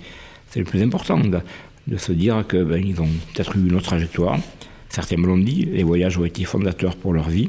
le 0.56 0.64
plus 0.64 0.82
important 0.82 1.18
de, 1.18 1.38
de 1.86 1.96
se 1.96 2.12
dire 2.12 2.44
qu'ils 2.48 2.64
ben, 2.64 3.00
ont 3.00 3.08
peut-être 3.32 3.56
eu 3.56 3.66
une 3.66 3.74
autre 3.76 3.86
trajectoire. 3.86 4.38
Certains 4.92 5.16
me 5.16 5.26
l'ont 5.26 5.38
dit, 5.38 5.64
les 5.64 5.84
voyages 5.84 6.18
ont 6.18 6.24
été 6.26 6.44
fondateurs 6.44 6.96
pour 6.96 7.14
leur 7.14 7.30
vie. 7.30 7.48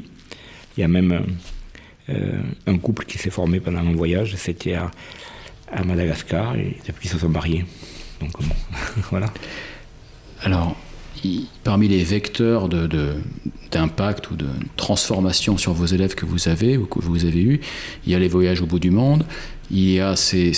Il 0.76 0.80
y 0.80 0.82
a 0.82 0.88
même 0.88 1.26
euh, 2.08 2.40
un 2.66 2.78
couple 2.78 3.04
qui 3.04 3.18
s'est 3.18 3.28
formé 3.28 3.60
pendant 3.60 3.80
un 3.80 3.92
voyage, 3.92 4.34
c'était 4.36 4.72
à, 4.72 4.90
à, 5.70 5.84
Madagascar, 5.84 6.56
et 6.56 6.78
depuis 6.86 7.06
ils 7.06 7.10
se 7.10 7.18
sont 7.18 7.28
mariés. 7.28 7.66
Donc 8.22 8.30
voilà. 9.10 9.26
Alors, 10.40 10.74
parmi 11.64 11.86
les 11.86 12.02
vecteurs 12.02 12.70
d'impact 13.70 14.30
ou 14.30 14.36
de 14.36 14.48
transformation 14.76 15.58
sur 15.58 15.74
vos 15.74 15.84
élèves 15.84 16.14
que 16.14 16.24
vous 16.24 16.48
avez 16.48 16.78
ou 16.78 16.86
que 16.86 16.98
vous 16.98 17.26
avez 17.26 17.42
eu, 17.42 17.60
il 18.06 18.12
y 18.12 18.14
a 18.14 18.18
les 18.18 18.28
voyages 18.28 18.62
au 18.62 18.66
bout 18.66 18.80
du 18.80 18.90
monde, 18.90 19.26
il 19.70 19.90
y 19.90 20.00
a 20.00 20.16
ces, 20.16 20.52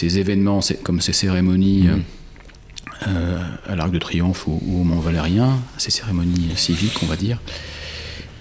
événements 0.00 0.60
comme 0.84 1.00
ces 1.00 1.12
cérémonies. 1.12 1.88
Mmh. 1.88 2.02
Euh, 3.08 3.42
à 3.68 3.76
l'Arc 3.76 3.90
de 3.90 3.98
Triomphe 3.98 4.46
ou, 4.46 4.60
au 4.66 4.84
Mont 4.84 5.00
Valérien, 5.00 5.60
ces 5.78 5.90
cérémonies 5.90 6.50
civiques, 6.56 6.98
on 7.02 7.06
va 7.06 7.16
dire. 7.16 7.40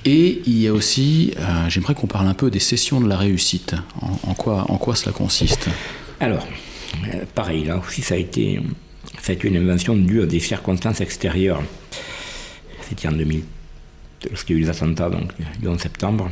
Et 0.04 0.42
il 0.46 0.60
y 0.60 0.68
a 0.68 0.74
aussi, 0.74 1.34
euh, 1.38 1.70
j'aimerais 1.70 1.94
qu'on 1.94 2.08
parle 2.08 2.28
un 2.28 2.34
peu 2.34 2.50
des 2.50 2.60
sessions 2.60 3.00
de 3.00 3.08
la 3.08 3.18
réussite. 3.18 3.76
En, 4.02 4.34
quoi, 4.34 4.66
en 4.70 4.78
quoi 4.78 4.96
cela 4.96 5.12
consiste? 5.12 5.70
Alors, 6.20 6.46
euh, 7.08 7.26
pareil, 7.34 7.64
là 7.66 7.78
aussi, 7.78 8.02
ça 8.02 8.16
a 8.16 8.18
été, 8.18 8.60
ça 9.22 9.32
a 9.32 9.36
été 9.36 9.48
une 9.48 9.58
invention 9.58 9.96
due 9.96 10.24
à 10.24 10.26
des 10.26 10.40
circonstances 10.40 11.02
extérieures. 11.02 11.64
C'était 12.82 13.08
en 13.08 13.14
2000, 13.14 13.44
lorsqu'il 14.30 14.56
y 14.56 14.60
a 14.60 14.62
eu 14.62 14.66
les 14.66 14.70
attentats, 14.70 15.10
donc 15.10 15.32
le 15.62 15.70
11 15.70 15.80
septembre. 15.80 16.30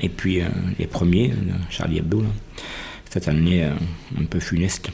Et 0.00 0.08
puis 0.08 0.40
les 0.78 0.86
premiers, 0.86 1.32
Charlie 1.70 1.98
Hebdo, 1.98 2.24
cette 3.08 3.28
année 3.28 3.62
un 3.64 4.24
peu 4.24 4.40
funeste 4.40 4.90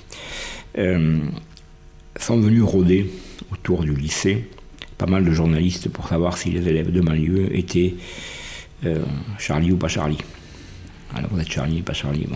sont 2.18 2.40
venus 2.40 2.62
rôder 2.62 3.10
autour 3.52 3.82
du 3.82 3.94
lycée 3.94 4.48
pas 5.00 5.06
mal 5.06 5.24
de 5.24 5.30
journalistes 5.30 5.88
pour 5.88 6.08
savoir 6.08 6.36
si 6.36 6.50
les 6.50 6.68
élèves 6.68 6.92
de 6.92 7.00
Malieu 7.00 7.56
étaient 7.56 7.94
euh, 8.84 9.02
Charlie 9.38 9.72
ou 9.72 9.78
pas 9.78 9.88
Charlie. 9.88 10.18
Alors 11.14 11.30
vous 11.32 11.40
êtes 11.40 11.50
Charlie, 11.50 11.80
pas 11.80 11.94
Charlie. 11.94 12.26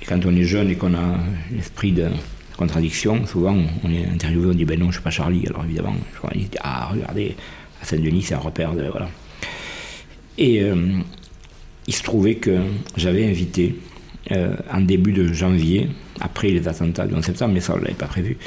Et 0.00 0.06
quand 0.06 0.24
on 0.24 0.34
est 0.34 0.44
jeune 0.44 0.70
et 0.70 0.76
qu'on 0.76 0.94
a 0.94 1.18
l'esprit 1.50 1.92
de 1.92 2.08
contradiction, 2.56 3.26
souvent 3.26 3.58
on 3.84 3.90
est 3.90 4.06
interviewé, 4.06 4.46
on 4.46 4.54
dit 4.54 4.64
ben 4.64 4.78
non, 4.78 4.86
je 4.86 4.92
suis 4.92 5.02
pas 5.02 5.10
Charlie. 5.10 5.46
Alors 5.46 5.64
évidemment, 5.66 5.94
je 6.32 6.38
dit 6.38 6.48
ah 6.62 6.88
regardez, 6.90 7.36
à 7.82 7.84
Saint-Denis 7.84 8.22
c'est 8.22 8.34
un 8.34 8.38
repère 8.38 8.72
de 8.72 8.84
voilà. 8.84 9.10
Et 10.38 10.62
euh, 10.62 10.98
il 11.86 11.94
se 11.94 12.02
trouvait 12.02 12.36
que 12.36 12.58
j'avais 12.96 13.28
invité 13.28 13.78
euh, 14.30 14.56
en 14.72 14.80
début 14.80 15.12
de 15.12 15.30
janvier, 15.30 15.90
après 16.20 16.48
les 16.48 16.66
attentats 16.68 17.06
du 17.06 17.14
11 17.14 17.22
septembre, 17.22 17.52
mais 17.52 17.60
ça 17.60 17.74
on 17.74 17.78
l'avait 17.82 17.92
pas 17.92 18.06
prévu, 18.06 18.38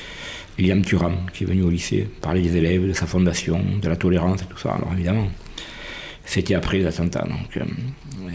Liam 0.58 0.82
Thuram, 0.84 1.18
qui 1.34 1.44
est 1.44 1.48
venu 1.48 1.63
au 1.63 1.70
lycée 1.70 2.08
parler 2.22 2.41
des 2.41 2.56
élèves, 2.58 2.88
de 2.88 2.94
sa 2.94 3.06
fondation, 3.06 3.62
de 3.82 3.89
la 3.89 3.96
tolérance 3.96 4.41
et 4.41 4.46
tout 4.46 4.58
ça. 4.58 4.74
Alors 4.74 4.94
évidemment, 4.94 5.28
c'était 6.26 6.56
après 6.56 6.78
les 6.78 6.86
attentats, 6.86 7.24
donc 7.28 7.58
euh, 7.58 7.65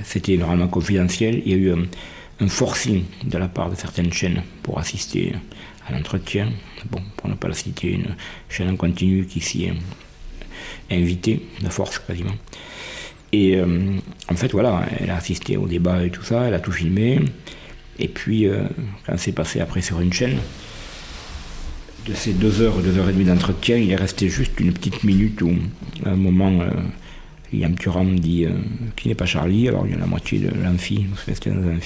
c'était 0.05 0.37
normalement 0.37 0.69
confidentiel. 0.69 1.43
Il 1.45 1.53
y 1.53 1.55
a 1.55 1.59
eu 1.59 1.73
un, 1.73 2.49
forcing 2.49 3.05
de 3.25 3.39
la 3.39 3.49
part 3.49 3.71
de 3.71 3.75
certaines 3.75 4.13
chaînes 4.13 4.43
pour 4.63 4.79
assister 4.79 5.33
à 5.87 5.93
l'entretien. 5.93 6.49
Bon, 6.91 7.03
pour 7.17 7.29
ne 7.29 7.35
pas 7.35 7.49
la 7.49 7.55
citer, 7.55 7.93
une 7.93 8.17
chaîne 8.49 8.71
en 8.71 8.77
continu 8.77 9.27
qui 9.27 9.41
s'y 9.41 9.65
est 9.65 9.75
invitée, 10.91 11.43
de 11.63 11.69
force 11.69 11.99
quasiment. 11.99 12.35
Et 13.33 13.57
euh, 13.57 13.97
en 14.31 14.35
fait, 14.35 14.53
voilà, 14.53 14.87
elle 14.99 15.11
a 15.11 15.17
assisté 15.17 15.57
au 15.57 15.67
débat 15.67 16.05
et 16.05 16.11
tout 16.11 16.23
ça, 16.23 16.45
elle 16.45 16.55
a 16.55 16.61
tout 16.61 16.73
filmé. 16.73 17.21
Et 17.99 18.09
puis, 18.09 18.47
euh, 18.47 18.63
quand 19.07 19.17
c'est 19.19 19.33
passé 19.33 19.61
après 19.61 19.83
sur 19.83 20.01
une 20.01 20.13
chaîne, 20.13 20.39
de 22.07 22.15
ces 22.15 22.33
deux 22.33 22.61
heures, 22.63 22.79
deux 22.79 22.99
heures 22.99 23.09
et 23.09 23.13
demie 23.13 23.25
d'entretien, 23.25 23.77
il 23.77 23.91
est 23.91 23.97
resté 23.97 24.29
juste 24.29 24.59
une 24.61 24.73
petite 24.73 25.05
minute 25.05 25.41
où, 25.43 25.53
un 26.05 26.17
moment, 26.17 26.61
euh, 26.61 26.71
Liam 27.53 27.75
Thuram 27.75 28.19
dit 28.19 28.45
euh, 28.45 28.53
qui 28.97 29.09
n'est 29.09 29.15
pas 29.15 29.27
Charlie. 29.27 29.69
Alors 29.69 29.87
il 29.87 29.93
y 29.93 29.95
a 29.95 29.99
la 29.99 30.07
moitié 30.07 30.39
de 30.39 30.51
l'amphi, 30.63 31.07
dans 31.27 31.79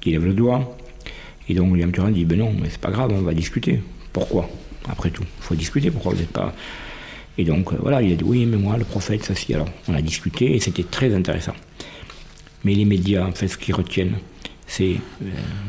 qui 0.00 0.10
lève 0.10 0.24
le 0.24 0.32
doigt. 0.32 0.76
Et 1.48 1.54
donc 1.54 1.76
Liam 1.76 1.92
Thuram 1.92 2.12
dit 2.12 2.24
ben 2.24 2.38
non, 2.38 2.52
mais 2.60 2.68
c'est 2.70 2.80
pas 2.80 2.90
grave, 2.90 3.12
on 3.12 3.22
va 3.22 3.34
discuter. 3.34 3.80
Pourquoi? 4.12 4.48
Après 4.88 5.10
tout, 5.10 5.22
il 5.22 5.42
faut 5.42 5.54
discuter. 5.54 5.90
Pourquoi 5.90 6.12
vous 6.12 6.18
n'êtes 6.18 6.32
pas? 6.32 6.54
Et 7.36 7.44
donc 7.44 7.72
euh, 7.72 7.76
voilà, 7.80 8.02
il 8.02 8.12
a 8.12 8.16
dit 8.16 8.24
oui, 8.24 8.46
mais 8.46 8.56
moi, 8.56 8.76
le 8.76 8.84
prophète, 8.84 9.24
ça 9.24 9.34
si. 9.34 9.54
Alors 9.54 9.68
on 9.88 9.94
a 9.94 10.02
discuté 10.02 10.54
et 10.54 10.60
c'était 10.60 10.84
très 10.84 11.14
intéressant. 11.14 11.54
Mais 12.64 12.74
les 12.74 12.86
médias, 12.86 13.26
en 13.26 13.32
fait, 13.32 13.48
ce 13.48 13.58
qu'ils 13.58 13.74
retiennent, 13.74 14.16
c'est 14.66 14.96
euh, 15.22 15.26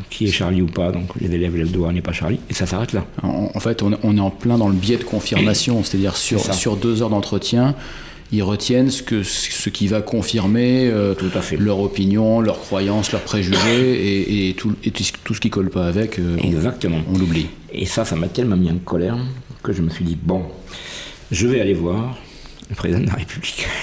qui 0.10 0.26
est 0.26 0.32
Charlie 0.32 0.62
ou 0.62 0.68
pas, 0.68 0.92
donc 0.92 1.10
les 1.20 1.34
élèves 1.34 1.56
le 1.56 1.66
doigt, 1.66 1.92
n'est 1.92 2.02
pas 2.02 2.14
Charlie, 2.14 2.40
et 2.50 2.54
ça 2.54 2.66
s'arrête 2.66 2.94
là. 2.94 3.06
En, 3.24 3.60
fait, 3.60 3.84
on, 3.84 3.92
est 3.92 4.20
en 4.20 4.30
plein 4.30 4.58
dans 4.58 4.70
le 4.70 4.76
biais 4.76 4.98
de 4.98 5.04
confirmation, 5.04 5.84
c'est-à-dire 5.84 6.16
sur, 6.16 6.54
sur 6.54 6.78
deux 6.78 7.02
heures 7.02 7.10
d'entretien, 7.10 7.76
ils 8.32 8.44
retiennent 8.44 8.90
ce, 8.90 9.04
que, 9.04 9.24
ce 9.24 9.70
qui 9.70 9.88
va 9.88 10.02
confirmer 10.02 10.88
euh, 10.88 11.14
tout 11.14 11.30
à 11.36 11.42
fait. 11.42 11.58
leur 11.58 11.80
opinion, 11.80 12.42
leurs 12.42 12.60
croyances, 12.60 13.12
leurs 13.12 13.22
préjugés, 13.22 14.50
et, 14.50 14.54
tout, 14.54 14.74
et 14.84 14.92
tout 14.92 15.34
ce 15.34 15.40
qui 15.40 15.50
colle 15.50 15.70
pas 15.70 15.88
avec, 15.88 16.20
euh, 16.20 16.38
Exactement. 16.38 17.02
on, 17.12 17.18
l'oublie. 17.18 17.48
Et 17.72 17.86
ça, 17.86 18.06
ça 18.06 18.16
m'a 18.16 18.28
tellement 18.28 18.58
mis 18.58 18.72
en 18.72 18.78
colère 18.78 19.18
que 19.62 19.74
je 19.74 19.82
me 19.82 19.90
suis 19.90 20.06
dit, 20.06 20.18
bon, 20.22 20.44
je 21.32 21.48
vais 21.48 21.60
aller 21.60 21.74
voir 21.74 22.18
le 22.70 22.76
président 22.76 23.00
de 23.00 23.08
la 23.08 23.14
République. 23.14 23.68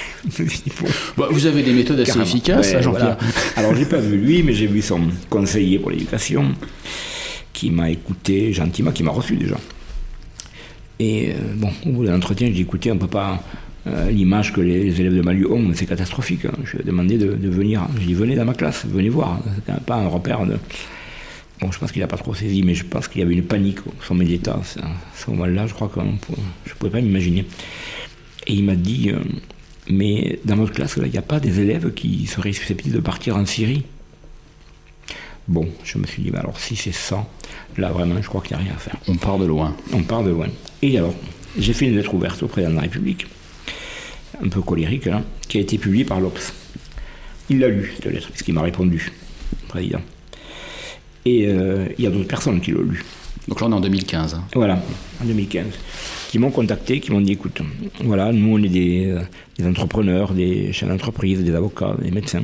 Bah, 1.17 1.27
vous 1.29 1.45
avez 1.45 1.63
des 1.63 1.73
méthodes 1.73 1.99
assez 1.99 2.19
efficaces, 2.19 2.81
Jean-Pierre. 2.81 3.17
Alors, 3.57 3.75
j'ai 3.75 3.85
pas 3.85 3.97
vu 3.97 4.17
lui, 4.17 4.41
mais 4.41 4.53
j'ai 4.53 4.67
vu 4.67 4.81
son 4.81 5.01
conseiller 5.29 5.79
pour 5.79 5.91
l'éducation, 5.91 6.53
qui 7.51 7.71
m'a 7.71 7.89
écouté 7.89 8.53
gentiment, 8.53 8.91
qui 8.91 9.03
m'a 9.03 9.11
reçu 9.11 9.35
déjà. 9.35 9.57
Et 10.99 11.31
euh, 11.31 11.53
bon, 11.55 11.69
au 11.85 11.89
bout 11.89 12.05
de 12.05 12.09
l'entretien, 12.09 12.47
j'ai 12.47 12.53
dit 12.53 12.61
écoutez, 12.61 12.91
on 12.91 12.97
peut 12.97 13.07
pas. 13.07 13.41
Euh, 13.85 14.09
l'image 14.09 14.53
que 14.53 14.61
les, 14.61 15.01
élèves 15.01 15.15
de 15.15 15.21
Malu 15.21 15.45
ont, 15.45 15.71
c'est 15.73 15.85
catastrophique. 15.85 16.45
Hein. 16.45 16.53
Je 16.63 16.77
lui 16.77 16.79
ai 16.79 16.83
demandé 16.83 17.17
de, 17.17 17.49
venir. 17.49 17.85
J'ai 17.99 18.07
dit 18.07 18.13
venez 18.13 18.35
dans 18.35 18.45
ma 18.45 18.53
classe, 18.53 18.85
venez 18.85 19.09
voir. 19.09 19.39
C'est 19.65 19.83
pas 19.83 19.95
un 19.95 20.07
repère 20.07 20.45
de. 20.45 20.57
Bon, 21.59 21.69
je 21.71 21.79
pense 21.79 21.91
qu'il 21.91 22.01
n'a 22.01 22.07
pas 22.07 22.17
trop 22.17 22.33
saisi, 22.33 22.63
mais 22.63 22.75
je 22.75 22.85
pense 22.85 23.09
qu'il 23.09 23.19
y 23.19 23.23
avait 23.23 23.33
une 23.33 23.43
panique 23.43 23.79
au 23.85 24.03
sommet 24.03 24.23
de 24.23 24.29
l'État. 24.29 24.59
À 24.81 24.87
ce 25.15 25.29
moment-là, 25.31 25.67
je 25.67 25.73
crois 25.73 25.89
que 25.89 25.99
je 25.99 26.71
ne 26.71 26.75
pouvais 26.77 26.91
pas 26.91 27.01
m'imaginer. 27.01 27.45
Et 28.47 28.53
il 28.53 28.63
m'a 28.63 28.75
dit, 28.75 29.09
euh, 29.09 29.19
mais 29.89 30.39
dans 30.45 30.55
votre 30.55 30.73
classe, 30.73 30.97
il 30.97 31.09
n'y 31.09 31.17
a 31.17 31.21
pas 31.21 31.39
des 31.39 31.59
élèves 31.59 31.93
qui 31.93 32.25
seraient 32.27 32.53
susceptibles 32.53 32.95
de 32.95 33.01
partir 33.01 33.35
en 33.35 33.45
Syrie? 33.45 33.83
Bon, 35.47 35.67
je 35.83 35.97
me 35.97 36.07
suis 36.07 36.23
dit, 36.23 36.31
bah 36.31 36.39
alors 36.39 36.57
si 36.57 36.75
c'est 36.75 36.93
ça, 36.93 37.27
là 37.77 37.91
vraiment, 37.91 38.21
je 38.21 38.27
crois 38.27 38.41
qu'il 38.41 38.55
n'y 38.55 38.63
a 38.63 38.65
rien 38.65 38.73
à 38.75 38.79
faire. 38.79 38.95
On 39.07 39.15
part 39.15 39.37
de 39.37 39.45
loin. 39.45 39.75
On 39.91 40.03
part 40.03 40.23
de 40.23 40.29
loin. 40.29 40.47
Et 40.81 40.97
alors, 40.97 41.13
j'ai 41.57 41.73
fait 41.73 41.85
une 41.85 41.95
lettre 41.95 42.13
ouverte 42.13 42.41
au 42.43 42.47
président 42.47 42.71
de 42.71 42.75
la 42.77 42.83
République, 42.83 43.27
un 44.41 44.47
peu 44.47 44.61
colérique, 44.61 45.07
hein, 45.07 45.23
qui 45.47 45.57
a 45.57 45.61
été 45.61 45.77
publiée 45.77 46.05
par 46.05 46.21
l'Obs. 46.21 46.53
Il 47.49 47.59
l'a 47.59 47.67
lu, 47.67 47.93
cette 47.95 48.05
lettre, 48.05 48.29
puisqu'il 48.29 48.53
m'a 48.53 48.61
répondu, 48.61 49.11
le 49.61 49.67
président. 49.67 50.01
Et 51.25 51.47
euh, 51.47 51.87
il 51.97 52.03
y 52.03 52.07
a 52.07 52.09
d'autres 52.09 52.27
personnes 52.27 52.61
qui 52.61 52.71
l'ont 52.71 52.83
lu. 52.83 53.03
Donc 53.49 53.59
là, 53.59 53.67
on 53.67 53.71
est 53.73 53.75
en 53.75 53.81
2015. 53.81 54.35
Hein. 54.35 54.43
Voilà, 54.55 54.81
en 55.21 55.25
2015 55.25 55.65
qui 56.33 56.39
m'ont 56.39 56.49
contacté, 56.49 56.99
qui 56.99 57.11
m'ont 57.11 57.21
dit 57.21 57.33
écoute, 57.33 57.61
voilà, 58.03 58.31
nous 58.31 58.55
on 58.55 58.63
est 58.63 58.67
des, 58.67 59.05
euh, 59.05 59.19
des 59.59 59.67
entrepreneurs, 59.67 60.33
des 60.33 60.73
chefs 60.73 60.89
d'entreprise, 60.89 61.43
des 61.43 61.53
avocats, 61.53 61.95
des 62.01 62.09
médecins. 62.09 62.43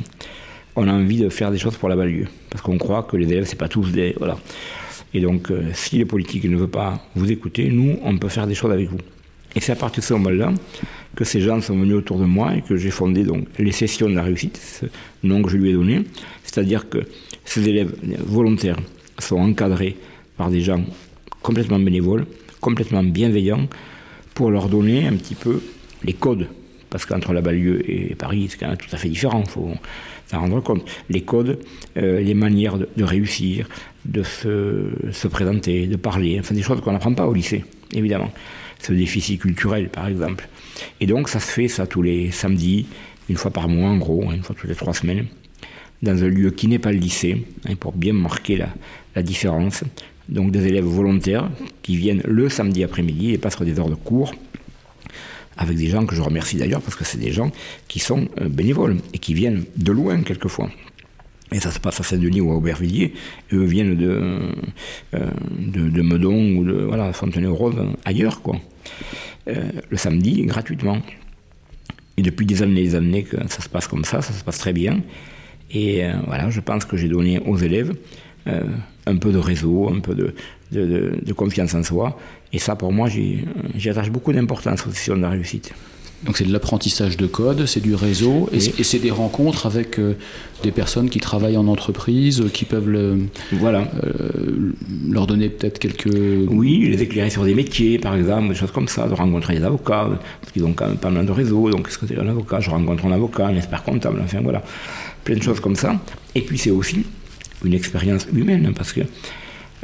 On 0.76 0.86
a 0.86 0.92
envie 0.92 1.18
de 1.18 1.28
faire 1.28 1.50
des 1.50 1.58
choses 1.58 1.76
pour 1.76 1.88
la 1.88 1.96
banlieue. 1.96 2.28
Parce 2.50 2.62
qu'on 2.62 2.78
croit 2.78 3.02
que 3.02 3.16
les 3.16 3.26
élèves, 3.26 3.46
c'est 3.46 3.58
pas 3.58 3.66
tous 3.66 3.90
des. 3.90 4.14
Voilà. 4.16 4.38
Et 5.12 5.20
donc, 5.20 5.50
euh, 5.50 5.70
si 5.74 5.98
les 5.98 6.04
politiques 6.04 6.44
ne 6.44 6.56
veulent 6.56 6.68
pas 6.70 7.04
vous 7.16 7.32
écouter, 7.32 7.68
nous, 7.68 7.98
on 8.04 8.16
peut 8.16 8.28
faire 8.28 8.46
des 8.46 8.54
choses 8.54 8.70
avec 8.70 8.88
vous. 8.88 8.98
Et 9.56 9.60
c'est 9.60 9.72
à 9.72 9.74
partir 9.74 10.02
de 10.02 10.06
ce 10.06 10.14
moment-là 10.14 10.52
que 11.16 11.24
ces 11.24 11.40
gens 11.40 11.60
sont 11.60 11.76
venus 11.76 11.96
autour 11.96 12.20
de 12.20 12.26
moi 12.26 12.54
et 12.54 12.62
que 12.62 12.76
j'ai 12.76 12.92
fondé 12.92 13.24
donc 13.24 13.48
les 13.58 13.72
sessions 13.72 14.08
de 14.08 14.14
la 14.14 14.22
réussite, 14.22 14.56
ce 14.56 14.86
nom 15.26 15.42
que 15.42 15.50
je 15.50 15.56
lui 15.56 15.70
ai 15.70 15.72
donné. 15.72 16.04
C'est-à-dire 16.44 16.88
que 16.88 16.98
ces 17.44 17.68
élèves 17.68 17.92
volontaires 18.24 18.78
sont 19.18 19.38
encadrés 19.38 19.96
par 20.36 20.48
des 20.48 20.60
gens 20.60 20.84
complètement 21.42 21.80
bénévoles 21.80 22.24
complètement 22.60 23.02
bienveillant 23.02 23.68
pour 24.34 24.50
leur 24.50 24.68
donner 24.68 25.06
un 25.06 25.16
petit 25.16 25.34
peu 25.34 25.62
les 26.04 26.12
codes. 26.12 26.48
Parce 26.88 27.06
qu'entre 27.06 27.32
la 27.32 27.40
banlieue 27.40 27.88
et 27.88 28.14
Paris, 28.16 28.48
c'est 28.50 28.58
quand 28.58 28.68
même 28.68 28.76
tout 28.76 28.88
à 28.92 28.96
fait 28.96 29.08
différent, 29.08 29.42
il 29.46 29.50
faut 29.50 29.70
s'en 30.26 30.40
rendre 30.40 30.60
compte. 30.60 30.84
Les 31.08 31.22
codes, 31.22 31.60
euh, 31.96 32.20
les 32.20 32.34
manières 32.34 32.78
de, 32.78 33.04
réussir, 33.04 33.68
de 34.04 34.22
se, 34.22 35.28
présenter, 35.28 35.86
de 35.86 35.96
parler, 35.96 36.38
enfin 36.40 36.54
des 36.54 36.62
choses 36.62 36.80
qu'on 36.80 36.92
n'apprend 36.92 37.14
pas 37.14 37.26
au 37.26 37.34
lycée, 37.34 37.64
évidemment. 37.94 38.32
Ce 38.80 38.92
déficit 38.92 39.40
culturel, 39.40 39.88
par 39.88 40.08
exemple. 40.08 40.48
Et 41.00 41.06
donc, 41.06 41.28
ça 41.28 41.38
se 41.38 41.50
fait, 41.50 41.68
ça, 41.68 41.86
tous 41.86 42.02
les 42.02 42.30
samedis, 42.30 42.86
une 43.28 43.36
fois 43.36 43.50
par 43.50 43.68
mois, 43.68 43.90
en 43.90 43.98
gros, 43.98 44.32
une 44.32 44.42
fois 44.42 44.56
toutes 44.58 44.68
les 44.68 44.76
trois 44.76 44.94
semaines. 44.94 45.26
dans 46.02 46.24
un 46.24 46.28
lieu 46.28 46.50
qui 46.50 46.66
n'est 46.66 46.78
pas 46.78 46.92
le 46.92 46.98
lycée, 46.98 47.46
hein, 47.68 47.74
pour 47.78 47.92
bien 47.92 48.14
marquer 48.14 48.56
la, 49.14 49.22
différence. 49.22 49.84
Donc 50.30 50.52
des 50.52 50.66
élèves 50.66 50.84
volontaires 50.84 51.50
qui 51.82 51.96
viennent 51.96 52.22
le 52.24 52.48
samedi 52.48 52.84
après-midi 52.84 53.32
et 53.32 53.38
passent 53.38 53.60
des 53.60 53.78
heures 53.78 53.90
de 53.90 53.96
cours 53.96 54.32
avec 55.60 55.76
des 55.76 55.88
gens 55.88 56.06
que 56.06 56.14
je 56.14 56.22
remercie 56.22 56.56
d'ailleurs 56.56 56.80
parce 56.80 56.96
que 56.96 57.04
c'est 57.04 57.18
des 57.18 57.32
gens 57.32 57.50
qui 57.86 57.98
sont 57.98 58.28
euh, 58.40 58.48
bénévoles 58.48 58.96
et 59.12 59.18
qui 59.18 59.34
viennent 59.34 59.64
de 59.76 59.92
loin 59.92 60.22
quelquefois. 60.22 60.70
Et 61.52 61.60
ça 61.60 61.70
se 61.70 61.80
passe 61.80 62.00
à 62.00 62.04
Saint-Denis 62.04 62.40
ou 62.40 62.52
à 62.52 62.54
Aubervilliers. 62.54 63.12
Eux 63.52 63.64
viennent 63.64 63.96
de, 63.96 64.38
euh, 65.14 65.30
de, 65.58 66.02
Meudon 66.02 66.56
ou 66.56 66.64
de 66.64 66.72
voilà, 66.72 67.12
Fontenay-aux-Roses, 67.12 67.74
ailleurs, 68.04 68.40
quoi. 68.40 68.56
Euh, 69.48 69.68
le 69.88 69.96
samedi, 69.96 70.44
gratuitement. 70.44 70.98
Et 72.16 72.22
depuis 72.22 72.46
des 72.46 72.62
années 72.62 72.80
et 72.80 72.84
des 72.84 72.94
années 72.94 73.24
que 73.24 73.36
ça 73.48 73.62
se 73.62 73.68
passe 73.68 73.88
comme 73.88 74.04
ça, 74.04 74.22
ça 74.22 74.32
se 74.32 74.44
passe 74.44 74.58
très 74.58 74.72
bien. 74.72 75.00
Et 75.72 76.02
voilà, 76.26 76.50
je 76.50 76.60
pense 76.60 76.84
que 76.84 76.96
j'ai 76.96 77.08
donné 77.08 77.38
aux 77.40 77.56
élèves 77.56 77.92
un 78.46 79.16
peu 79.16 79.32
de 79.32 79.38
réseau, 79.38 79.88
un 79.88 80.00
peu 80.00 80.14
de, 80.14 80.34
de, 80.72 81.12
de 81.24 81.32
confiance 81.32 81.74
en 81.74 81.82
soi. 81.82 82.18
Et 82.52 82.58
ça, 82.58 82.76
pour 82.76 82.92
moi, 82.92 83.08
j'y 83.08 83.88
attache 83.88 84.10
beaucoup 84.10 84.32
d'importance 84.32 84.86
aux 84.86 84.90
sessions 84.90 85.16
de 85.16 85.22
la 85.22 85.30
réussite. 85.30 85.72
Donc 86.22 86.36
c'est 86.36 86.44
de 86.44 86.52
l'apprentissage 86.52 87.16
de 87.16 87.26
code, 87.26 87.64
c'est 87.64 87.80
du 87.80 87.94
réseau, 87.94 88.50
et 88.52 88.60
c'est 88.60 88.98
des 88.98 89.10
rencontres 89.10 89.64
avec 89.64 89.98
euh, 89.98 90.12
des 90.62 90.70
personnes 90.70 91.08
qui 91.08 91.18
travaillent 91.18 91.56
en 91.56 91.66
entreprise, 91.66 92.44
qui 92.52 92.66
peuvent 92.66 92.90
le, 92.90 93.20
voilà. 93.52 93.90
Euh, 94.04 94.74
leur 95.08 95.26
donner 95.26 95.48
peut-être 95.48 95.78
quelques... 95.78 96.14
Oui, 96.50 96.90
les 96.90 97.02
éclairer 97.02 97.30
sur 97.30 97.44
des 97.44 97.54
métiers, 97.54 97.98
par 97.98 98.14
exemple, 98.16 98.48
des 98.48 98.54
choses 98.54 98.70
comme 98.70 98.86
ça, 98.86 99.08
de 99.08 99.14
rencontrer 99.14 99.56
des 99.56 99.64
avocats, 99.64 100.10
parce 100.42 100.52
qu'ils 100.52 100.64
ont 100.66 100.74
quand 100.74 100.88
même 100.88 100.98
pas 100.98 101.08
mal 101.08 101.24
de 101.24 101.32
réseau, 101.32 101.70
donc 101.70 101.86
qu'est-ce 101.86 101.96
que 101.96 102.06
c'est 102.06 102.18
un 102.18 102.28
avocat? 102.28 102.60
Je 102.60 102.68
rencontre 102.68 103.06
un 103.06 103.12
avocat, 103.12 103.46
un 103.46 103.56
expert 103.56 103.82
comptable, 103.82 104.20
enfin 104.22 104.42
voilà, 104.42 104.62
plein 105.24 105.36
de 105.36 105.42
choses 105.42 105.60
comme 105.60 105.76
ça. 105.76 105.98
Et 106.34 106.42
puis 106.42 106.58
c'est 106.58 106.70
aussi 106.70 107.06
une 107.64 107.74
expérience 107.74 108.26
humaine, 108.32 108.72
parce 108.76 108.92
que 108.92 109.00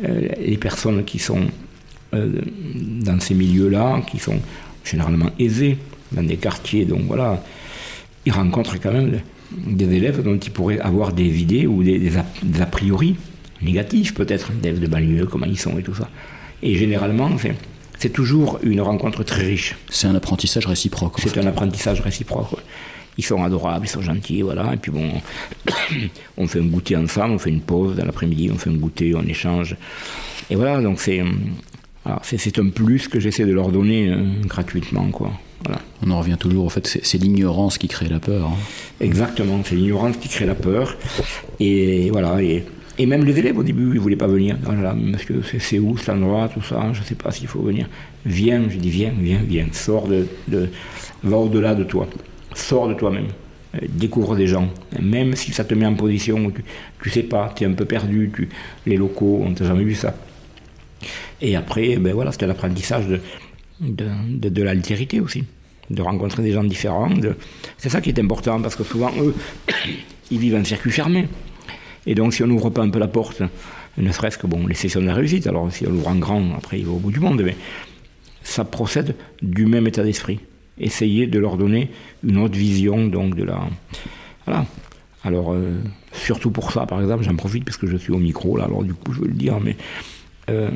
euh, 0.04 0.28
les 0.38 0.56
personnes 0.56 1.04
qui 1.04 1.18
sont 1.18 1.46
dans 2.12 3.20
ces 3.20 3.34
milieux-là, 3.34 4.00
qui 4.10 4.18
sont 4.18 4.40
généralement 4.84 5.30
aisés, 5.38 5.76
dans 6.12 6.22
des 6.22 6.36
quartiers. 6.36 6.84
Donc 6.84 7.02
voilà, 7.06 7.42
ils 8.24 8.32
rencontrent 8.32 8.78
quand 8.80 8.92
même 8.92 9.20
des 9.52 9.92
élèves 9.94 10.22
dont 10.22 10.36
ils 10.36 10.50
pourraient 10.50 10.80
avoir 10.80 11.12
des 11.12 11.40
idées 11.40 11.66
ou 11.66 11.82
des, 11.82 12.12
a, 12.16 12.66
priori 12.66 13.16
négatifs 13.62 14.14
peut-être, 14.14 14.52
d'élèves 14.52 14.80
de 14.80 14.86
banlieue, 14.86 15.26
comment 15.26 15.46
ils 15.46 15.58
sont 15.58 15.78
et 15.78 15.82
tout 15.82 15.94
ça. 15.94 16.08
Et 16.62 16.76
généralement, 16.76 17.30
c'est 17.98 18.12
toujours 18.12 18.58
une 18.62 18.80
rencontre 18.80 19.22
très 19.22 19.42
riche. 19.44 19.76
C'est 19.88 20.06
un 20.06 20.14
apprentissage 20.14 20.66
réciproque. 20.66 21.18
C'est 21.20 21.38
un 21.38 21.46
apprentissage 21.46 22.00
réciproque. 22.00 22.58
Ils 23.18 23.24
sont 23.24 23.42
adorables, 23.42 23.86
ils 23.86 23.90
sont 23.90 24.02
gentils, 24.02 24.42
voilà. 24.42 24.74
Et 24.74 24.76
puis 24.76 24.90
bon, 24.90 25.10
on 26.36 26.46
fait 26.46 26.60
un 26.60 26.66
goûter 26.66 26.96
ensemble, 26.96 27.34
on 27.34 27.38
fait 27.38 27.50
une 27.50 27.62
pause 27.62 27.96
dans 27.96 28.04
l'après-midi, 28.04 28.50
on 28.52 28.58
fait 28.58 28.70
un 28.70 28.74
goûter, 28.74 29.14
on 29.14 29.22
échange. 29.22 29.76
Et 30.50 30.54
voilà, 30.54 30.80
donc 30.80 31.00
c'est 31.00 31.22
c'est 32.22 32.58
un 32.58 32.68
plus 32.68 33.08
que 33.08 33.18
j'essaie 33.18 33.44
de 33.44 33.52
leur 33.52 33.70
donner 33.70 34.08
euh, 34.08 34.22
gratuitement, 34.44 35.08
quoi. 35.10 35.32
On 36.04 36.10
en 36.10 36.20
revient 36.20 36.36
toujours 36.38 36.66
au 36.66 36.68
fait, 36.68 36.86
c'est 37.02 37.18
l'ignorance 37.18 37.78
qui 37.78 37.88
crée 37.88 38.08
la 38.08 38.20
peur. 38.20 38.46
Hein. 38.46 38.56
Exactement, 39.00 39.60
c'est 39.64 39.74
l'ignorance 39.74 40.16
qui 40.16 40.28
crée 40.28 40.46
la 40.46 40.54
peur. 40.54 40.96
Et 41.58 42.10
voilà, 42.10 42.40
et, 42.42 42.64
même 43.06 43.24
les 43.24 43.38
élèves 43.38 43.58
au 43.58 43.62
début, 43.62 43.88
ils 43.88 43.94
ne 43.94 44.00
voulaient 44.00 44.16
pas 44.16 44.26
venir. 44.26 44.56
Voilà, 44.62 44.94
monsieur, 44.94 45.42
c'est 45.58 45.78
où 45.78 45.96
cet 45.96 46.10
endroit, 46.10 46.48
tout 46.48 46.62
ça, 46.62 46.90
je 46.92 47.00
ne 47.00 47.04
sais 47.04 47.14
pas 47.14 47.32
s'il 47.32 47.48
faut 47.48 47.60
venir. 47.60 47.88
Viens, 48.24 48.64
je 48.68 48.76
dis 48.76 48.90
viens, 48.90 49.12
viens, 49.18 49.40
viens, 49.46 49.66
sors 49.72 50.06
de, 50.06 50.26
va 51.24 51.36
au-delà 51.36 51.74
de 51.74 51.84
toi, 51.84 52.06
sors 52.56 52.88
de 52.88 52.94
toi-même, 52.94 53.28
euh, 53.74 53.86
découvre 53.88 54.36
des 54.36 54.46
gens, 54.46 54.68
même 55.00 55.34
si 55.34 55.52
ça 55.52 55.64
te 55.64 55.74
met 55.74 55.86
en 55.86 55.94
position 55.94 56.46
où 56.46 56.52
tu, 57.02 57.10
sais 57.10 57.22
pas, 57.22 57.52
tu 57.54 57.64
es 57.64 57.66
un 57.66 57.72
peu 57.72 57.84
perdu, 57.84 58.30
tu, 58.34 58.48
les 58.86 58.96
locaux, 58.96 59.42
on 59.44 59.52
t'a 59.52 59.64
jamais 59.64 59.84
vu 59.84 59.94
ça. 59.94 60.14
Et 61.40 61.56
après, 61.56 61.96
ben 61.96 62.14
voilà, 62.14 62.32
c'était 62.32 62.46
l'apprentissage 62.46 63.06
de, 63.80 64.62
l'altérité 64.62 65.20
aussi, 65.20 65.44
de 65.90 66.02
rencontrer 66.02 66.42
des 66.42 66.52
gens 66.52 66.64
différents. 66.64 67.10
C'est 67.76 67.90
ça 67.90 68.00
qui 68.00 68.10
est 68.10 68.18
important 68.18 68.60
parce 68.60 68.76
que 68.76 68.84
souvent, 68.84 69.12
eux, 69.20 69.34
ils 70.30 70.38
vivent 70.38 70.56
en 70.56 70.64
circuit 70.64 70.90
fermé. 70.90 71.28
Et 72.06 72.14
donc, 72.14 72.34
si 72.34 72.42
on 72.42 72.46
n'ouvre 72.46 72.70
pas 72.70 72.82
un 72.82 72.88
peu 72.88 72.98
la 72.98 73.08
porte, 73.08 73.42
ne 73.98 74.12
serait-ce 74.12 74.38
que 74.38 74.46
bon, 74.46 74.66
les 74.66 74.74
sessions 74.74 75.00
de 75.00 75.06
la 75.06 75.14
réussite, 75.14 75.46
alors 75.46 75.70
si 75.72 75.86
on 75.86 75.90
l'ouvre 75.90 76.08
en 76.08 76.16
grand, 76.16 76.54
après 76.56 76.78
il 76.78 76.86
va 76.86 76.92
au 76.92 76.98
bout 76.98 77.10
du 77.10 77.20
monde, 77.20 77.42
mais 77.42 77.56
ça 78.42 78.64
procède 78.64 79.16
du 79.42 79.66
même 79.66 79.86
état 79.86 80.02
d'esprit. 80.02 80.40
Essayer 80.78 81.26
de 81.26 81.38
leur 81.38 81.56
donner 81.56 81.90
une 82.22 82.38
autre 82.38 82.56
vision 82.56 83.06
donc 83.06 83.34
de 83.34 83.44
la. 83.44 83.60
Voilà. 84.44 84.66
Alors, 85.24 85.52
euh, 85.52 85.72
surtout 86.12 86.50
pour 86.50 86.70
ça, 86.70 86.86
par 86.86 87.00
exemple, 87.00 87.24
j'en 87.24 87.34
profite 87.34 87.64
parce 87.64 87.76
que 87.76 87.86
je 87.86 87.96
suis 87.96 88.12
au 88.12 88.18
micro, 88.18 88.56
là, 88.56 88.64
alors 88.64 88.84
du 88.84 88.94
coup, 88.94 89.12
je 89.12 89.20
veux 89.20 89.26
le 89.26 89.34
dire, 89.34 89.58
mais 89.60 89.76
euh, 90.50 90.70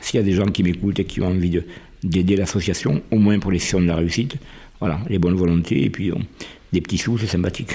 s'il 0.00 0.20
y 0.20 0.22
a 0.22 0.26
des 0.26 0.34
gens 0.34 0.46
qui 0.46 0.62
m'écoutent 0.62 1.00
et 1.00 1.04
qui 1.04 1.20
ont 1.20 1.26
envie 1.26 1.50
de, 1.50 1.64
d'aider 2.04 2.36
l'association, 2.36 3.02
au 3.10 3.18
moins 3.18 3.38
pour 3.38 3.50
les 3.50 3.58
sessions 3.58 3.80
de 3.80 3.86
la 3.86 3.96
réussite. 3.96 4.36
Voilà, 4.80 5.00
les 5.08 5.18
bonnes 5.18 5.34
volontés 5.34 5.84
et 5.84 5.90
puis 5.90 6.12
des 6.72 6.80
petits 6.80 6.98
sous, 6.98 7.18
c'est 7.18 7.26
sympathique. 7.26 7.70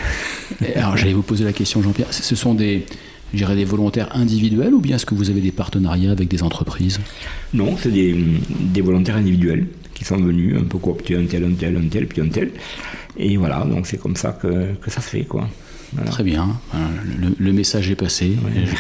Alors 0.76 0.95
j'allais 0.95 1.13
vous 1.13 1.24
poser 1.24 1.43
la 1.43 1.53
question, 1.53 1.82
Jean-Pierre. 1.82 2.13
Ce 2.13 2.36
sont 2.36 2.53
des, 2.53 2.86
des 3.34 3.65
volontaires 3.65 4.15
individuels 4.15 4.74
ou 4.74 4.80
bien 4.80 4.95
est-ce 4.95 5.05
que 5.05 5.15
vous 5.15 5.30
avez 5.30 5.41
des 5.41 5.51
partenariats 5.51 6.11
avec 6.11 6.28
des 6.28 6.43
entreprises? 6.43 6.99
Non, 7.53 7.76
c'est 7.78 7.91
des, 7.91 8.15
des, 8.49 8.82
volontaires 8.82 9.17
individuels 9.17 9.67
qui 9.94 10.04
sont 10.06 10.18
venus 10.18 10.58
un 10.60 10.64
peu 10.64 10.78
coopter 10.78 11.16
un 11.16 11.26
tel, 11.26 11.44
un 11.44 11.54
tel, 11.54 11.78
un 11.78 11.88
tel, 11.88 12.08
puis 12.08 12.22
un 12.22 12.30
tel. 12.30 12.52
Et 13.18 13.38
voilà, 13.38 13.64
donc 13.66 13.88
c'est 13.88 13.98
comme 13.98 14.16
ça 14.16 14.32
que, 14.32 14.74
que 14.74 14.89
ça 14.89 15.02
se 15.02 15.10
fait, 15.10 15.24
quoi. 15.24 15.48
Très 16.06 16.24
bien. 16.24 16.60
Le, 17.39 17.54
message 17.54 17.89
est 17.91 17.96
passé. 17.96 18.36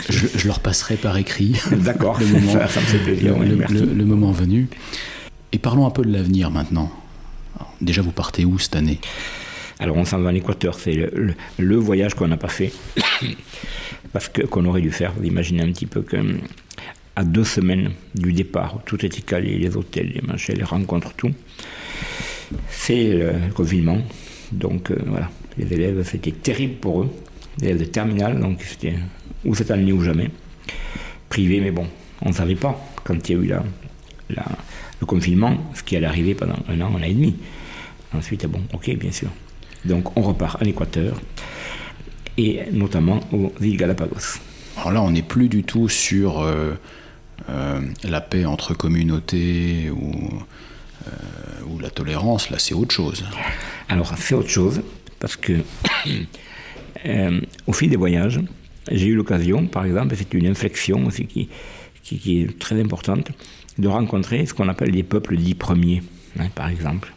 je, 0.09 0.25
je, 0.35 0.47
leur 0.47 0.59
passerai 0.59 0.95
par 0.95 1.17
écrit. 1.17 1.55
D'accord. 1.71 2.19
le 2.19 2.25
moment, 2.25 2.53
ça, 2.67 2.81
me 2.81 2.85
fait 2.85 2.97
plaisir. 2.99 3.35
le, 3.37 4.05
moment 4.05 4.31
venu. 4.31 4.67
Et 5.51 5.59
parlons 5.59 5.85
un 5.85 5.91
peu 5.91 6.03
de 6.03 6.11
l'avenir 6.11 6.49
maintenant. 6.49 6.91
déjà, 7.81 8.01
vous 8.01 8.11
partez 8.11 8.45
où 8.45 8.57
cette 8.57 8.75
année? 8.75 8.99
Alors, 9.79 9.97
on 9.97 10.05
s'en 10.05 10.19
va 10.19 10.29
en 10.29 10.35
Équateur. 10.35 10.79
C'est 10.79 11.11
le, 11.57 11.75
voyage 11.75 12.15
qu'on 12.15 12.27
n'a 12.27 12.37
pas 12.37 12.47
fait. 12.47 12.71
Parce 14.13 14.29
que 14.29 14.41
qu'on 14.43 14.65
aurait 14.65 14.81
dû 14.81 14.91
faire. 14.91 15.13
Vous 15.17 15.23
imaginez 15.23 15.63
un 15.63 15.71
petit 15.71 15.85
peu 15.85 16.01
que 16.01 16.17
à 17.15 17.23
deux 17.23 17.43
semaines 17.43 17.91
du 18.15 18.33
départ, 18.33 18.79
tout 18.85 19.03
était 19.05 19.21
calé, 19.21 19.57
les 19.57 19.75
hôtels, 19.75 20.11
les 20.13 20.21
machins, 20.21 20.55
les 20.55 20.63
rencontres, 20.63 21.13
tout. 21.13 21.31
C'est 22.69 23.13
le 23.13 23.33
confinement. 23.53 23.99
Donc 24.51 24.91
euh, 24.91 24.97
voilà, 25.05 25.29
les 25.57 25.71
élèves, 25.73 26.03
c'était 26.03 26.31
terrible 26.31 26.75
pour 26.75 27.03
eux. 27.03 27.09
Les 27.59 27.67
élèves 27.67 27.79
de 27.79 27.85
terminale, 27.85 28.39
donc 28.39 28.61
c'était 28.61 28.95
ou 29.45 29.53
cette 29.55 29.71
année 29.71 29.91
ou 29.91 30.01
jamais. 30.01 30.29
Privé, 31.29 31.59
mais 31.61 31.71
bon, 31.71 31.87
on 32.21 32.29
ne 32.29 32.33
savait 32.33 32.55
pas 32.55 32.79
quand 33.03 33.29
il 33.29 33.35
y 33.35 33.39
a 33.39 33.43
eu 33.43 33.53
le 34.29 35.05
confinement, 35.05 35.57
ce 35.73 35.83
qui 35.83 35.95
allait 35.95 36.07
arriver 36.07 36.35
pendant 36.35 36.57
un 36.67 36.81
an, 36.81 36.91
un 36.95 37.01
an 37.01 37.03
et 37.03 37.13
demi. 37.13 37.35
Ensuite, 38.15 38.45
bon, 38.45 38.61
ok, 38.73 38.95
bien 38.97 39.11
sûr. 39.11 39.29
Donc 39.85 40.17
on 40.17 40.21
repart 40.21 40.61
en 40.61 40.65
Équateur 40.65 41.19
et 42.37 42.61
notamment 42.71 43.19
aux 43.31 43.51
îles 43.61 43.77
Galapagos. 43.77 44.39
Alors 44.77 44.91
là, 44.91 45.01
on 45.01 45.11
n'est 45.11 45.21
plus 45.21 45.49
du 45.49 45.63
tout 45.63 45.89
sur 45.89 46.41
euh, 46.41 46.53
euh, 46.53 46.75
la 47.47 48.21
paix 48.21 48.45
entre 48.45 48.73
communautés 48.73 49.89
ou, 49.89 50.13
euh, 51.07 51.11
ou 51.67 51.79
la 51.79 51.89
tolérance, 51.89 52.49
là 52.49 52.59
c'est 52.59 52.73
autre 52.73 52.93
chose. 52.93 53.25
Alors 53.89 54.13
c'est 54.17 54.35
autre 54.35 54.49
chose, 54.49 54.81
parce 55.19 55.35
que 55.35 55.53
au 57.67 57.73
fil 57.73 57.89
des 57.89 57.97
voyages, 57.97 58.39
j'ai 58.91 59.07
eu 59.07 59.15
l'occasion, 59.15 59.67
par 59.67 59.85
exemple, 59.85 60.15
c'est 60.17 60.33
une 60.33 60.47
inflexion 60.47 61.05
aussi 61.05 61.25
qui, 61.25 62.39
est 62.39 62.59
très 62.59 62.79
importante, 62.79 63.31
de 63.77 63.87
rencontrer 63.87 64.45
ce 64.45 64.53
qu'on 64.53 64.69
appelle 64.69 64.91
les 64.91 65.03
peuples 65.03 65.35
dits 65.37 65.55
premiers, 65.55 66.03
hein, 66.39 66.47
par 66.53 66.69
exemple, 66.69 67.13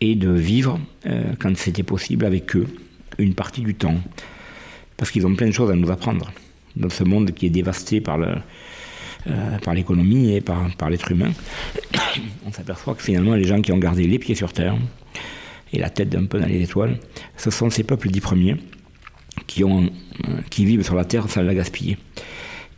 et 0.00 0.14
de 0.14 0.30
vivre, 0.30 0.78
euh, 1.06 1.34
quand 1.38 1.56
c'était 1.56 1.82
possible, 1.82 2.24
avec 2.24 2.54
eux, 2.56 2.66
une 3.18 3.34
partie 3.34 3.62
du 3.62 3.74
temps. 3.74 4.00
Parce 4.96 5.10
qu'ils 5.10 5.26
ont 5.26 5.34
plein 5.34 5.48
de 5.48 5.52
choses 5.52 5.70
à 5.70 5.74
nous 5.74 5.90
apprendre. 5.90 6.30
Dans 6.76 6.90
ce 6.90 7.02
monde 7.02 7.32
qui 7.32 7.46
est 7.46 7.50
dévasté 7.50 8.00
par 8.00 8.18
le, 8.18 8.36
euh, 9.28 9.58
par 9.58 9.74
l'économie 9.74 10.34
et 10.34 10.40
par, 10.40 10.90
l'être 10.90 11.10
humain, 11.10 11.32
on 12.46 12.52
s'aperçoit 12.52 12.94
que 12.94 13.02
finalement 13.02 13.34
les 13.34 13.44
gens 13.44 13.60
qui 13.60 13.72
ont 13.72 13.78
gardé 13.78 14.06
les 14.06 14.18
pieds 14.18 14.34
sur 14.34 14.52
terre 14.52 14.76
et 15.72 15.78
la 15.78 15.90
tête 15.90 16.14
un 16.14 16.24
peu 16.24 16.40
dans 16.40 16.46
les 16.46 16.62
étoiles, 16.62 16.98
ce 17.36 17.50
sont 17.50 17.68
ces 17.68 17.84
peuples 17.84 18.08
dits 18.08 18.20
premiers 18.20 18.56
euh, 19.60 19.88
qui 20.50 20.64
vivent 20.64 20.82
sur 20.82 20.94
la 20.94 21.04
terre 21.04 21.28
sans 21.28 21.42
la 21.42 21.54
gaspiller. 21.54 21.98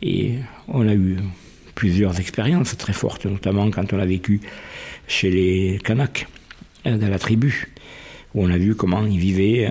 Et 0.01 0.35
on 0.67 0.87
a 0.87 0.93
eu 0.93 1.17
plusieurs 1.73 2.19
expériences 2.19 2.75
très 2.77 2.93
fortes, 2.93 3.25
notamment 3.25 3.69
quand 3.71 3.93
on 3.93 3.99
a 3.99 4.05
vécu 4.05 4.41
chez 5.07 5.29
les 5.29 5.79
Kanaks, 5.83 6.27
euh, 6.85 6.97
dans 6.97 7.09
la 7.09 7.19
tribu, 7.19 7.69
où 8.35 8.43
on 8.43 8.49
a 8.49 8.57
vu 8.57 8.75
comment 8.75 9.05
ils 9.05 9.19
vivaient 9.19 9.69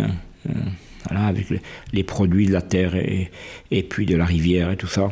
avec 1.09 1.47
les 1.93 2.05
produits 2.05 2.47
de 2.47 2.53
la 2.53 2.63
terre 2.63 2.95
et, 2.95 3.83
puis 3.83 4.07
de 4.07 4.17
la 4.17 4.25
rivière 4.25 4.71
et 4.71 4.77
tout 4.77 4.87
ça, 4.87 5.11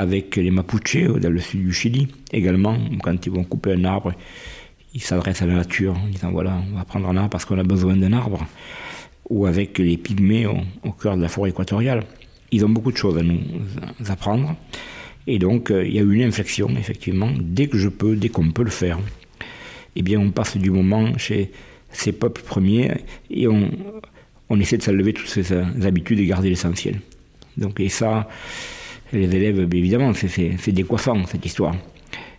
avec 0.00 0.36
les 0.36 0.50
Mapuches 0.50 0.96
dans 1.20 1.28
le 1.28 1.40
sud 1.40 1.62
du 1.62 1.72
Chili 1.74 2.08
également, 2.32 2.78
quand 3.02 3.26
ils 3.26 3.30
vont 3.30 3.44
couper 3.44 3.74
un 3.74 3.84
arbre, 3.84 4.14
ils 4.94 5.02
s'adressent 5.02 5.42
à 5.42 5.46
la 5.46 5.56
nature 5.56 5.94
en 5.94 6.08
disant 6.08 6.30
voilà, 6.30 6.62
on 6.72 6.76
va 6.78 6.84
prendre 6.86 7.06
un 7.10 7.16
arbre 7.18 7.28
parce 7.28 7.44
qu'on 7.44 7.58
a 7.58 7.62
besoin 7.62 7.96
d'un 7.96 8.14
arbre. 8.14 8.46
ou 9.28 9.46
avec 9.46 9.78
les 9.78 9.98
pygmées 9.98 10.46
au, 10.46 10.90
cœur 10.92 11.16
de 11.16 11.22
la 11.22 11.28
forêt 11.28 11.50
équatoriale. 11.50 12.04
Ils 12.50 12.64
ont 12.64 12.68
beaucoup 12.70 12.90
de 12.90 12.96
choses 12.96 13.16
à 13.18 13.22
nous 13.22 13.40
apprendre. 14.08 14.56
Et 15.26 15.38
donc, 15.38 15.70
euh, 15.70 15.86
il 15.86 15.94
y 15.94 15.98
a 15.98 16.02
eu 16.02 16.14
une 16.14 16.22
inflexion, 16.22 16.68
effectivement, 16.70 17.30
dès 17.38 17.68
que 17.68 17.78
je 17.78 17.88
peux, 17.88 18.16
dès 18.16 18.30
qu'on 18.30 18.50
peut 18.50 18.64
le 18.64 18.70
faire. 18.70 18.98
Eh 19.94 20.02
bien, 20.02 20.18
on 20.18 20.30
passe 20.30 20.56
du 20.56 20.70
moment 20.70 21.16
chez 21.18 21.52
ces 21.92 22.10
peuples 22.10 22.42
premiers 22.42 22.90
et 23.30 23.46
on, 23.46 23.70
on 24.48 24.58
essaie 24.58 24.78
de 24.78 24.82
s'enlever 24.82 25.12
toutes 25.12 25.28
ces 25.28 25.52
habitudes 25.84 26.18
et 26.18 26.26
garder 26.26 26.48
l'essentiel. 26.48 27.00
Donc, 27.56 27.78
et 27.78 27.88
ça, 27.88 28.28
les 29.12 29.36
élèves, 29.36 29.68
évidemment, 29.72 30.12
c'est 30.14 30.72
décoiffant 30.72 31.24
cette 31.26 31.44
histoire. 31.44 31.74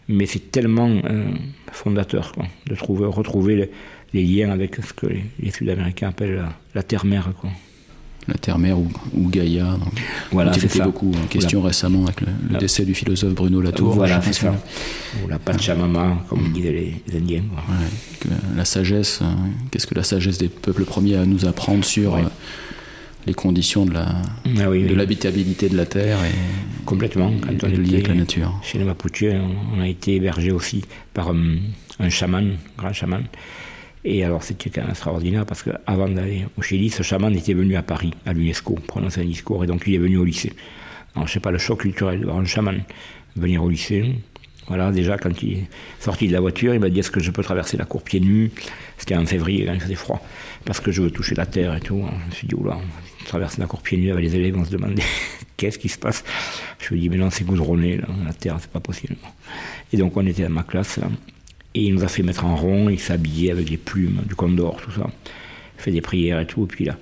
Mais 0.07 0.25
c'est 0.25 0.51
tellement 0.51 0.89
euh, 0.89 1.25
fondateur 1.71 2.33
de 2.67 2.75
trouver, 2.75 3.05
retrouver 3.05 3.69
les, 4.13 4.23
liens 4.23 4.51
avec 4.51 4.75
ce 4.75 4.93
que 4.93 5.07
les, 5.07 5.51
Sud-Américains 5.51 6.09
appellent 6.09 6.43
la, 6.73 6.83
terre-mère. 6.83 7.29
La 8.27 8.33
terre-mère 8.33 8.77
ou, 8.79 8.89
Gaïa. 9.29 9.77
Voilà, 10.31 10.53
c'est 10.53 10.69
ça. 10.69 10.83
beaucoup 10.83 11.11
en 11.11 11.27
question 11.27 11.61
récemment 11.61 12.03
avec 12.03 12.21
le, 12.21 12.57
décès 12.57 12.83
du 12.83 12.93
philosophe 12.93 13.33
Bruno 13.33 13.61
Latour. 13.61 13.93
Voilà, 13.93 14.21
c'est 14.21 14.33
ça. 14.33 14.53
Ou 15.23 15.27
la 15.27 15.39
Pachamama, 15.39 16.25
comme 16.27 16.51
disaient 16.51 16.71
les, 17.07 17.17
Indiens. 17.17 17.43
la 18.55 18.65
sagesse, 18.65 19.21
hein. 19.21 19.35
qu'est-ce 19.69 19.87
que 19.87 19.95
la 19.95 20.03
sagesse 20.03 20.37
des 20.37 20.49
peuples 20.49 20.83
premiers 20.83 21.15
a 21.15 21.21
à 21.21 21.25
nous 21.25 21.45
apprendre 21.45 21.85
sur 21.85 22.15
euh, 22.15 22.23
les 23.25 23.33
conditions 23.33 23.85
de 23.85 23.93
la 23.93 24.07
ah 24.45 24.49
de 24.49 24.95
l'habitabilité 24.95 25.69
de 25.69 25.77
la 25.77 25.85
terre 25.85 26.19
et 26.23 26.85
complètement 26.85 27.31
quand 27.41 27.63
on 27.63 27.67
est 27.67 27.77
lié 27.77 27.95
avec 27.95 28.07
la 28.07 28.15
nature. 28.15 28.59
Chez 28.63 28.77
les 28.77 28.83
Mapuche, 28.83 29.23
on 29.75 29.81
a 29.81 29.87
été 29.87 30.15
hébergé 30.15 30.51
aussi 30.51 30.83
par 31.13 31.29
un, 31.29 31.57
un 31.99 32.09
chaman, 32.09 32.45
un 32.77 32.81
grand 32.81 32.93
chaman. 32.93 33.23
Et 34.03 34.23
alors 34.23 34.41
c'était 34.43 34.69
quand 34.69 34.81
même 34.81 34.89
extraordinaire 34.89 35.45
parce 35.45 35.63
qu'avant 35.63 36.09
d'aller 36.09 36.45
au 36.57 36.61
Chili, 36.61 36.89
ce 36.89 37.03
chaman 37.03 37.35
était 37.35 37.53
venu 37.53 37.75
à 37.75 37.83
Paris, 37.83 38.11
à 38.25 38.33
l'UNESCO, 38.33 38.75
prononcer 38.87 39.21
un 39.21 39.25
discours, 39.25 39.63
et 39.63 39.67
donc 39.67 39.83
il 39.85 39.93
est 39.93 39.99
venu 39.99 40.17
au 40.17 40.23
lycée. 40.23 40.53
Alors 41.15 41.27
je 41.27 41.33
sais 41.33 41.39
pas, 41.39 41.51
le 41.51 41.59
choc 41.59 41.81
culturel 41.81 42.19
de 42.19 42.25
voir 42.25 42.37
un 42.37 42.45
chaman 42.45 42.81
venir 43.35 43.63
au 43.63 43.69
lycée, 43.69 44.15
voilà, 44.67 44.91
déjà, 44.91 45.17
quand 45.17 45.43
il 45.43 45.53
est 45.53 45.67
sorti 45.99 46.27
de 46.27 46.33
la 46.33 46.39
voiture, 46.39 46.73
il 46.73 46.79
m'a 46.79 46.89
dit 46.89 46.99
Est-ce 46.99 47.11
que 47.11 47.19
je 47.19 47.31
peux 47.31 47.43
traverser 47.43 47.75
la 47.75 47.85
cour 47.85 48.03
pieds 48.03 48.19
nus? 48.19 48.51
C'était 48.97 49.17
en 49.17 49.25
février, 49.25 49.65
quand 49.65 49.73
il 49.73 49.81
faisait 49.81 49.95
froid, 49.95 50.25
parce 50.65 50.79
que 50.79 50.91
je 50.91 51.01
veux 51.01 51.11
toucher 51.11 51.35
la 51.35 51.45
terre 51.45 51.75
et 51.75 51.81
tout. 51.81 52.05
Je 52.07 52.29
me 52.29 52.31
suis 52.31 52.47
dit 52.47 52.55
Oula, 52.55 52.77
traverser 53.25 53.61
la 53.61 53.67
cour 53.67 53.81
pieds 53.81 53.97
nus 53.97 54.11
avec 54.11 54.23
les 54.23 54.35
élèves, 54.35 54.55
on 54.57 54.65
se 54.65 54.71
demandait 54.71 55.03
Qu'est-ce 55.57 55.77
qui 55.77 55.89
se 55.89 55.97
passe 55.97 56.23
Je 56.79 56.93
lui 56.93 57.01
dit 57.01 57.09
Mais 57.09 57.17
non, 57.17 57.29
c'est 57.29 57.43
goudronné, 57.43 57.97
là, 57.97 58.07
la 58.25 58.33
terre, 58.33 58.57
c'est 58.59 58.71
pas 58.71 58.79
possible. 58.79 59.15
Et 59.93 59.97
donc, 59.97 60.17
on 60.17 60.25
était 60.25 60.43
dans 60.43 60.49
ma 60.49 60.63
classe, 60.63 60.99
et 61.75 61.83
il 61.83 61.93
nous 61.93 62.03
a 62.03 62.07
fait 62.07 62.23
mettre 62.23 62.45
en 62.45 62.55
rond, 62.55 62.89
il 62.89 62.99
s'habillait 62.99 63.51
avec 63.51 63.69
les 63.69 63.77
plumes 63.77 64.21
du 64.27 64.35
condor, 64.35 64.81
tout 64.81 64.91
ça. 64.91 65.07
Il 65.77 65.81
fait 65.83 65.91
des 65.91 66.01
prières 66.01 66.39
et 66.39 66.47
tout, 66.47 66.63
et 66.63 66.67
puis 66.67 66.85
là, 66.85 66.97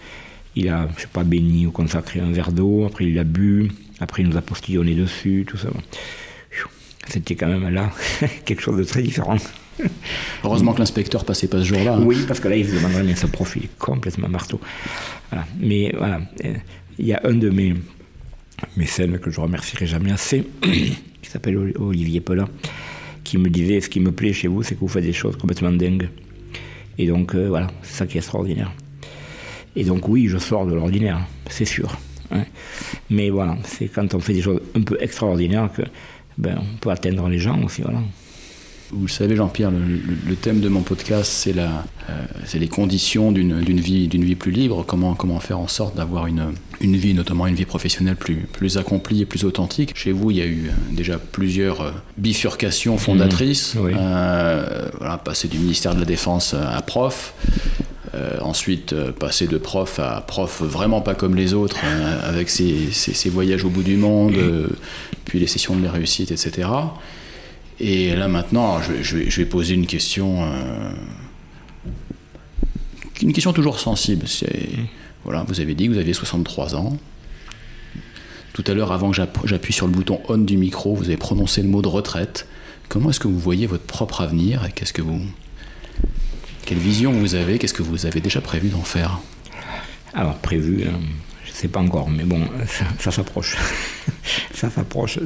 il 0.55 0.67
a, 0.69 0.89
je 0.97 1.03
sais 1.03 1.07
pas, 1.07 1.23
béni 1.23 1.67
ou 1.67 1.71
consacré 1.71 2.19
un 2.19 2.31
verre 2.31 2.51
d'eau, 2.51 2.85
après 2.85 3.05
il 3.05 3.15
l'a 3.15 3.23
bu, 3.23 3.71
après 3.99 4.23
il 4.23 4.29
nous 4.29 4.37
a 4.37 4.41
postillonné 4.41 4.95
dessus, 4.95 5.45
tout 5.47 5.57
ça 5.57 5.69
c'était 7.09 7.35
quand 7.35 7.47
même 7.47 7.69
là 7.73 7.91
quelque 8.45 8.61
chose 8.61 8.77
de 8.77 8.83
très 8.83 9.01
différent. 9.01 9.37
Heureusement 10.43 10.73
que 10.73 10.79
l'inspecteur 10.79 11.25
passait 11.25 11.47
pas 11.47 11.59
ce 11.59 11.63
jour-là. 11.63 11.93
Hein. 11.93 12.03
Oui, 12.03 12.25
parce 12.27 12.39
que 12.39 12.47
là, 12.47 12.55
il 12.55 12.67
se 12.67 12.75
demanderait, 12.75 13.03
mais 13.03 13.15
ce 13.15 13.27
profil 13.27 13.67
complètement 13.77 14.27
marteau. 14.27 14.59
Mais 15.59 15.93
voilà, 15.97 16.21
il 16.97 17.05
y 17.05 17.13
a 17.13 17.21
un 17.23 17.33
de 17.33 17.49
mes, 17.49 17.75
scènes 18.85 19.19
que 19.19 19.29
je 19.31 19.39
remercierai 19.39 19.85
jamais 19.87 20.11
assez, 20.11 20.43
qui 20.61 21.29
s'appelle 21.29 21.57
Olivier 21.77 22.21
Pelin, 22.21 22.47
qui 23.23 23.37
me 23.37 23.49
disait 23.49 23.81
Ce 23.81 23.89
qui 23.89 23.99
me 23.99 24.11
plaît 24.11 24.33
chez 24.33 24.47
vous, 24.47 24.63
c'est 24.63 24.75
que 24.75 24.81
vous 24.81 24.87
faites 24.87 25.03
des 25.03 25.13
choses 25.13 25.37
complètement 25.37 25.71
dingues. 25.71 26.09
Et 26.97 27.07
donc, 27.07 27.35
euh, 27.35 27.47
voilà, 27.47 27.67
c'est 27.81 27.95
ça 27.95 28.07
qui 28.07 28.17
est 28.17 28.19
extraordinaire. 28.19 28.71
Et 29.75 29.83
donc, 29.83 30.07
oui, 30.09 30.27
je 30.27 30.37
sors 30.37 30.65
de 30.65 30.73
l'ordinaire, 30.73 31.19
c'est 31.49 31.65
sûr. 31.65 31.97
Hein. 32.31 32.43
Mais 33.09 33.29
voilà, 33.29 33.57
c'est 33.63 33.87
quand 33.87 34.13
on 34.13 34.19
fait 34.19 34.33
des 34.33 34.41
choses 34.41 34.61
un 34.75 34.81
peu 34.81 34.97
extraordinaires 34.99 35.69
que 35.75 35.83
ben, 36.37 36.59
on 36.59 36.77
peut 36.77 36.89
atteindre 36.89 37.27
les 37.29 37.39
gens 37.39 37.61
aussi. 37.63 37.81
Voilà. 37.81 38.01
Vous 38.91 39.05
le 39.05 39.11
savez, 39.11 39.35
Jean-Pierre, 39.35 39.69
le, 39.71 40.35
thème 40.35 40.61
de 40.61 40.67
mon 40.67 40.81
podcast, 40.81 41.31
c'est 41.31 41.53
la, 41.53 41.83
euh, 42.09 42.25
les 42.55 42.67
conditions 42.67 43.31
d'une, 43.31 43.59
vie, 43.79 44.07
d'une 44.07 44.23
vie 44.23 44.35
plus 44.35 44.51
libre. 44.51 44.83
Comment, 44.85 45.13
comment 45.13 45.39
faire 45.39 45.59
en 45.59 45.67
sorte 45.67 45.95
d'avoir 45.95 46.25
une, 46.25 46.53
une 46.81 46.95
vie, 46.95 47.13
notamment 47.13 47.45
une 47.45 47.53
vie 47.53 47.65
professionnelle 47.65 48.15
plus, 48.15 48.47
plus 48.51 48.77
accomplie 48.77 49.21
et 49.21 49.25
plus 49.25 49.45
authentique. 49.45 49.95
Chez 49.95 50.11
vous, 50.11 50.31
il 50.31 50.37
y 50.37 50.41
a 50.41 50.45
eu 50.45 50.69
euh, 50.69 50.95
déjà 50.95 51.19
plusieurs 51.19 51.81
euh, 51.81 51.91
bifurcations 52.17 52.97
fondatrices. 52.97 53.75
Mmh, 53.75 53.91
voilà, 54.97 55.21
passer 55.23 55.47
du 55.47 55.59
ministère 55.59 55.93
de 55.93 55.99
la 55.99 56.05
Défense 56.05 56.55
à 56.55 56.81
prof. 56.81 57.33
ensuite, 58.41 58.95
passer 59.19 59.45
de 59.45 59.59
prof 59.59 59.99
à 59.99 60.21
prof 60.21 60.63
vraiment 60.63 61.01
pas 61.01 61.13
comme 61.13 61.35
les 61.35 61.53
autres, 61.53 61.77
avec 62.23 62.49
ses, 62.49 62.91
ses, 62.91 63.29
voyages 63.29 63.63
au 63.65 63.69
bout 63.69 63.83
du 63.83 63.97
monde, 63.97 64.33
puis 65.25 65.39
les 65.39 65.47
sessions 65.47 65.75
de 65.75 65.81
mes 65.81 65.89
réussites, 65.89 66.31
etc. 66.31 66.67
Et 67.79 68.15
là 68.15 68.27
maintenant, 68.27 68.81
je, 68.81 69.17
vais, 69.17 69.45
poser 69.45 69.73
une 69.73 69.87
question, 69.87 70.43
euh, 70.43 70.91
une 73.21 73.31
question 73.31 73.53
toujours 73.53 73.79
sensible. 73.79 74.25
voilà, 75.23 75.45
vous 75.47 75.61
avez 75.61 75.75
dit 75.75 75.87
que 75.87 75.93
vous 75.93 75.97
aviez 75.97 76.13
63 76.13 76.75
ans. 76.75 76.97
Tout 78.51 78.63
à 78.67 78.73
l'heure, 78.73 78.91
avant 78.91 79.11
que 79.11 79.17
j'appuie 79.45 79.73
sur 79.73 79.87
le 79.87 79.93
bouton 79.93 80.19
on 80.27 80.37
du 80.37 80.57
micro, 80.57 80.93
vous 80.93 81.05
avez 81.05 81.17
prononcé 81.17 81.61
le 81.61 81.69
mot 81.69 81.81
de 81.81 81.87
retraite. 81.87 82.47
Comment 82.89 83.11
est-ce 83.11 83.19
que 83.19 83.27
vous 83.27 83.39
voyez 83.39 83.67
votre 83.67 83.85
propre 83.85 84.21
avenir 84.21 84.63
quelle 86.65 86.77
vision 86.77 87.11
vous 87.11 87.33
avez 87.33 87.57
Qu'est-ce 87.57 87.73
que 87.73 87.81
vous 87.81 88.05
avez 88.05 88.19
déjà 88.19 88.41
prévu 88.41 88.69
d'en 88.69 88.83
faire? 88.83 89.19
Alors 90.13 90.35
prévu. 90.35 90.83
Hein 90.87 90.99
c'est 91.59 91.67
pas 91.67 91.81
encore, 91.81 92.09
mais 92.09 92.23
bon, 92.23 92.39
ça, 92.99 93.11
s'approche. 93.11 93.57
ça 94.53 94.69
s'approche. 94.69 95.19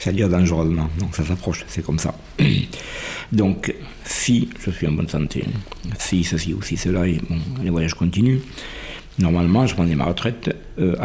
Ça 0.00 0.10
dire 0.10 0.28
dangereusement. 0.28 0.90
Donc 0.98 1.14
ça 1.14 1.24
s'approche, 1.24 1.64
c'est 1.68 1.84
comme 1.84 2.00
ça. 2.00 2.12
Donc, 3.32 3.72
si 4.04 4.48
je 4.58 4.72
suis 4.72 4.88
en 4.88 4.92
bonne 4.92 5.08
santé, 5.08 5.44
si 5.96 6.24
ceci 6.24 6.52
ou 6.52 6.62
si 6.62 6.76
cela, 6.76 7.06
et 7.06 7.20
bon, 7.28 7.38
les 7.62 7.70
voyages 7.70 7.94
continuent, 7.94 8.40
normalement, 9.20 9.68
je 9.68 9.74
prendrai 9.74 9.94
ma 9.94 10.06
retraite 10.06 10.50
euh, 10.80 10.96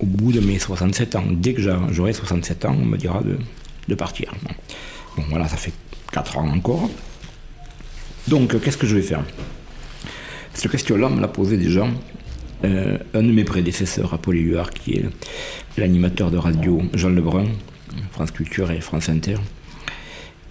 au 0.00 0.06
bout 0.06 0.32
de 0.32 0.40
mes 0.40 0.58
67 0.58 1.16
ans. 1.16 1.24
Dès 1.30 1.54
que 1.54 1.62
j'aurai 1.62 2.12
67 2.12 2.66
ans, 2.66 2.76
on 2.78 2.84
me 2.84 2.98
dira 2.98 3.22
de, 3.88 3.94
partir. 3.94 4.34
Bon, 5.16 5.24
voilà, 5.30 5.48
ça 5.48 5.56
fait 5.56 5.72
4 6.12 6.38
ans 6.38 6.48
encore. 6.48 6.90
Donc, 8.28 8.60
qu'est-ce 8.60 8.76
que 8.76 8.86
je 8.86 8.96
vais 8.96 9.02
faire? 9.02 9.24
Cette 10.52 10.70
question-là, 10.70 11.08
me 11.08 11.22
l'a 11.22 11.28
posée 11.28 11.56
déjà 11.56 11.86
euh, 12.66 12.98
un 13.14 13.22
de 13.22 13.32
mes 13.32 13.44
prédécesseurs 13.44 14.12
à 14.12 14.18
Polyluar, 14.18 14.70
qui 14.70 14.94
est 14.94 15.04
l'animateur 15.78 16.30
de 16.30 16.36
radio 16.36 16.82
Jean 16.94 17.10
Lebrun, 17.10 17.46
France 18.10 18.32
Culture 18.32 18.70
et 18.70 18.80
France 18.80 19.08
Inter, 19.08 19.36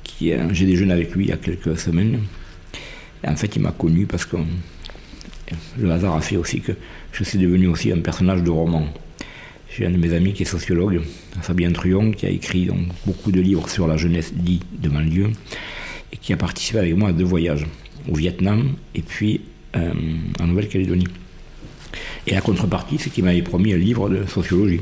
qui 0.03 0.31
j'ai 0.51 0.65
déjeuné 0.65 0.93
avec 0.93 1.13
lui 1.13 1.25
il 1.25 1.29
y 1.29 1.33
a 1.33 1.37
quelques 1.37 1.77
semaines. 1.77 2.21
En 3.27 3.35
fait, 3.35 3.55
il 3.55 3.61
m'a 3.61 3.71
connu 3.71 4.05
parce 4.05 4.25
que 4.25 4.37
le 5.77 5.91
hasard 5.91 6.15
a 6.15 6.21
fait 6.21 6.37
aussi 6.37 6.61
que 6.61 6.71
je 7.11 7.23
suis 7.23 7.37
devenu 7.37 7.67
aussi 7.67 7.91
un 7.91 7.99
personnage 7.99 8.43
de 8.43 8.49
roman. 8.49 8.87
J'ai 9.69 9.85
un 9.85 9.91
de 9.91 9.97
mes 9.97 10.13
amis 10.13 10.33
qui 10.33 10.43
est 10.43 10.45
sociologue, 10.45 11.01
Fabien 11.41 11.71
Truon, 11.71 12.11
qui 12.11 12.25
a 12.25 12.29
écrit 12.29 12.69
beaucoup 13.05 13.31
de 13.31 13.41
livres 13.41 13.69
sur 13.69 13.87
la 13.87 13.97
jeunesse 13.97 14.33
dit 14.33 14.61
de 14.79 14.87
banlieue 14.89 15.31
et 16.13 16.17
qui 16.17 16.31
a 16.33 16.37
participé 16.37 16.79
avec 16.79 16.95
moi 16.95 17.09
à 17.09 17.13
deux 17.13 17.25
voyages, 17.25 17.65
au 18.09 18.15
Vietnam 18.15 18.73
et 18.93 19.01
puis 19.01 19.41
euh, 19.75 19.91
en 20.39 20.47
Nouvelle-Calédonie. 20.47 21.07
Et 22.27 22.33
la 22.33 22.41
contrepartie, 22.41 22.97
c'est 22.99 23.09
qu'il 23.09 23.23
m'avait 23.23 23.41
promis 23.41 23.73
un 23.73 23.77
livre 23.77 24.09
de 24.09 24.25
sociologie. 24.25 24.81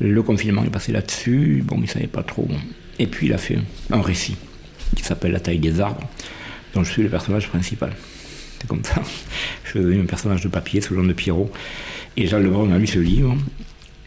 Le 0.00 0.22
confinement 0.22 0.64
est 0.64 0.70
passé 0.70 0.92
là-dessus, 0.92 1.62
bon, 1.64 1.76
il 1.76 1.82
ne 1.82 1.86
savait 1.86 2.06
pas 2.06 2.22
trop. 2.22 2.48
Et 2.98 3.06
puis 3.06 3.26
il 3.26 3.32
a 3.32 3.38
fait 3.38 3.58
un 3.90 4.02
récit 4.02 4.36
qui 4.96 5.02
s'appelle 5.02 5.32
La 5.32 5.40
taille 5.40 5.58
des 5.58 5.80
arbres, 5.80 6.08
dont 6.74 6.84
je 6.84 6.90
suis 6.90 7.02
le 7.02 7.08
personnage 7.08 7.48
principal. 7.48 7.92
C'est 8.60 8.66
comme 8.66 8.84
ça. 8.84 9.02
Je 9.64 9.70
suis 9.70 9.80
devenu 9.80 10.02
un 10.02 10.06
personnage 10.06 10.42
de 10.42 10.48
papier 10.48 10.80
sous 10.80 10.94
le 10.94 11.02
nom 11.02 11.08
de 11.08 11.12
Pierrot. 11.12 11.50
Et 12.16 12.26
Jean 12.26 12.38
Lebrun 12.38 12.72
a 12.72 12.78
lu 12.78 12.86
ce 12.86 12.98
livre. 12.98 13.36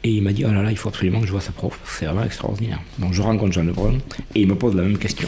Et 0.04 0.12
il 0.12 0.24
m'a 0.24 0.32
dit, 0.32 0.46
oh 0.46 0.52
là 0.52 0.62
là, 0.62 0.72
il 0.72 0.78
faut 0.78 0.90
absolument 0.90 1.20
que 1.20 1.28
je 1.28 1.32
vois 1.32 1.42
sa 1.42 1.52
prof. 1.52 1.80
C'est 1.86 2.06
vraiment 2.06 2.24
extraordinaire. 2.24 2.80
Donc 3.00 3.14
je 3.14 3.22
rencontre 3.22 3.54
Jean 3.54 3.64
Lebrun 3.64 3.98
et 4.36 4.42
il 4.42 4.48
me 4.48 4.56
pose 4.56 4.76
la 4.76 4.84
même 4.84 4.98
question. 4.98 5.28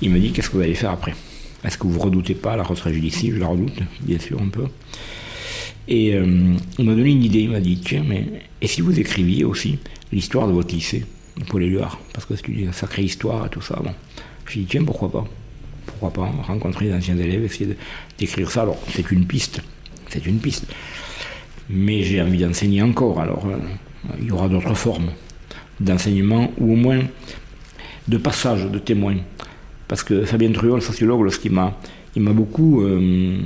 Il 0.00 0.10
me 0.10 0.18
dit, 0.18 0.32
qu'est-ce 0.32 0.50
que 0.50 0.56
vous 0.56 0.62
allez 0.62 0.74
faire 0.74 0.90
après? 0.90 1.14
Est-ce 1.64 1.76
que 1.76 1.86
vous 1.86 1.98
ne 1.98 2.02
redoutez 2.02 2.34
pas 2.34 2.56
la 2.56 2.62
retraite 2.62 2.94
judiciaire? 2.94 3.34
Je 3.34 3.40
la 3.40 3.48
redoute, 3.48 3.78
bien 4.00 4.18
sûr, 4.18 4.40
un 4.40 4.48
peu. 4.48 4.66
Et 5.88 6.14
euh, 6.14 6.54
il 6.78 6.84
m'a 6.84 6.94
donné 6.94 7.10
une 7.10 7.24
idée, 7.24 7.40
il 7.40 7.50
m'a 7.50 7.60
dit, 7.60 7.80
tiens, 7.80 8.04
mais 8.06 8.26
et 8.60 8.66
si 8.66 8.80
vous 8.80 8.98
écriviez 9.00 9.44
aussi 9.44 9.78
l'histoire 10.12 10.46
de 10.46 10.52
votre 10.52 10.74
lycée, 10.74 11.04
Paul 11.48 11.62
Éluard, 11.62 11.98
parce 12.12 12.26
que 12.26 12.36
c'est 12.36 12.48
une 12.48 12.72
sacrée 12.72 13.04
histoire 13.04 13.46
et 13.46 13.48
tout 13.48 13.62
ça. 13.62 13.80
Bon. 13.82 13.92
Je 14.46 14.54
lui 14.54 14.60
ai 14.60 14.62
dit, 14.64 14.68
tiens, 14.70 14.84
pourquoi 14.84 15.10
pas? 15.10 15.24
Pourquoi 15.86 16.12
pas 16.12 16.30
rencontrer 16.46 16.86
les 16.86 16.94
anciens 16.94 17.16
élèves, 17.16 17.44
essayer 17.44 17.76
d'écrire 18.18 18.50
ça? 18.50 18.62
Alors, 18.62 18.78
c'est 18.92 19.10
une 19.10 19.24
piste, 19.24 19.62
c'est 20.08 20.26
une 20.26 20.38
piste. 20.38 20.66
Mais 21.70 22.02
j'ai 22.02 22.20
envie 22.20 22.38
d'enseigner 22.38 22.82
encore, 22.82 23.20
alors 23.20 23.46
euh, 23.46 23.58
il 24.20 24.26
y 24.26 24.30
aura 24.30 24.48
d'autres 24.48 24.74
formes 24.74 25.10
d'enseignement, 25.80 26.52
ou 26.58 26.72
au 26.72 26.76
moins 26.76 27.00
de 28.08 28.16
passage 28.18 28.66
de 28.66 28.78
témoins 28.78 29.16
Parce 29.88 30.02
que 30.02 30.24
Fabien 30.24 30.52
Truot, 30.52 30.76
le 30.76 30.80
sociologue, 30.80 31.22
lorsqu'il 31.22 31.52
m'a 31.52 31.74
il 32.16 32.22
m'a 32.22 32.32
beaucoup 32.32 32.82
euh, 32.82 33.38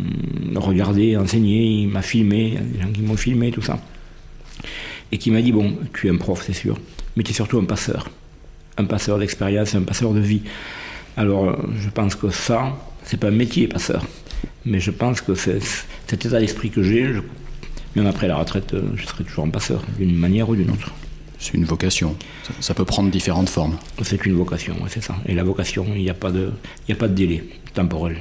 regardé, 0.57 1.16
enseigné, 1.16 1.82
il 1.82 1.88
m'a 1.88 2.01
filmé, 2.01 2.47
il 2.47 2.55
y 2.55 2.57
a 2.57 2.61
des 2.61 2.80
gens 2.80 2.93
qui 2.93 3.03
m'ont 3.03 3.16
filmé, 3.16 3.51
tout 3.51 3.61
ça. 3.61 3.78
Et 5.11 5.18
qui 5.18 5.30
m'a 5.30 5.43
dit, 5.43 5.53
bon, 5.53 5.76
tu 5.93 6.07
es 6.07 6.11
un 6.11 6.16
prof, 6.16 6.43
c'est 6.43 6.55
sûr, 6.55 6.78
mais 7.14 7.22
tu 7.22 7.32
es 7.32 7.34
surtout 7.34 7.59
un 7.59 7.64
passeur. 7.64 8.09
Un 8.78 8.84
passeur 8.84 9.18
d'expérience, 9.18 9.74
un 9.74 9.82
passeur 9.82 10.14
de 10.14 10.20
vie. 10.20 10.43
Alors, 11.18 11.55
je 11.78 11.90
pense 11.90 12.14
que 12.14 12.30
ça, 12.30 12.74
c'est 13.05 13.20
pas 13.20 13.28
un 13.28 13.32
métier, 13.32 13.68
passeur. 13.68 14.07
Mais 14.64 14.80
je 14.80 14.90
pense 14.90 15.20
que 15.20 15.34
c'est 15.34 15.61
cet 16.07 16.24
état 16.24 16.40
d'esprit 16.40 16.70
que 16.70 16.82
j'ai, 16.82 17.12
même 17.95 18.07
après 18.07 18.28
la 18.28 18.36
retraite, 18.36 18.74
je 18.97 19.05
serai 19.05 19.24
toujours 19.24 19.45
un 19.45 19.51
passeur, 19.51 19.84
d'une 19.99 20.16
manière 20.16 20.49
ou 20.49 20.57
d'une 20.57 20.70
autre. 20.70 20.93
C'est 21.43 21.55
une 21.55 21.64
vocation. 21.64 22.14
Ça, 22.61 22.72
peut 22.72 22.84
prendre 22.84 23.11
différentes 23.11 23.49
formes. 23.49 23.76
C'est 24.03 24.24
une 24.26 24.34
vocation, 24.34 24.76
c'est 24.86 25.03
ça. 25.03 25.16
Et 25.26 25.34
la 25.34 25.43
vocation, 25.43 25.84
il 25.93 26.03
n'y 26.03 26.09
a, 26.09 26.14
pas 26.14 26.30
de, 26.30 26.53
a 26.88 26.95
pas 26.95 27.09
de 27.09 27.14
délai 27.14 27.43
temporel. 27.74 28.18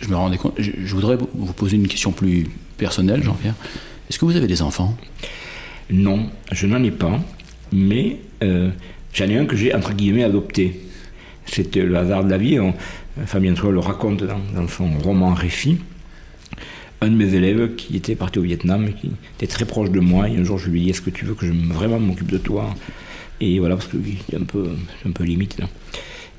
Je 0.00 0.08
me 0.08 0.16
rendais 0.16 0.38
compte, 0.38 0.54
je, 0.56 0.94
voudrais 0.94 1.18
vous 1.34 1.52
poser 1.52 1.76
une 1.76 1.86
question 1.86 2.12
plus 2.12 2.46
personnelle, 2.78 3.22
Jean-Pierre. 3.22 3.52
Est-ce 4.08 4.18
que 4.18 4.24
vous 4.24 4.36
avez 4.36 4.46
des 4.46 4.62
enfants? 4.62 4.96
Non, 5.90 6.30
je 6.50 6.66
n'en 6.66 6.82
ai 6.82 6.90
pas, 6.90 7.20
mais 7.72 8.20
euh, 8.42 8.70
j'en 9.12 9.26
ai 9.26 9.36
un 9.36 9.44
que 9.44 9.54
j'ai 9.54 9.74
entre 9.74 9.92
guillemets 9.92 10.24
adopté. 10.24 10.80
C'était 11.44 11.82
le 11.82 11.94
hasard 11.98 12.24
de 12.24 12.30
la 12.30 12.38
vie. 12.38 12.58
Fabien 13.26 13.52
Troll 13.52 13.74
le 13.74 13.80
raconte 13.80 14.24
dans, 14.24 14.40
dans 14.54 14.66
son 14.66 14.88
roman 14.98 15.34
Récit 15.34 15.78
un 17.00 17.08
de 17.08 17.14
mes 17.14 17.34
élèves 17.34 17.74
qui 17.76 17.96
était 17.96 18.16
parti 18.16 18.38
au 18.38 18.42
Vietnam, 18.42 18.92
qui 18.92 19.10
était 19.36 19.46
très 19.46 19.64
proche 19.64 19.90
de 19.90 20.00
moi, 20.00 20.28
et 20.28 20.36
un 20.36 20.44
jour 20.44 20.58
je 20.58 20.70
lui 20.70 20.80
ai 20.80 20.84
dit 20.84 20.90
Est-ce 20.90 21.00
que 21.00 21.10
tu 21.10 21.24
veux 21.24 21.34
que 21.34 21.46
je 21.46 21.52
vraiment 21.52 22.00
m'occupe 22.00 22.30
de 22.30 22.38
toi? 22.38 22.74
Et 23.40 23.58
voilà, 23.60 23.76
parce 23.76 23.88
qu'il 23.88 24.16
est 24.32 24.36
un 24.36 24.44
peu, 24.44 24.70
un 25.06 25.12
peu 25.12 25.24
limite 25.24 25.58
là. 25.58 25.68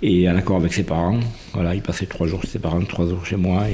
Et 0.01 0.29
en 0.29 0.35
accord 0.35 0.57
avec 0.57 0.73
ses 0.73 0.83
parents, 0.83 1.19
voilà, 1.53 1.75
il 1.75 1.81
passait 1.81 2.05
trois 2.05 2.27
jours 2.27 2.41
chez 2.41 2.47
ses 2.47 2.59
parents, 2.59 2.81
trois 2.81 3.07
jours 3.07 3.25
chez 3.25 3.35
moi, 3.35 3.65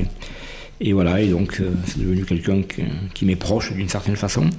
et, 0.81 0.93
voilà, 0.93 1.21
et 1.21 1.27
donc 1.27 1.59
euh, 1.59 1.71
c'est 1.85 1.99
devenu 1.99 2.25
quelqu'un 2.25 2.61
qui, 3.13 3.25
m'est 3.25 3.35
proche 3.35 3.71
d'une 3.73 3.89
certaine 3.89 4.15
façon, 4.15 4.49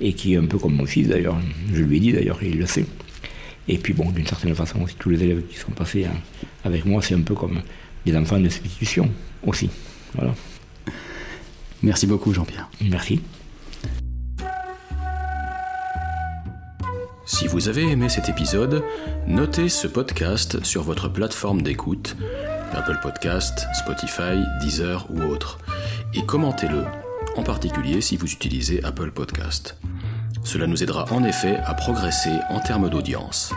et 0.00 0.12
qui 0.12 0.34
est 0.34 0.36
un 0.36 0.46
peu 0.46 0.58
comme 0.58 0.74
mon 0.74 0.86
fils 0.86 1.08
d'ailleurs, 1.08 1.36
je 1.72 1.82
lui 1.82 1.96
ai 1.96 2.00
dit 2.00 2.12
d'ailleurs, 2.12 2.38
il 2.42 2.58
le 2.58 2.66
sait. 2.66 2.84
Et 3.68 3.78
puis 3.78 3.92
bon, 3.92 4.10
d'une 4.10 4.26
certaine 4.26 4.54
façon 4.54 4.82
aussi, 4.82 4.96
tous 4.98 5.10
les 5.10 5.22
élèves 5.22 5.42
qui 5.48 5.56
sont 5.56 5.72
passés 5.72 6.04
hein, 6.04 6.16
avec 6.64 6.84
moi, 6.84 7.02
c'est 7.02 7.14
un 7.14 7.20
peu 7.20 7.34
comme 7.34 7.60
des 8.04 8.16
enfants 8.16 8.40
de 8.40 8.48
substitution 8.48 9.08
aussi. 9.44 9.70
Voilà. 10.14 10.34
Merci 11.82 12.06
beaucoup 12.06 12.32
Jean-Pierre. 12.32 12.68
Merci. 12.80 13.20
Si 17.24 17.46
vous 17.46 17.68
avez 17.68 17.82
aimé 17.82 18.08
cet 18.08 18.28
épisode, 18.28 18.82
notez 19.26 19.68
ce 19.68 19.86
podcast 19.86 20.64
sur 20.64 20.82
votre 20.82 21.08
plateforme 21.08 21.62
d'écoute, 21.62 22.16
Apple 22.72 22.98
Podcast, 23.02 23.66
Spotify, 23.74 24.42
Deezer 24.62 25.06
ou 25.10 25.20
autre, 25.22 25.58
et 26.14 26.24
commentez-le, 26.24 26.84
en 27.36 27.42
particulier 27.42 28.00
si 28.00 28.16
vous 28.16 28.26
utilisez 28.26 28.82
Apple 28.82 29.10
Podcast. 29.10 29.76
Cela 30.42 30.66
nous 30.66 30.82
aidera 30.82 31.04
en 31.12 31.22
effet 31.22 31.58
à 31.66 31.74
progresser 31.74 32.32
en 32.48 32.60
termes 32.60 32.88
d'audience. 32.88 33.52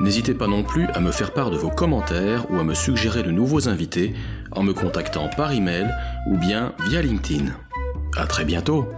N'hésitez 0.00 0.32
pas 0.32 0.46
non 0.46 0.62
plus 0.62 0.86
à 0.94 1.00
me 1.00 1.10
faire 1.10 1.34
part 1.34 1.50
de 1.50 1.56
vos 1.56 1.70
commentaires 1.70 2.48
ou 2.52 2.58
à 2.58 2.64
me 2.64 2.74
suggérer 2.74 3.24
de 3.24 3.32
nouveaux 3.32 3.68
invités 3.68 4.14
en 4.52 4.62
me 4.62 4.72
contactant 4.72 5.28
par 5.28 5.52
email 5.52 5.88
ou 6.26 6.36
bien 6.36 6.72
via 6.88 7.02
LinkedIn. 7.02 7.52
À 8.16 8.26
très 8.26 8.44
bientôt 8.44 8.88